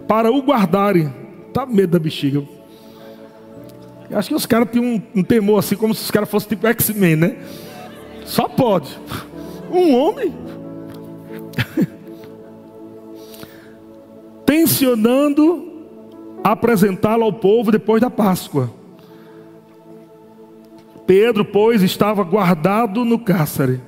para 0.06 0.30
o 0.30 0.42
guardarem. 0.42 1.12
Tá 1.52 1.64
medo 1.64 1.92
da 1.92 1.98
bexiga. 1.98 2.42
Eu 4.10 4.18
acho 4.18 4.28
que 4.28 4.34
os 4.34 4.44
caras 4.44 4.68
tinham 4.70 4.84
um, 4.84 5.02
um, 5.20 5.22
temor 5.22 5.58
assim, 5.58 5.76
como 5.76 5.94
se 5.94 6.02
os 6.02 6.10
caras 6.10 6.28
fossem 6.28 6.50
tipo 6.50 6.66
X-Men, 6.66 7.16
né? 7.16 7.36
Só 8.26 8.48
pode. 8.48 8.98
Um 9.70 9.94
homem. 9.94 10.34
Tensionando 14.44 15.72
apresentá-lo 16.42 17.24
ao 17.24 17.32
povo 17.32 17.72
depois 17.72 18.02
da 18.02 18.10
Páscoa. 18.10 18.70
Pedro, 21.06 21.44
pois, 21.44 21.82
estava 21.82 22.22
guardado 22.22 23.04
no 23.04 23.18
cárcere. 23.18 23.80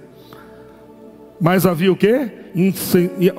Mas 1.40 1.66
havia 1.66 1.92
o 1.92 1.96
quê? 1.96 2.30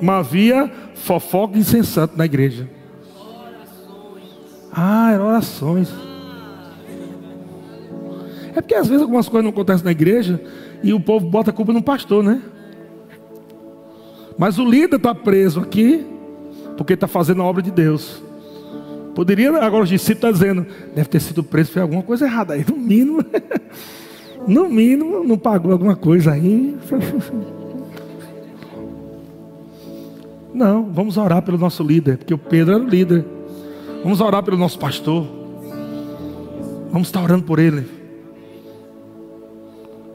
Havia 0.06 0.70
fofoca 0.94 1.58
insensata 1.58 2.14
na 2.16 2.24
igreja. 2.24 2.68
Ah, 4.72 5.12
eram 5.12 5.26
orações. 5.26 5.92
É 8.54 8.60
porque 8.60 8.74
às 8.74 8.88
vezes 8.88 9.02
algumas 9.02 9.28
coisas 9.28 9.44
não 9.44 9.50
acontecem 9.50 9.84
na 9.84 9.90
igreja 9.90 10.40
e 10.82 10.92
o 10.92 11.00
povo 11.00 11.28
bota 11.28 11.50
a 11.50 11.52
culpa 11.52 11.72
no 11.72 11.82
pastor, 11.82 12.22
né? 12.22 12.42
Mas 14.36 14.58
o 14.58 14.64
líder 14.64 14.96
está 14.96 15.14
preso 15.14 15.60
aqui 15.60 16.06
porque 16.76 16.92
está 16.92 17.08
fazendo 17.08 17.42
a 17.42 17.44
obra 17.44 17.62
de 17.62 17.70
Deus. 17.70 18.22
Poderia, 19.18 19.50
agora 19.50 19.82
os 19.82 19.88
discípulos 19.88 20.16
estão 20.16 20.30
dizendo, 20.30 20.64
deve 20.94 21.08
ter 21.08 21.18
sido 21.18 21.42
preso, 21.42 21.72
foi 21.72 21.82
alguma 21.82 22.04
coisa 22.04 22.24
errada 22.24 22.54
aí. 22.54 22.64
No 22.64 22.76
mínimo, 22.76 23.24
no 24.46 24.68
mínimo, 24.68 25.24
não 25.24 25.36
pagou 25.36 25.72
alguma 25.72 25.96
coisa 25.96 26.30
aí. 26.30 26.76
Não, 30.54 30.84
vamos 30.84 31.16
orar 31.16 31.42
pelo 31.42 31.58
nosso 31.58 31.82
líder, 31.82 32.18
porque 32.18 32.32
o 32.32 32.38
Pedro 32.38 32.74
era 32.74 32.82
o 32.82 32.88
líder. 32.88 33.24
Vamos 34.04 34.20
orar 34.20 34.42
pelo 34.44 34.56
nosso 34.56 34.78
pastor. 34.78 35.26
Vamos 36.92 37.08
estar 37.08 37.20
orando 37.20 37.42
por 37.42 37.58
ele. 37.58 37.86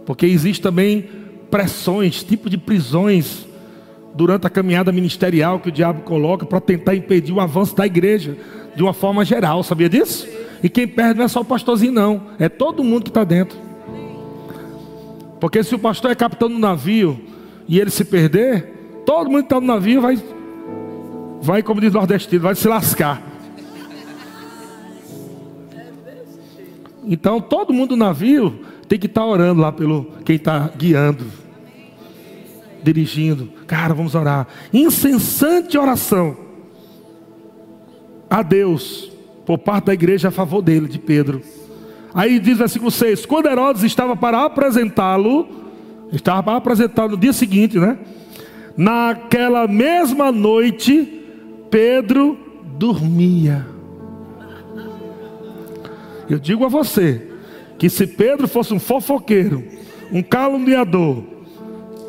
Porque 0.06 0.26
existe 0.26 0.62
também 0.62 1.10
pressões, 1.52 2.24
tipo 2.24 2.50
de 2.50 2.58
prisões 2.58 3.46
durante 4.16 4.46
a 4.46 4.50
caminhada 4.50 4.92
ministerial 4.92 5.60
que 5.60 5.70
o 5.70 5.72
diabo 5.72 6.02
coloca 6.02 6.46
para 6.46 6.62
tentar 6.62 6.96
impedir 6.96 7.32
o 7.32 7.40
avanço 7.40 7.76
da 7.76 7.86
igreja 7.86 8.38
de 8.76 8.84
uma 8.84 8.94
forma 8.94 9.24
geral, 9.26 9.64
sabia 9.64 9.90
disso? 9.90 10.28
E 10.62 10.70
quem 10.70 10.88
perde 10.88 11.18
não 11.18 11.26
é 11.26 11.28
só 11.28 11.42
o 11.42 11.46
pastorzinho, 11.46 11.92
não, 11.92 12.22
é 12.40 12.48
todo 12.48 12.84
mundo 12.84 13.04
que 13.04 13.10
está 13.10 13.24
dentro. 13.24 13.58
Porque 15.40 15.64
se 15.64 15.76
o 15.76 15.80
pastor 15.80 16.12
é 16.12 16.16
capitão 16.16 16.48
do 16.48 16.58
navio 16.58 17.20
e 17.68 17.80
ele 17.80 17.90
se 17.90 18.06
perder, 18.06 19.02
todo 19.06 19.30
mundo 19.30 19.40
que 19.40 19.46
está 19.48 19.60
no 19.60 19.68
navio 19.68 20.02
vai, 20.02 20.18
vai, 21.42 21.62
como 21.62 21.82
diz 21.82 21.92
o 21.92 21.98
nordestino, 21.98 22.42
vai 22.42 22.56
se 22.56 22.68
lascar. 22.68 23.22
Então 27.06 27.42
todo 27.42 27.74
mundo 27.74 27.92
no 27.92 28.06
navio 28.06 28.60
tem 28.88 28.98
que 28.98 29.08
estar 29.08 29.22
tá 29.22 29.28
orando 29.28 29.62
lá 29.62 29.72
pelo 29.72 30.06
quem 30.24 30.38
está 30.38 30.72
guiando, 30.78 31.26
dirigindo. 32.82 33.50
Cara, 33.74 33.92
vamos 33.96 34.14
orar. 34.14 34.48
Incessante 34.72 35.80
oração 35.80 36.38
a 38.30 38.44
Deus 38.44 39.12
por 39.48 39.58
parte 39.58 39.86
da 39.86 39.96
igreja 39.96 40.28
a 40.28 40.32
favor 40.32 40.62
dele, 40.62 40.88
de 40.88 41.00
Pedro. 41.00 41.42
Aí 42.14 42.38
diz 42.38 42.60
versículo 42.60 42.92
6: 42.92 43.26
Quando 43.26 43.48
Herodes 43.48 43.82
estava 43.82 44.16
para 44.16 44.46
apresentá-lo, 44.46 45.48
estava 46.12 46.44
para 46.44 46.58
apresentá-lo 46.58 47.14
no 47.14 47.18
dia 47.18 47.34
seguinte, 47.34 47.80
né? 47.80 47.98
Naquela 48.78 49.68
mesma 49.68 50.32
noite, 50.32 51.26
Pedro 51.72 52.38
dormia. 52.78 53.66
Eu 56.30 56.38
digo 56.38 56.64
a 56.64 56.70
você 56.70 57.28
que 57.80 57.90
se 57.90 58.06
Pedro 58.06 58.48
fosse 58.48 58.72
um 58.72 58.80
fofoqueiro, 58.80 59.64
um 60.12 60.22
caluniador, 60.22 61.33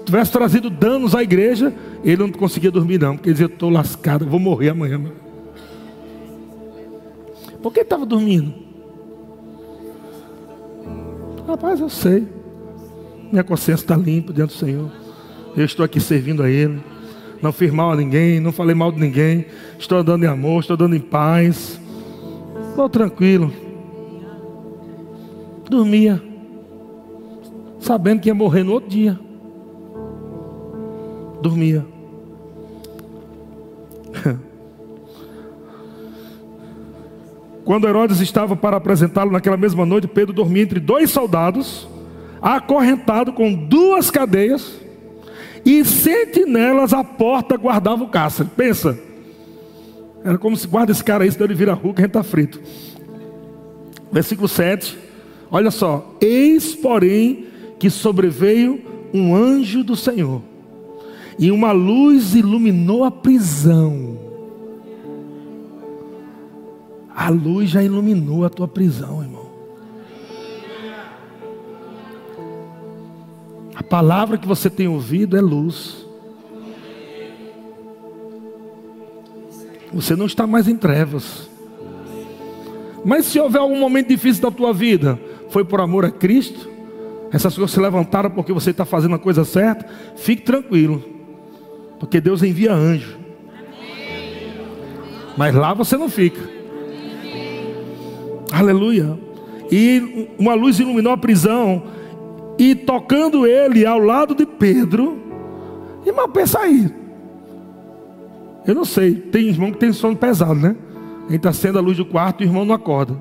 tivesse 0.04 0.30
trazido 0.30 0.70
danos 0.70 1.14
à 1.14 1.22
igreja, 1.22 1.74
ele 2.04 2.16
não 2.16 2.30
conseguia 2.30 2.70
dormir, 2.70 3.00
não, 3.00 3.16
porque 3.16 3.30
ele 3.30 3.34
dizia: 3.34 3.46
Estou 3.46 3.70
lascado, 3.70 4.26
vou 4.26 4.38
morrer 4.38 4.70
amanhã. 4.70 5.00
Por 7.62 7.72
que 7.72 7.80
estava 7.80 8.04
dormindo? 8.04 8.52
Rapaz, 11.46 11.80
eu 11.80 11.88
sei. 11.88 12.26
Minha 13.32 13.42
consciência 13.42 13.84
está 13.84 13.96
limpa 13.96 14.32
diante 14.32 14.50
do 14.50 14.58
Senhor. 14.58 14.90
Eu 15.56 15.64
estou 15.64 15.84
aqui 15.84 16.00
servindo 16.00 16.42
a 16.42 16.50
Ele. 16.50 16.80
Não 17.40 17.52
fiz 17.52 17.70
mal 17.70 17.92
a 17.92 17.96
ninguém, 17.96 18.40
não 18.40 18.52
falei 18.52 18.74
mal 18.74 18.92
de 18.92 19.00
ninguém. 19.00 19.46
Estou 19.78 19.98
andando 19.98 20.24
em 20.24 20.26
amor, 20.26 20.60
estou 20.60 20.74
andando 20.74 20.96
em 20.96 21.00
paz. 21.00 21.80
Estou 22.70 22.88
tranquilo. 22.88 23.52
Dormia. 25.68 26.22
Sabendo 27.78 28.20
que 28.20 28.28
ia 28.28 28.34
morrer 28.34 28.62
no 28.62 28.72
outro 28.72 28.90
dia. 28.90 29.18
Dormia. 31.44 31.84
Quando 37.66 37.86
Herodes 37.86 38.20
estava 38.20 38.56
para 38.56 38.78
apresentá-lo 38.78 39.30
naquela 39.30 39.58
mesma 39.58 39.84
noite, 39.84 40.06
Pedro 40.06 40.32
dormia 40.32 40.62
entre 40.62 40.80
dois 40.80 41.10
soldados, 41.10 41.86
acorrentado 42.40 43.30
com 43.34 43.52
duas 43.52 44.10
cadeias, 44.10 44.80
e 45.66 45.84
sentinelas 45.84 46.94
à 46.94 47.04
porta 47.04 47.58
guardavam 47.58 48.06
o 48.06 48.10
cárcere. 48.10 48.48
Pensa, 48.56 48.98
era 50.24 50.38
como 50.38 50.56
se 50.56 50.66
guarda 50.66 50.92
esse 50.92 51.04
cara 51.04 51.24
aí, 51.24 51.32
senão 51.32 51.44
ele 51.44 51.54
vira 51.54 51.74
rua 51.74 51.92
que 51.92 52.00
a 52.00 52.04
gente 52.04 52.10
está 52.10 52.22
frito. 52.22 52.58
Versículo 54.10 54.48
7, 54.48 54.98
olha 55.50 55.70
só: 55.70 56.16
Eis, 56.22 56.74
porém, 56.74 57.48
que 57.78 57.90
sobreveio 57.90 58.80
um 59.12 59.34
anjo 59.34 59.84
do 59.84 59.94
Senhor, 59.94 60.40
e 61.38 61.50
uma 61.50 61.72
luz 61.72 62.34
iluminou 62.34 63.04
a 63.04 63.10
prisão 63.10 64.14
a 67.14 67.30
luz 67.30 67.70
já 67.70 67.82
iluminou 67.82 68.44
a 68.44 68.50
tua 68.50 68.66
prisão, 68.66 69.22
irmão. 69.22 69.44
A 73.74 73.82
palavra 73.82 74.36
que 74.36 74.48
você 74.48 74.68
tem 74.68 74.88
ouvido 74.88 75.36
é 75.36 75.40
luz. 75.40 76.04
Você 79.92 80.16
não 80.16 80.26
está 80.26 80.44
mais 80.46 80.66
em 80.66 80.76
trevas. 80.76 81.48
Mas 83.04 83.26
se 83.26 83.38
houver 83.38 83.60
algum 83.60 83.78
momento 83.78 84.08
difícil 84.08 84.42
da 84.42 84.50
tua 84.50 84.72
vida, 84.72 85.20
foi 85.50 85.64
por 85.64 85.80
amor 85.80 86.04
a 86.04 86.10
Cristo, 86.10 86.68
essas 87.30 87.54
coisas 87.54 87.70
se 87.70 87.80
levantaram 87.80 88.30
porque 88.30 88.52
você 88.52 88.70
está 88.70 88.84
fazendo 88.84 89.14
a 89.14 89.18
coisa 89.18 89.44
certa, 89.44 89.86
fique 90.16 90.42
tranquilo, 90.42 91.13
porque 91.98 92.20
Deus 92.20 92.42
envia 92.42 92.72
anjo. 92.72 93.16
Mas 95.36 95.54
lá 95.54 95.74
você 95.74 95.96
não 95.96 96.08
fica. 96.08 96.40
Aleluia. 98.52 99.18
E 99.70 100.28
uma 100.38 100.54
luz 100.54 100.78
iluminou 100.78 101.12
a 101.12 101.18
prisão. 101.18 101.82
E 102.58 102.74
tocando 102.74 103.46
ele 103.46 103.84
ao 103.84 103.98
lado 103.98 104.34
de 104.34 104.46
Pedro. 104.46 105.18
Irmão, 106.06 106.28
pensa 106.28 106.60
aí. 106.60 106.88
Eu 108.66 108.74
não 108.74 108.84
sei. 108.84 109.14
Tem 109.14 109.48
irmão 109.48 109.72
que 109.72 109.78
tem 109.78 109.92
sono 109.92 110.16
pesado, 110.16 110.54
né? 110.54 110.76
A 111.28 111.32
gente 111.32 111.48
acende 111.48 111.78
a 111.78 111.80
luz 111.80 111.96
do 111.96 112.04
quarto 112.04 112.42
e 112.42 112.46
o 112.46 112.48
irmão 112.48 112.64
não 112.64 112.74
acorda. 112.74 113.16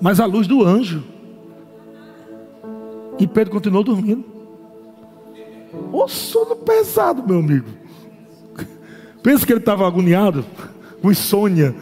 Mas 0.00 0.20
a 0.20 0.26
luz 0.26 0.46
do 0.46 0.62
anjo. 0.62 1.02
E 3.18 3.26
Pedro 3.26 3.52
continuou 3.52 3.82
dormindo. 3.82 4.33
O 5.92 6.08
sono 6.08 6.56
pesado, 6.56 7.26
meu 7.26 7.38
amigo. 7.38 7.66
Pensa 9.22 9.46
que 9.46 9.52
ele 9.52 9.60
estava 9.60 9.86
agoniado, 9.86 10.44
com 11.00 11.10
insônia. 11.10 11.74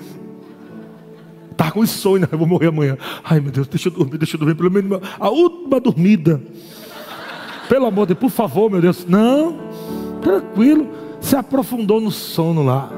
Estava 1.51 1.72
com 1.72 1.82
insônia, 1.82 2.28
eu 2.30 2.38
vou 2.38 2.47
morrer 2.47 2.68
amanhã. 2.68 2.97
Ai 3.24 3.40
meu 3.40 3.51
Deus, 3.51 3.66
deixa 3.66 3.88
eu 3.88 3.93
dormir, 3.93 4.18
deixa 4.18 4.36
eu 4.36 4.38
dormir, 4.38 4.55
pelo 4.55 4.70
menos 4.70 5.01
a 5.18 5.28
última 5.28 5.80
dormida. 5.80 6.40
Pelo 7.68 7.86
amor 7.86 8.07
de 8.07 8.14
Deus, 8.14 8.20
por 8.20 8.30
favor, 8.30 8.70
meu 8.70 8.80
Deus. 8.80 9.07
Não, 9.07 9.57
tranquilo. 10.20 10.88
Se 11.20 11.36
aprofundou 11.36 12.01
no 12.01 12.11
sono 12.11 12.64
lá. 12.64 12.90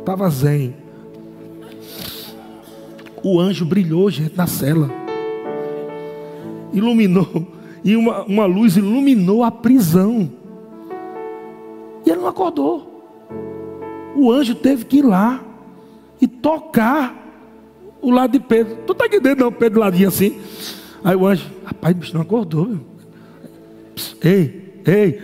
Estava 0.00 0.28
zen. 0.30 0.74
O 3.22 3.38
anjo 3.38 3.64
brilhou, 3.64 4.10
gente, 4.10 4.36
na 4.36 4.46
cela. 4.46 4.90
Iluminou. 6.72 7.57
E 7.84 7.96
uma, 7.96 8.22
uma 8.24 8.46
luz 8.46 8.76
iluminou 8.76 9.42
a 9.44 9.50
prisão. 9.50 10.30
E 12.04 12.10
ele 12.10 12.20
não 12.20 12.28
acordou. 12.28 12.88
O 14.16 14.32
anjo 14.32 14.54
teve 14.54 14.84
que 14.84 14.98
ir 14.98 15.02
lá 15.02 15.42
e 16.20 16.26
tocar 16.26 17.14
o 18.00 18.10
lado 18.10 18.32
de 18.32 18.40
Pedro. 18.40 18.76
Tu 18.86 18.94
tá 18.94 19.04
aqui 19.04 19.20
dentro, 19.20 19.44
não, 19.44 19.52
Pedro 19.52 19.80
ladinho 19.80 20.08
assim. 20.08 20.38
Aí 21.04 21.14
o 21.14 21.26
anjo, 21.26 21.50
rapaz, 21.64 21.94
o 21.94 21.98
bicho 21.98 22.14
não 22.14 22.22
acordou. 22.22 22.66
Meu. 22.66 22.80
ei, 24.22 24.82
ei. 24.86 25.22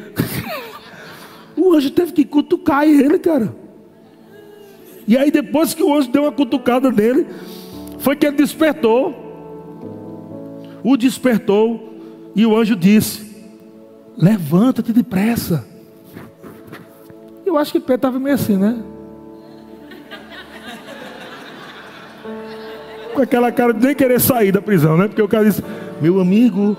o 1.57 1.73
anjo 1.73 1.91
teve 1.91 2.13
que 2.13 2.25
cutucar 2.25 2.85
ele, 2.85 3.19
cara. 3.19 3.55
E 5.07 5.17
aí 5.17 5.31
depois 5.31 5.75
que 5.75 5.83
o 5.83 5.95
anjo 5.95 6.11
deu 6.11 6.23
uma 6.23 6.33
cutucada 6.33 6.91
nele, 6.91 7.27
foi 7.99 8.17
que 8.17 8.27
ele 8.27 8.37
despertou. 8.37 9.23
O 10.83 10.97
despertou 10.97 11.94
e 12.35 12.47
o 12.47 12.57
anjo 12.57 12.77
disse: 12.77 13.35
Levanta-te 14.17 14.93
depressa. 14.93 15.65
Eu 17.45 17.57
acho 17.57 17.73
que 17.73 17.81
Pedro 17.81 17.95
estava 17.97 18.19
meio 18.19 18.35
assim, 18.35 18.57
né? 18.57 18.83
com 23.15 23.23
aquela 23.23 23.51
cara 23.53 23.73
de 23.73 23.87
nem 23.87 23.95
querer 23.95 24.21
sair 24.21 24.53
da 24.53 24.61
prisão, 24.61 24.97
né? 24.97 25.07
Porque 25.07 25.23
o 25.23 25.29
cara 25.29 25.45
disse: 25.45 25.63
Meu 26.01 26.21
amigo, 26.21 26.77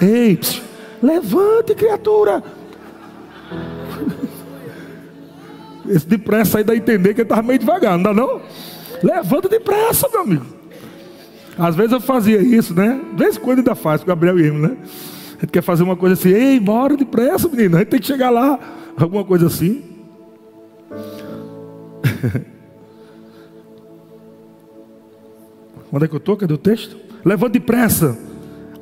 ei, 0.00 0.36
psiu, 0.36 0.62
levante, 1.02 1.74
criatura. 1.74 2.42
Esse 5.88 6.06
depressa 6.06 6.58
aí 6.58 6.64
dá 6.64 6.72
a 6.72 6.76
entender 6.76 7.14
que 7.14 7.20
ele 7.20 7.26
estava 7.26 7.42
meio 7.42 7.60
devagar, 7.60 7.96
não 7.96 8.02
dá 8.02 8.14
não? 8.14 8.40
Levanta 9.02 9.48
depressa, 9.48 10.08
meu 10.08 10.22
amigo. 10.22 10.55
Às 11.58 11.74
vezes 11.74 11.92
eu 11.92 12.00
fazia 12.00 12.40
isso, 12.40 12.74
né? 12.74 13.00
De 13.12 13.22
vez 13.22 13.36
em 13.36 13.40
quando 13.40 13.58
ainda 13.58 13.74
faz, 13.74 14.02
com 14.02 14.06
o 14.06 14.08
Gabriel 14.08 14.38
e 14.38 14.50
né? 14.50 14.76
A 15.36 15.40
gente 15.40 15.50
quer 15.50 15.62
fazer 15.62 15.82
uma 15.82 15.96
coisa 15.96 16.14
assim, 16.14 16.28
ei, 16.30 16.60
bora 16.60 16.96
depressa, 16.96 17.48
menino. 17.48 17.76
A 17.76 17.80
gente 17.80 17.88
tem 17.88 18.00
que 18.00 18.06
chegar 18.06 18.30
lá, 18.30 18.58
alguma 18.96 19.24
coisa 19.24 19.46
assim. 19.46 19.84
Onde 25.92 26.04
é 26.04 26.08
que 26.08 26.14
eu 26.14 26.18
estou? 26.18 26.36
Cadê 26.36 26.52
o 26.52 26.58
texto? 26.58 26.96
Levante 27.24 27.52
depressa. 27.54 28.18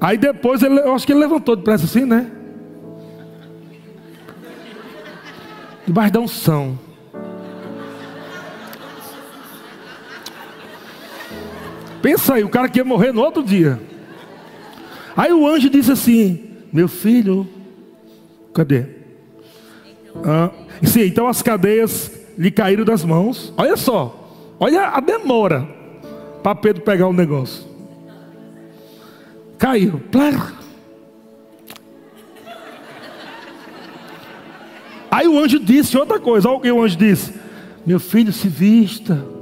Aí 0.00 0.18
depois, 0.18 0.62
ele, 0.62 0.80
eu 0.80 0.94
acho 0.94 1.06
que 1.06 1.12
ele 1.12 1.20
levantou 1.20 1.54
depressa 1.56 1.84
assim, 1.84 2.04
né? 2.04 2.30
Debaixo 5.86 6.12
da 6.12 6.20
unção. 6.20 6.78
Pensa 12.04 12.34
aí, 12.34 12.44
o 12.44 12.50
cara 12.50 12.68
que 12.68 12.78
ia 12.78 12.84
morrer 12.84 13.14
no 13.14 13.22
outro 13.22 13.42
dia. 13.42 13.80
Aí 15.16 15.32
o 15.32 15.48
anjo 15.48 15.70
disse 15.70 15.90
assim: 15.90 16.38
Meu 16.70 16.86
filho, 16.86 17.48
cadê? 18.52 18.84
Ah, 20.22 20.50
sim, 20.82 21.00
então 21.00 21.26
as 21.26 21.40
cadeias 21.40 22.12
lhe 22.36 22.50
caíram 22.50 22.84
das 22.84 23.02
mãos. 23.02 23.54
Olha 23.56 23.74
só, 23.74 24.36
olha 24.60 24.88
a 24.88 25.00
demora 25.00 25.66
para 26.42 26.54
Pedro 26.54 26.82
pegar 26.82 27.06
o 27.06 27.10
um 27.10 27.14
negócio. 27.14 27.64
Caiu. 29.56 29.98
Aí 35.10 35.26
o 35.26 35.38
anjo 35.38 35.58
disse 35.58 35.96
outra 35.96 36.20
coisa. 36.20 36.50
Olha 36.50 36.58
o 36.58 36.60
que 36.60 36.70
o 36.70 36.82
anjo 36.82 36.98
disse: 36.98 37.32
Meu 37.86 37.98
filho, 37.98 38.30
se 38.30 38.46
vista. 38.46 39.33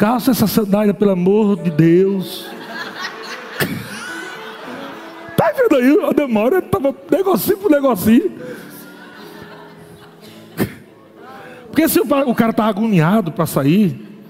Calça 0.00 0.30
essa 0.30 0.46
sandália, 0.46 0.94
pelo 0.94 1.10
amor 1.10 1.58
de 1.58 1.70
Deus. 1.70 2.48
tá 5.36 5.52
vendo 5.54 5.76
aí? 5.76 6.08
A 6.08 6.12
demora 6.14 6.60
estava 6.60 6.94
negocinho 7.10 7.58
por 7.58 7.70
negocinho. 7.70 8.32
Porque 11.66 11.86
se 11.86 12.00
o 12.00 12.34
cara 12.34 12.50
estava 12.50 12.70
agoniado 12.70 13.30
para 13.30 13.44
sair, 13.44 14.24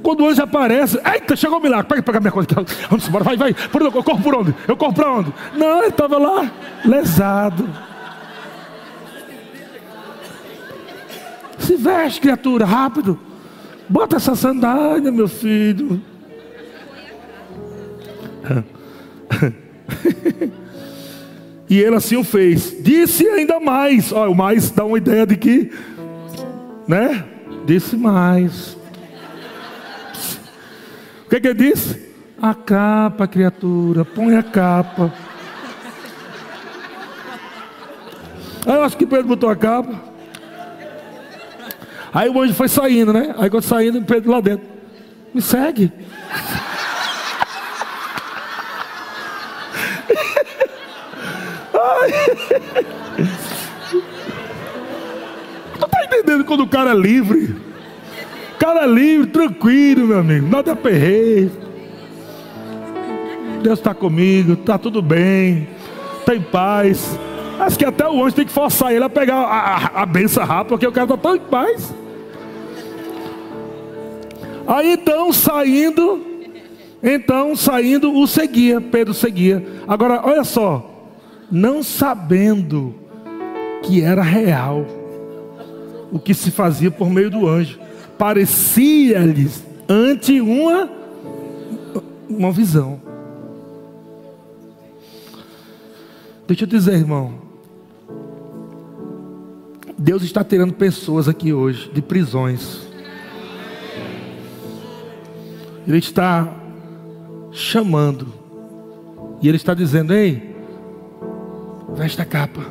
quando 0.00 0.20
o 0.20 0.28
anjo 0.28 0.44
aparece, 0.44 0.96
eita, 1.12 1.34
chegou 1.34 1.58
o 1.58 1.60
milagre, 1.60 1.88
pega, 1.88 2.00
pega 2.00 2.20
minha 2.20 2.30
coisa, 2.30 2.48
vamos 2.88 3.08
embora, 3.08 3.24
vai, 3.24 3.36
vai, 3.36 3.52
por 3.52 3.82
onde, 3.82 3.96
eu 3.96 4.04
corro 4.04 4.22
por 4.22 4.34
onde? 4.36 4.54
Eu 4.68 4.76
corro 4.76 4.94
para 4.94 5.12
onde? 5.12 5.34
Não, 5.56 5.78
ele 5.78 5.88
estava 5.88 6.18
lá, 6.18 6.48
lesado. 6.84 7.68
Se 11.58 11.74
veste, 11.74 12.20
criatura, 12.20 12.64
rápido. 12.64 13.33
Bota 13.88 14.16
essa 14.16 14.34
sandália, 14.34 15.12
meu 15.12 15.28
filho. 15.28 16.02
E 21.68 21.80
ele 21.80 21.96
assim 21.96 22.16
o 22.16 22.22
fez. 22.22 22.76
Disse 22.82 23.26
ainda 23.26 23.58
mais. 23.58 24.12
Olha, 24.12 24.30
o 24.30 24.34
mais 24.34 24.70
dá 24.70 24.84
uma 24.84 24.98
ideia 24.98 25.26
de 25.26 25.36
que, 25.36 25.72
né? 26.86 27.24
Disse 27.66 27.96
mais. 27.96 28.76
O 31.26 31.30
que, 31.30 31.40
que 31.40 31.48
ele 31.48 31.70
disse? 31.70 32.12
A 32.40 32.54
capa, 32.54 33.26
criatura, 33.26 34.04
põe 34.04 34.36
a 34.36 34.42
capa. 34.42 35.12
Eu 38.66 38.82
acho 38.82 38.96
que 38.96 39.06
Pedro 39.06 39.28
botou 39.28 39.48
a 39.48 39.56
capa. 39.56 40.03
Aí 42.14 42.28
o 42.28 42.40
anjo 42.40 42.54
foi 42.54 42.68
saindo, 42.68 43.12
né? 43.12 43.34
Aí 43.36 43.50
quando 43.50 43.64
saindo, 43.64 44.00
Pedro 44.02 44.30
lá 44.30 44.40
dentro. 44.40 44.64
Me 45.34 45.42
segue. 45.42 45.90
Tu 55.72 55.88
tá 55.88 56.04
entendendo 56.04 56.44
quando 56.44 56.60
o 56.60 56.68
cara 56.68 56.92
é 56.92 56.94
livre? 56.94 57.56
O 58.54 58.58
cara 58.60 58.84
é 58.84 58.86
livre, 58.86 59.26
tranquilo, 59.26 60.06
meu 60.06 60.20
amigo. 60.20 60.48
Nada 60.48 60.70
aperreio. 60.70 61.50
Deus 63.60 63.80
está 63.80 63.92
comigo, 63.92 64.52
está 64.52 64.78
tudo 64.78 65.02
bem, 65.02 65.66
tem 66.24 66.40
paz. 66.40 67.18
Acho 67.58 67.76
que 67.76 67.84
até 67.84 68.06
o 68.06 68.22
anjo 68.22 68.36
tem 68.36 68.44
que 68.44 68.52
forçar 68.52 68.92
ele 68.92 69.02
a 69.02 69.08
pegar 69.08 69.36
a, 69.36 69.76
a, 69.76 70.02
a 70.02 70.06
benção 70.06 70.44
rápido, 70.44 70.68
porque 70.68 70.86
o 70.86 70.92
cara 70.92 71.06
está 71.06 71.16
tão 71.16 71.34
em 71.34 71.40
paz. 71.40 72.03
Aí 74.66 74.92
então, 74.92 75.32
saindo, 75.32 76.24
então 77.02 77.54
saindo, 77.54 78.14
o 78.14 78.26
seguia, 78.26 78.80
Pedro 78.80 79.12
seguia. 79.12 79.64
Agora, 79.86 80.20
olha 80.24 80.44
só, 80.44 81.10
não 81.50 81.82
sabendo 81.82 82.94
que 83.82 84.02
era 84.02 84.22
real 84.22 84.86
o 86.10 86.18
que 86.18 86.32
se 86.32 86.50
fazia 86.50 86.90
por 86.90 87.10
meio 87.10 87.30
do 87.30 87.46
anjo, 87.46 87.78
parecia-lhes 88.16 89.62
ante 89.88 90.40
uma 90.40 90.88
uma 92.28 92.50
visão. 92.50 93.00
Deixa 96.46 96.64
eu 96.64 96.68
dizer, 96.68 96.94
irmão. 96.94 97.34
Deus 99.96 100.22
está 100.22 100.44
tirando 100.44 100.74
pessoas 100.74 101.28
aqui 101.28 101.52
hoje 101.52 101.90
de 101.92 102.02
prisões. 102.02 102.83
Ele 105.86 105.98
está 105.98 106.48
chamando. 107.52 108.32
E 109.40 109.48
Ele 109.48 109.56
está 109.56 109.74
dizendo: 109.74 110.14
Ei, 110.14 110.56
veste 111.94 112.20
a 112.20 112.24
capa. 112.24 112.62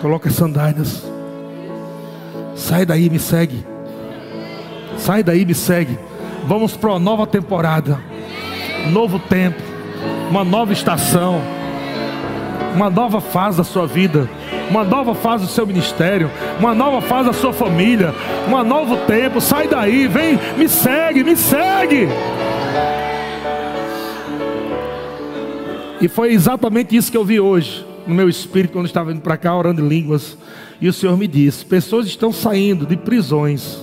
Coloca 0.00 0.28
as 0.28 0.34
sandálias. 0.34 1.04
Sai 2.54 2.86
daí, 2.86 3.10
me 3.10 3.18
segue. 3.18 3.64
Sai 4.96 5.22
daí, 5.22 5.44
me 5.44 5.54
segue. 5.54 5.98
Vamos 6.46 6.76
para 6.76 6.90
uma 6.90 6.98
nova 6.98 7.26
temporada. 7.26 8.00
Novo 8.90 9.18
tempo. 9.18 9.62
Uma 10.30 10.44
nova 10.44 10.72
estação. 10.72 11.40
Uma 12.74 12.88
nova 12.88 13.20
fase 13.20 13.58
da 13.58 13.64
sua 13.64 13.86
vida 13.86 14.28
uma 14.70 14.84
nova 14.84 15.14
fase 15.14 15.44
do 15.44 15.50
seu 15.50 15.66
ministério, 15.66 16.30
uma 16.58 16.74
nova 16.74 17.00
fase 17.00 17.26
da 17.28 17.32
sua 17.32 17.52
família, 17.52 18.14
um 18.48 18.64
novo 18.64 18.96
tempo. 19.06 19.40
Sai 19.40 19.68
daí, 19.68 20.06
vem, 20.06 20.38
me 20.56 20.68
segue, 20.68 21.24
me 21.24 21.36
segue. 21.36 22.08
E 26.00 26.08
foi 26.08 26.32
exatamente 26.32 26.96
isso 26.96 27.10
que 27.10 27.16
eu 27.16 27.24
vi 27.24 27.38
hoje 27.38 27.84
no 28.06 28.14
meu 28.14 28.28
espírito 28.28 28.72
quando 28.72 28.86
estava 28.86 29.12
indo 29.12 29.20
para 29.20 29.36
cá 29.36 29.54
orando 29.54 29.84
em 29.84 29.88
línguas. 29.88 30.36
E 30.80 30.88
o 30.88 30.92
Senhor 30.92 31.16
me 31.16 31.26
disse: 31.26 31.64
pessoas 31.64 32.06
estão 32.06 32.32
saindo 32.32 32.86
de 32.86 32.96
prisões. 32.96 33.78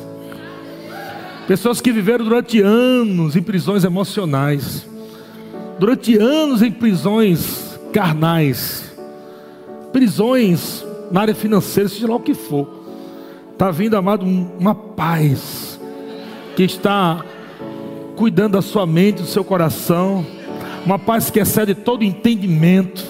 Pessoas 1.48 1.80
que 1.80 1.94
viveram 1.94 2.26
durante 2.26 2.60
anos 2.60 3.36
em 3.36 3.42
prisões 3.42 3.86
emocionais, 3.86 4.86
durante 5.80 6.18
anos 6.18 6.62
em 6.62 6.72
prisões 6.72 7.80
carnais, 7.94 8.87
prisões 9.98 10.86
na 11.10 11.22
área 11.22 11.34
financeira, 11.34 11.90
seja 11.90 12.08
lá 12.08 12.16
o 12.16 12.20
que 12.20 12.36
for. 12.36 12.68
Está 13.52 13.72
vindo, 13.72 13.98
amado, 13.98 14.24
uma 14.24 14.76
paz 14.76 15.82
que 16.56 16.62
está 16.62 17.26
cuidando 18.16 18.52
da 18.54 18.62
sua 18.62 18.86
mente, 18.86 19.24
do 19.24 19.28
seu 19.28 19.44
coração, 19.44 20.24
uma 20.86 21.00
paz 21.00 21.32
que 21.32 21.40
excede 21.40 21.74
todo 21.74 22.04
entendimento. 22.04 23.04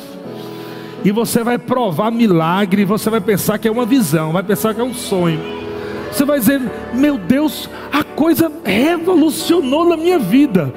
E 1.04 1.12
você 1.12 1.44
vai 1.44 1.58
provar 1.58 2.10
milagre, 2.10 2.86
você 2.86 3.10
vai 3.10 3.20
pensar 3.20 3.58
que 3.58 3.68
é 3.68 3.72
uma 3.72 3.86
visão, 3.86 4.32
vai 4.32 4.44
pensar 4.44 4.74
que 4.74 4.80
é 4.80 4.84
um 4.84 4.94
sonho. 4.94 5.42
Você 6.10 6.24
vai 6.24 6.40
dizer: 6.40 6.62
Meu 6.94 7.18
Deus, 7.18 7.70
a 7.92 8.02
coisa 8.02 8.50
revolucionou 8.64 9.90
na 9.90 9.98
minha 9.98 10.20
vida. 10.20 10.74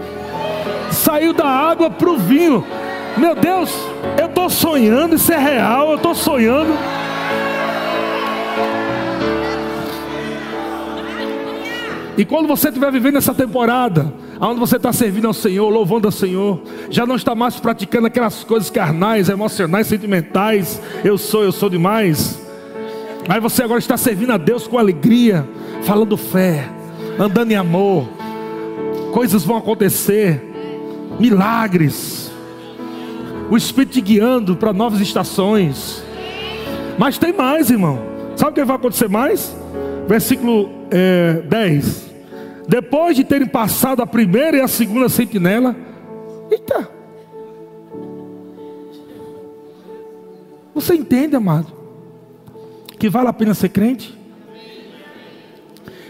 Saiu 0.91 1.33
da 1.33 1.47
água 1.47 1.89
para 1.89 2.11
o 2.11 2.19
vinho. 2.19 2.67
Meu 3.21 3.35
Deus, 3.35 3.71
eu 4.19 4.29
estou 4.29 4.49
sonhando, 4.49 5.15
isso 5.15 5.31
é 5.31 5.37
real, 5.37 5.91
eu 5.91 5.97
estou 5.97 6.15
sonhando. 6.15 6.73
E 12.17 12.25
quando 12.25 12.49
você 12.49 12.69
estiver 12.69 12.91
vivendo 12.91 13.19
essa 13.19 13.35
temporada, 13.35 14.11
onde 14.41 14.59
você 14.59 14.77
está 14.77 14.91
servindo 14.91 15.27
ao 15.27 15.35
Senhor, 15.35 15.69
louvando 15.69 16.09
ao 16.09 16.13
Senhor, 16.13 16.63
já 16.89 17.05
não 17.05 17.15
está 17.15 17.35
mais 17.35 17.61
praticando 17.61 18.07
aquelas 18.07 18.43
coisas 18.43 18.71
carnais, 18.71 19.29
emocionais, 19.29 19.87
sentimentais, 19.87 20.81
eu 21.05 21.19
sou, 21.19 21.45
eu 21.45 21.53
sou 21.53 21.69
demais. 21.69 22.41
Aí 23.29 23.39
você 23.39 23.63
agora 23.63 23.81
está 23.81 23.99
servindo 23.99 24.33
a 24.33 24.39
Deus 24.39 24.67
com 24.67 24.79
alegria, 24.79 25.47
falando 25.83 26.17
fé, 26.17 26.67
andando 27.19 27.53
em 27.53 27.57
amor, 27.57 28.09
coisas 29.13 29.45
vão 29.45 29.59
acontecer, 29.59 30.43
milagres 31.19 32.20
o 33.51 33.57
Espírito 33.57 33.95
te 33.95 34.01
guiando 34.01 34.55
para 34.55 34.73
novas 34.73 35.01
estações. 35.01 36.03
Mas 36.97 37.19
tem 37.19 37.33
mais, 37.33 37.69
irmão. 37.69 37.99
Sabe 38.37 38.53
o 38.53 38.55
que 38.55 38.65
vai 38.65 38.77
acontecer 38.77 39.09
mais? 39.09 39.55
Versículo 40.07 40.71
é, 40.91 41.43
10. 41.43 42.11
Depois 42.69 43.17
de 43.17 43.25
terem 43.25 43.49
passado 43.49 44.01
a 44.01 44.07
primeira 44.07 44.59
e 44.59 44.61
a 44.61 44.69
segunda 44.69 45.09
sentinela, 45.09 45.75
eita. 46.49 46.89
Você 50.73 50.95
entende, 50.95 51.35
amado? 51.35 51.73
Que 52.99 53.09
vale 53.09 53.29
a 53.29 53.33
pena 53.33 53.53
ser 53.55 53.71
crente? 53.71 54.17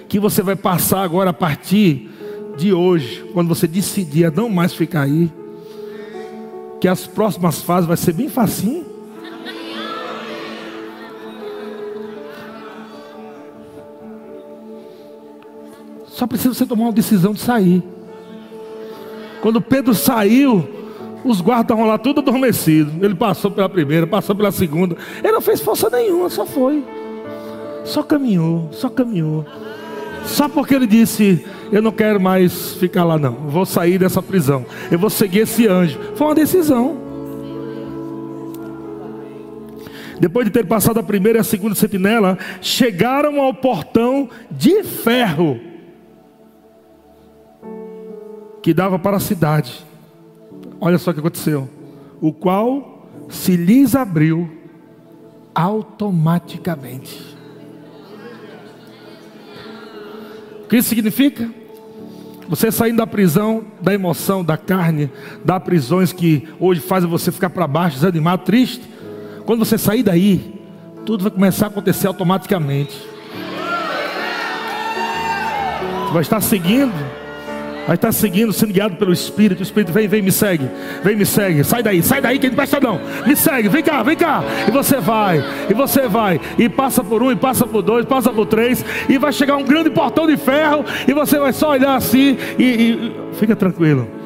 Que 0.07 0.21
você 0.21 0.43
vai 0.43 0.57
passar 0.57 1.03
agora 1.03 1.31
a 1.31 1.33
partir 1.33 2.11
de 2.59 2.75
hoje, 2.75 3.25
quando 3.33 3.49
você 3.49 3.67
decidir 3.67 4.27
a 4.27 4.31
não 4.31 4.51
mais 4.51 4.75
ficar 4.75 5.03
aí, 5.03 5.31
que 6.81 6.89
as 6.89 7.07
próximas 7.07 7.61
fases 7.61 7.86
vai 7.86 7.97
ser 7.97 8.12
bem 8.12 8.28
facinho. 8.28 8.86
Só 16.09 16.27
precisa 16.27 16.55
você 16.55 16.66
tomar 16.66 16.85
uma 16.85 16.93
decisão 16.93 17.32
de 17.32 17.40
sair. 17.40 17.82
Quando 19.40 19.61
Pedro 19.61 19.94
saiu, 19.94 20.69
os 21.24 21.40
guardas 21.40 21.65
estavam 21.65 21.86
lá 21.86 21.97
tudo 21.97 22.20
adormecidos. 22.20 22.93
Ele 23.01 23.15
passou 23.15 23.51
pela 23.51 23.69
primeira, 23.69 24.07
passou 24.07 24.35
pela 24.35 24.52
segunda. 24.52 24.97
Ele 25.23 25.32
não 25.32 25.40
fez 25.40 25.61
força 25.61 25.89
nenhuma, 25.89 26.28
só 26.28 26.44
foi. 26.44 26.85
Só 27.85 28.02
caminhou, 28.02 28.69
só 28.73 28.89
caminhou. 28.89 29.47
Só 30.27 30.48
porque 30.48 30.74
ele 30.74 30.86
disse: 30.86 31.44
Eu 31.73 31.81
não 31.81 31.93
quero 31.93 32.21
mais 32.21 32.75
ficar 32.75 33.05
lá, 33.05 33.19
não. 33.19 33.35
Eu 33.35 33.51
vou 33.51 33.65
sair 33.65 33.99
dessa 33.99 34.23
prisão. 34.23 34.67
Eu 34.91 34.99
vou 34.99 35.11
seguir 35.11 35.41
esse 35.41 35.67
anjo. 35.67 35.99
Foi 36.17 36.27
uma 36.27 36.35
decisão. 36.35 36.99
Depois 40.19 40.45
de 40.45 40.53
ter 40.53 40.67
passado 40.67 40.99
a 40.99 41.03
primeira 41.03 41.39
e 41.39 41.41
a 41.41 41.45
segunda 41.45 41.75
sentinela, 41.75 42.37
chegaram 42.61 43.41
ao 43.41 43.55
portão 43.55 44.29
de 44.51 44.83
ferro 44.83 45.59
que 48.63 48.75
dava 48.75 48.99
para 48.99 49.17
a 49.17 49.21
cidade. 49.21 49.85
Olha 50.81 50.99
só 50.99 51.11
o 51.11 51.15
que 51.15 51.21
aconteceu. 51.21 51.69
O 52.21 52.33
qual 52.33 53.09
se 53.29 53.57
lhes 53.57 53.95
abriu 53.95 54.51
automaticamente. 55.55 57.31
que 60.71 60.77
isso 60.77 60.89
significa? 60.89 61.51
Você 62.51 62.73
saindo 62.73 62.97
da 62.97 63.07
prisão, 63.07 63.65
da 63.81 63.95
emoção, 63.95 64.45
da 64.45 64.57
carne, 64.57 65.09
das 65.45 65.63
prisões 65.63 66.13
que 66.13 66.49
hoje 66.59 66.81
fazem 66.81 67.09
você 67.09 67.31
ficar 67.31 67.49
para 67.49 67.65
baixo, 67.65 67.95
desanimado, 67.95 68.43
triste. 68.45 68.83
Quando 69.47 69.65
você 69.65 69.79
sair 69.79 70.03
daí, 70.03 70.61
tudo 71.07 71.23
vai 71.23 71.31
começar 71.31 71.67
a 71.67 71.69
acontecer 71.69 72.09
automaticamente. 72.09 73.01
Você 76.07 76.13
vai 76.13 76.23
estar 76.23 76.41
seguindo 76.41 76.93
Aí 77.89 77.94
está 77.94 78.12
seguindo, 78.12 78.52
sendo 78.52 78.73
guiado 78.73 78.97
pelo 78.97 79.12
Espírito. 79.12 79.61
O 79.61 79.62
Espírito 79.62 79.93
vem, 79.93 80.07
vem, 80.07 80.23
me 80.23 80.31
segue. 80.31 80.69
Vem, 81.02 81.16
me 81.16 81.27
segue. 81.27 81.65
Sai 81.65 81.82
daí, 81.82 82.02
sai 82.02 82.20
daí, 82.20 82.39
que 82.39 82.48
não 82.48 82.55
presta 82.55 82.78
não. 82.78 83.01
Me 83.27 83.35
segue, 83.35 83.69
vem 83.69 83.82
cá, 83.82 84.02
vem 84.02 84.16
cá. 84.16 84.44
E 84.69 84.70
você 84.70 85.01
vai, 85.01 85.43
e 85.69 85.74
você 85.74 86.07
vai. 86.07 86.40
E 86.59 86.69
passa 86.69 87.02
por 87.02 87.23
um, 87.23 87.32
e 87.32 87.36
passa 87.36 87.66
por 87.66 87.82
dois, 87.82 88.05
passa 88.05 88.31
por 88.31 88.47
três. 88.47 88.85
E 89.09 89.19
vai 89.19 89.32
chegar 89.32 89.57
um 89.57 89.65
grande 89.65 89.90
portão 89.90 90.27
de 90.27 90.36
ferro. 90.36 90.85
E 91.09 91.12
você 91.12 91.39
vai 91.39 91.52
só 91.52 91.70
olhar 91.70 91.97
assim. 91.97 92.36
E, 92.59 92.65
e 92.65 93.12
fica 93.35 93.57
tranquilo. 93.57 94.20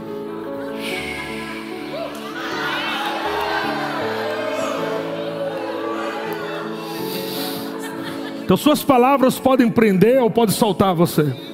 Então 8.44 8.58
suas 8.58 8.82
palavras 8.82 9.38
podem 9.38 9.70
prender 9.70 10.22
ou 10.22 10.30
podem 10.30 10.54
soltar 10.54 10.94
você. 10.94 11.53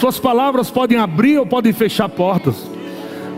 Suas 0.00 0.18
palavras 0.18 0.70
podem 0.70 0.96
abrir 0.96 1.36
ou 1.38 1.44
podem 1.44 1.74
fechar 1.74 2.08
portas. 2.08 2.66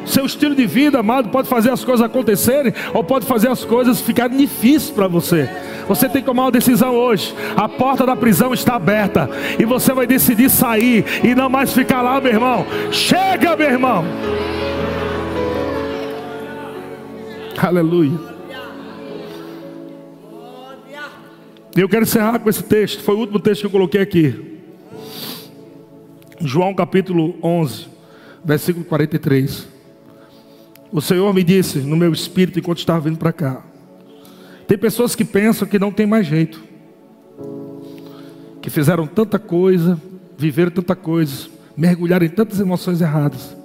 Seu 0.06 0.24
estilo 0.24 0.54
de 0.54 0.64
vida, 0.64 1.00
amado, 1.00 1.28
pode 1.28 1.48
fazer 1.48 1.70
as 1.70 1.84
coisas 1.84 2.06
acontecerem 2.06 2.72
ou 2.94 3.02
pode 3.02 3.26
fazer 3.26 3.48
as 3.48 3.64
coisas 3.64 4.00
ficarem 4.00 4.38
difíceis 4.38 4.88
para 4.88 5.08
você. 5.08 5.50
Você 5.88 6.08
tem 6.08 6.22
que 6.22 6.26
tomar 6.26 6.44
uma 6.44 6.52
decisão 6.52 6.94
hoje. 6.94 7.34
A 7.56 7.68
porta 7.68 8.06
da 8.06 8.14
prisão 8.14 8.54
está 8.54 8.76
aberta 8.76 9.28
e 9.58 9.64
você 9.64 9.92
vai 9.92 10.06
decidir 10.06 10.48
sair 10.48 11.04
e 11.24 11.34
não 11.34 11.50
mais 11.50 11.72
ficar 11.72 12.00
lá, 12.00 12.20
meu 12.20 12.32
irmão. 12.32 12.64
Chega, 12.92 13.56
meu 13.56 13.68
irmão. 13.68 14.04
Aleluia. 17.58 18.20
Eu 21.74 21.88
quero 21.88 22.04
encerrar 22.04 22.38
com 22.38 22.48
esse 22.48 22.62
texto. 22.62 23.02
Foi 23.02 23.16
o 23.16 23.18
último 23.18 23.40
texto 23.40 23.62
que 23.62 23.66
eu 23.66 23.70
coloquei 23.70 24.00
aqui. 24.00 24.51
João 26.44 26.74
capítulo 26.74 27.36
11, 27.42 27.86
versículo 28.44 28.84
43. 28.84 29.68
O 30.90 31.00
Senhor 31.00 31.32
me 31.32 31.44
disse 31.44 31.78
no 31.78 31.96
meu 31.96 32.12
espírito 32.12 32.58
enquanto 32.58 32.78
estava 32.78 33.00
vindo 33.00 33.16
para 33.16 33.32
cá. 33.32 33.62
Tem 34.66 34.76
pessoas 34.76 35.14
que 35.14 35.24
pensam 35.24 35.68
que 35.68 35.78
não 35.78 35.92
tem 35.92 36.04
mais 36.04 36.26
jeito. 36.26 36.62
Que 38.60 38.70
fizeram 38.70 39.06
tanta 39.06 39.38
coisa, 39.38 40.00
viveram 40.36 40.72
tanta 40.72 40.96
coisa, 40.96 41.48
mergulharam 41.76 42.26
em 42.26 42.30
tantas 42.30 42.58
emoções 42.58 43.00
erradas, 43.00 43.56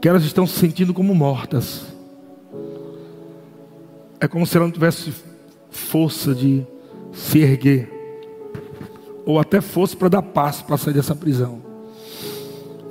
que 0.00 0.08
elas 0.08 0.24
estão 0.24 0.46
se 0.46 0.58
sentindo 0.58 0.94
como 0.94 1.14
mortas. 1.14 1.86
É 4.18 4.26
como 4.26 4.46
se 4.46 4.56
ela 4.56 4.66
não 4.66 4.72
tivesse 4.72 5.12
força 5.70 6.34
de 6.34 6.66
se 7.12 7.38
erguer 7.40 7.97
ou 9.28 9.38
até 9.38 9.60
fosse 9.60 9.94
para 9.94 10.08
dar 10.08 10.22
passo 10.22 10.64
para 10.64 10.78
sair 10.78 10.94
dessa 10.94 11.14
prisão. 11.14 11.60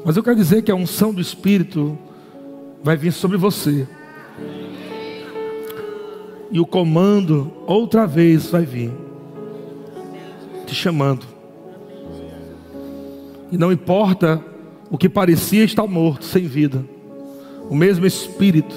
Mas 0.05 0.15
eu 0.15 0.21
quero 0.21 0.35
dizer 0.35 0.61
que 0.61 0.71
a 0.71 0.75
unção 0.75 1.11
do 1.11 1.19
Espírito 1.19 1.97
vai 2.83 2.95
vir 2.95 3.11
sobre 3.11 3.37
você. 3.37 3.87
E 6.51 6.59
o 6.59 6.65
comando 6.65 7.51
outra 7.65 8.05
vez 8.05 8.51
vai 8.51 8.63
vir, 8.65 8.91
te 10.67 10.75
chamando. 10.75 11.25
E 13.51 13.57
não 13.57 13.71
importa 13.71 14.39
o 14.91 14.97
que 14.97 15.09
parecia 15.09 15.63
estar 15.63 15.87
morto, 15.87 16.23
sem 16.23 16.45
vida, 16.45 16.85
o 17.67 17.73
mesmo 17.75 18.05
Espírito 18.05 18.75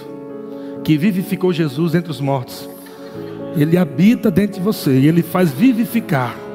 que 0.82 0.96
vivificou 0.96 1.52
Jesus 1.52 1.94
entre 1.94 2.10
os 2.10 2.22
mortos, 2.22 2.66
ele 3.54 3.76
habita 3.76 4.30
dentro 4.30 4.58
de 4.58 4.64
você 4.64 4.98
e 4.98 5.06
ele 5.06 5.22
faz 5.22 5.50
vivificar. 5.50 6.48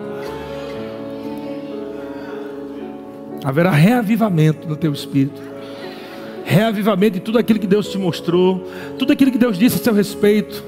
Haverá 3.45 3.69
reavivamento 3.69 4.67
no 4.67 4.75
teu 4.75 4.91
espírito. 4.91 5.39
Reavivamento 6.43 7.13
de 7.13 7.19
tudo 7.19 7.37
aquilo 7.37 7.59
que 7.59 7.67
Deus 7.67 7.89
te 7.89 7.97
mostrou, 7.99 8.67
tudo 8.97 9.13
aquilo 9.13 9.31
que 9.31 9.37
Deus 9.37 9.55
disse 9.55 9.79
a 9.79 9.83
seu 9.83 9.93
respeito. 9.93 10.63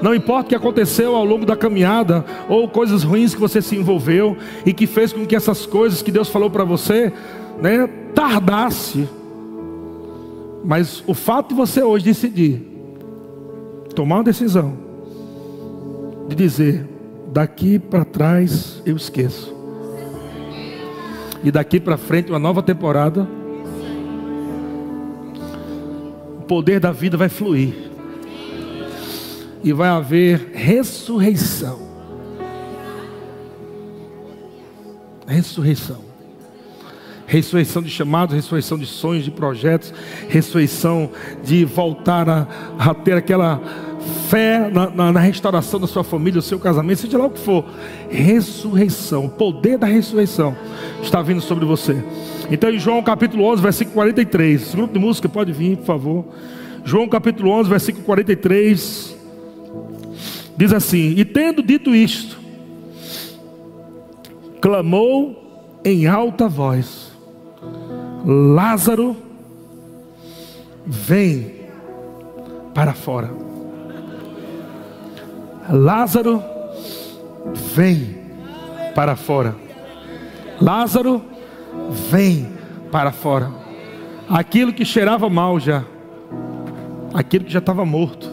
Não 0.00 0.14
importa 0.14 0.46
o 0.46 0.48
que 0.48 0.54
aconteceu 0.54 1.14
ao 1.14 1.24
longo 1.24 1.44
da 1.44 1.54
caminhada, 1.54 2.24
ou 2.48 2.66
coisas 2.66 3.02
ruins 3.02 3.34
que 3.34 3.40
você 3.40 3.60
se 3.60 3.76
envolveu 3.76 4.38
e 4.64 4.72
que 4.72 4.86
fez 4.86 5.12
com 5.12 5.26
que 5.26 5.36
essas 5.36 5.66
coisas 5.66 6.00
que 6.00 6.10
Deus 6.10 6.30
falou 6.30 6.48
para 6.48 6.64
você, 6.64 7.12
né, 7.60 7.86
tardasse. 8.14 9.06
Mas 10.64 11.04
o 11.06 11.12
fato 11.12 11.50
de 11.50 11.54
você 11.54 11.82
hoje 11.82 12.06
decidir, 12.06 12.62
tomar 13.94 14.16
uma 14.16 14.24
decisão, 14.24 14.72
de 16.26 16.34
dizer: 16.34 16.88
daqui 17.30 17.78
para 17.78 18.02
trás 18.02 18.82
eu 18.86 18.96
esqueço. 18.96 19.53
E 21.44 21.50
daqui 21.50 21.78
para 21.78 21.98
frente, 21.98 22.30
uma 22.30 22.38
nova 22.38 22.62
temporada. 22.62 23.28
O 26.38 26.42
poder 26.48 26.80
da 26.80 26.90
vida 26.90 27.18
vai 27.18 27.28
fluir. 27.28 27.74
E 29.62 29.70
vai 29.70 29.90
haver 29.90 30.52
ressurreição. 30.54 31.78
Ressurreição. 35.26 36.02
Ressurreição 37.26 37.82
de 37.82 37.90
chamados, 37.90 38.34
ressurreição 38.34 38.78
de 38.78 38.86
sonhos, 38.86 39.24
de 39.24 39.30
projetos, 39.30 39.92
ressurreição 40.28 41.10
de 41.42 41.64
voltar 41.64 42.28
a, 42.28 42.46
a 42.78 42.94
ter 42.94 43.16
aquela 43.16 43.60
fé 44.28 44.70
na, 44.70 44.90
na, 44.90 45.12
na, 45.12 45.20
restauração 45.20 45.80
da 45.80 45.86
sua 45.86 46.04
família, 46.04 46.40
do 46.40 46.42
seu 46.42 46.58
casamento, 46.58 47.00
seja 47.00 47.18
lá 47.18 47.26
o 47.26 47.30
que 47.30 47.40
for. 47.40 47.64
Ressurreição, 48.10 49.26
o 49.26 49.28
poder 49.28 49.78
da 49.78 49.86
ressurreição 49.86 50.56
está 51.02 51.22
vindo 51.22 51.40
sobre 51.40 51.64
você. 51.64 52.02
Então, 52.50 52.70
em 52.70 52.78
João 52.78 53.02
capítulo 53.02 53.44
11, 53.44 53.62
versículo 53.62 53.94
43. 53.94 54.62
Esse 54.62 54.76
grupo 54.76 54.92
de 54.92 54.98
música 54.98 55.28
pode 55.28 55.52
vir, 55.52 55.76
por 55.78 55.86
favor. 55.86 56.24
João 56.84 57.08
capítulo 57.08 57.50
11, 57.50 57.68
versículo 57.70 58.04
43. 58.04 59.16
Diz 60.56 60.72
assim: 60.72 61.14
E 61.16 61.24
tendo 61.24 61.62
dito 61.62 61.94
isto, 61.94 62.38
clamou 64.60 65.80
em 65.84 66.06
alta 66.06 66.48
voz: 66.48 67.12
Lázaro, 68.24 69.16
vem 70.86 71.54
para 72.74 72.92
fora. 72.92 73.53
Lázaro, 75.68 76.42
vem 77.74 78.16
para 78.94 79.16
fora. 79.16 79.56
Lázaro, 80.60 81.22
vem 82.10 82.48
para 82.92 83.10
fora. 83.10 83.50
Aquilo 84.28 84.72
que 84.72 84.84
cheirava 84.84 85.28
mal 85.28 85.58
já, 85.58 85.84
aquilo 87.12 87.44
que 87.44 87.52
já 87.52 87.58
estava 87.58 87.84
morto. 87.84 88.30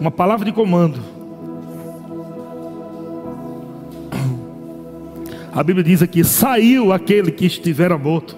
Uma 0.00 0.10
palavra 0.10 0.44
de 0.46 0.52
comando. 0.52 1.00
A 5.52 5.62
Bíblia 5.62 5.84
diz 5.84 6.02
aqui: 6.02 6.24
saiu 6.24 6.92
aquele 6.92 7.32
que 7.32 7.44
estivera 7.44 7.98
morto. 7.98 8.36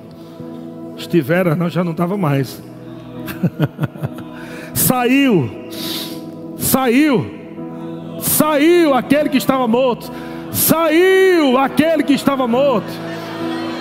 Estivera, 0.96 1.54
não, 1.54 1.68
já 1.68 1.84
não 1.84 1.92
estava 1.92 2.16
mais. 2.16 2.62
saiu 4.74 5.50
Saiu. 6.72 7.26
Saiu 8.18 8.94
aquele 8.94 9.28
que 9.28 9.36
estava 9.36 9.68
morto. 9.68 10.10
Saiu 10.50 11.58
aquele 11.58 12.02
que 12.02 12.14
estava 12.14 12.48
morto. 12.48 12.86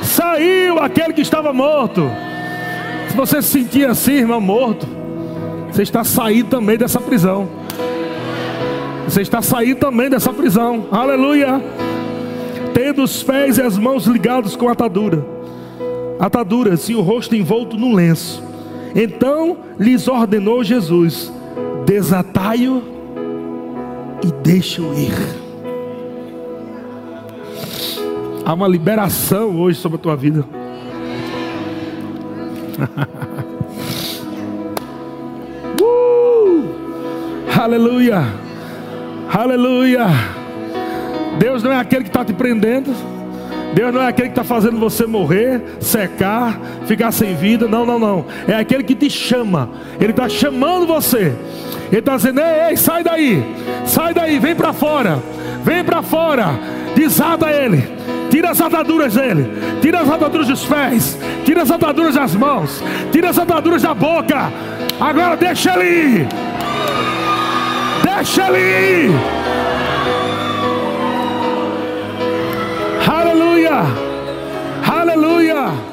Saiu 0.04 0.78
aquele 0.78 1.14
que 1.14 1.22
estava 1.22 1.54
morto. 1.54 2.12
Se 3.10 3.16
você 3.16 3.42
se 3.42 3.48
sentir 3.48 3.88
assim, 3.88 4.16
irmão, 4.16 4.42
morto, 4.42 4.86
você 5.72 5.84
está 5.84 6.04
saindo 6.04 6.50
também 6.50 6.78
dessa 6.78 7.00
prisão. 7.00 7.48
Você 9.06 9.22
está 9.22 9.42
saindo 9.42 9.78
também 9.78 10.10
dessa 10.10 10.34
prisão. 10.34 10.88
Aleluia. 10.92 11.64
Tendo 12.74 13.04
os 13.04 13.24
pés 13.24 13.58
e 13.58 13.62
as 13.62 13.78
mãos 13.78 14.06
ligados 14.06 14.58
com 14.58 14.68
atadura. 14.68 15.26
Ataduras 16.20 16.90
e 16.90 16.96
o 16.96 17.00
rosto 17.00 17.38
envolto 17.38 17.78
no 17.78 17.96
lenço. 17.96 18.44
Então 18.94 19.60
lhes 19.80 20.10
ordenou 20.10 20.62
Jesus: 20.62 21.32
desatai-o 21.86 22.82
e 24.24 24.32
deixa-o 24.44 24.94
ir. 24.94 25.14
Há 28.46 28.54
uma 28.54 28.68
liberação 28.68 29.60
hoje 29.60 29.80
sobre 29.80 29.98
a 29.98 30.02
tua 30.02 30.16
vida. 30.16 30.42
uh! 35.82 36.64
Aleluia, 37.60 38.24
aleluia. 39.32 40.06
Deus 41.40 41.64
não 41.64 41.72
é 41.72 41.80
aquele 41.80 42.04
que 42.04 42.10
está 42.10 42.26
te 42.26 42.34
prendendo. 42.34 42.92
Deus 43.74 43.94
não 43.94 44.02
é 44.02 44.08
aquele 44.08 44.30
que 44.30 44.40
está 44.40 44.44
fazendo 44.44 44.80
você 44.80 45.06
morrer, 45.06 45.62
secar, 45.80 46.60
ficar 46.86 47.12
sem 47.12 47.36
vida. 47.36 47.68
Não, 47.68 47.86
não, 47.86 47.98
não. 47.98 48.26
É 48.48 48.56
aquele 48.56 48.84
que 48.84 48.96
te 48.96 49.10
chama. 49.10 49.70
Ele 50.00 50.12
está 50.12 50.28
chamando 50.28 50.86
você. 50.86 51.34
Ele 51.90 52.00
está 52.00 52.16
dizendo: 52.16 52.40
ei, 52.42 52.70
ei, 52.70 52.78
sai 52.78 53.04
daí, 53.04 53.44
sai 53.86 54.14
daí, 54.14 54.40
vem 54.40 54.56
para 54.56 54.74
fora, 54.74 55.20
vem 55.64 55.84
para 55.84 56.02
fora, 56.02 56.60
desata 56.96 57.50
ele, 57.52 57.84
Tira 58.32 58.52
as 58.52 58.62
ataduras 58.62 59.14
dele. 59.14 59.46
Tira 59.82 60.00
as 60.00 60.10
ataduras 60.10 60.48
dos 60.48 60.64
pés. 60.64 61.20
Tira 61.44 61.64
as 61.64 61.70
ataduras 61.70 62.16
das 62.16 62.34
mãos. 62.34 62.82
Tira 63.12 63.30
as 63.30 63.38
ataduras 63.38 63.82
da 63.82 63.94
boca. 63.94 64.50
Agora 64.98 65.36
deixa 65.36 65.74
ele 65.76 65.90
ir. 65.90 66.28
Deixa 68.06 68.48
ele 68.48 69.08
ir. 69.08 69.41
Hallelujah. 73.32 73.86
Hallelujah. 74.84 75.91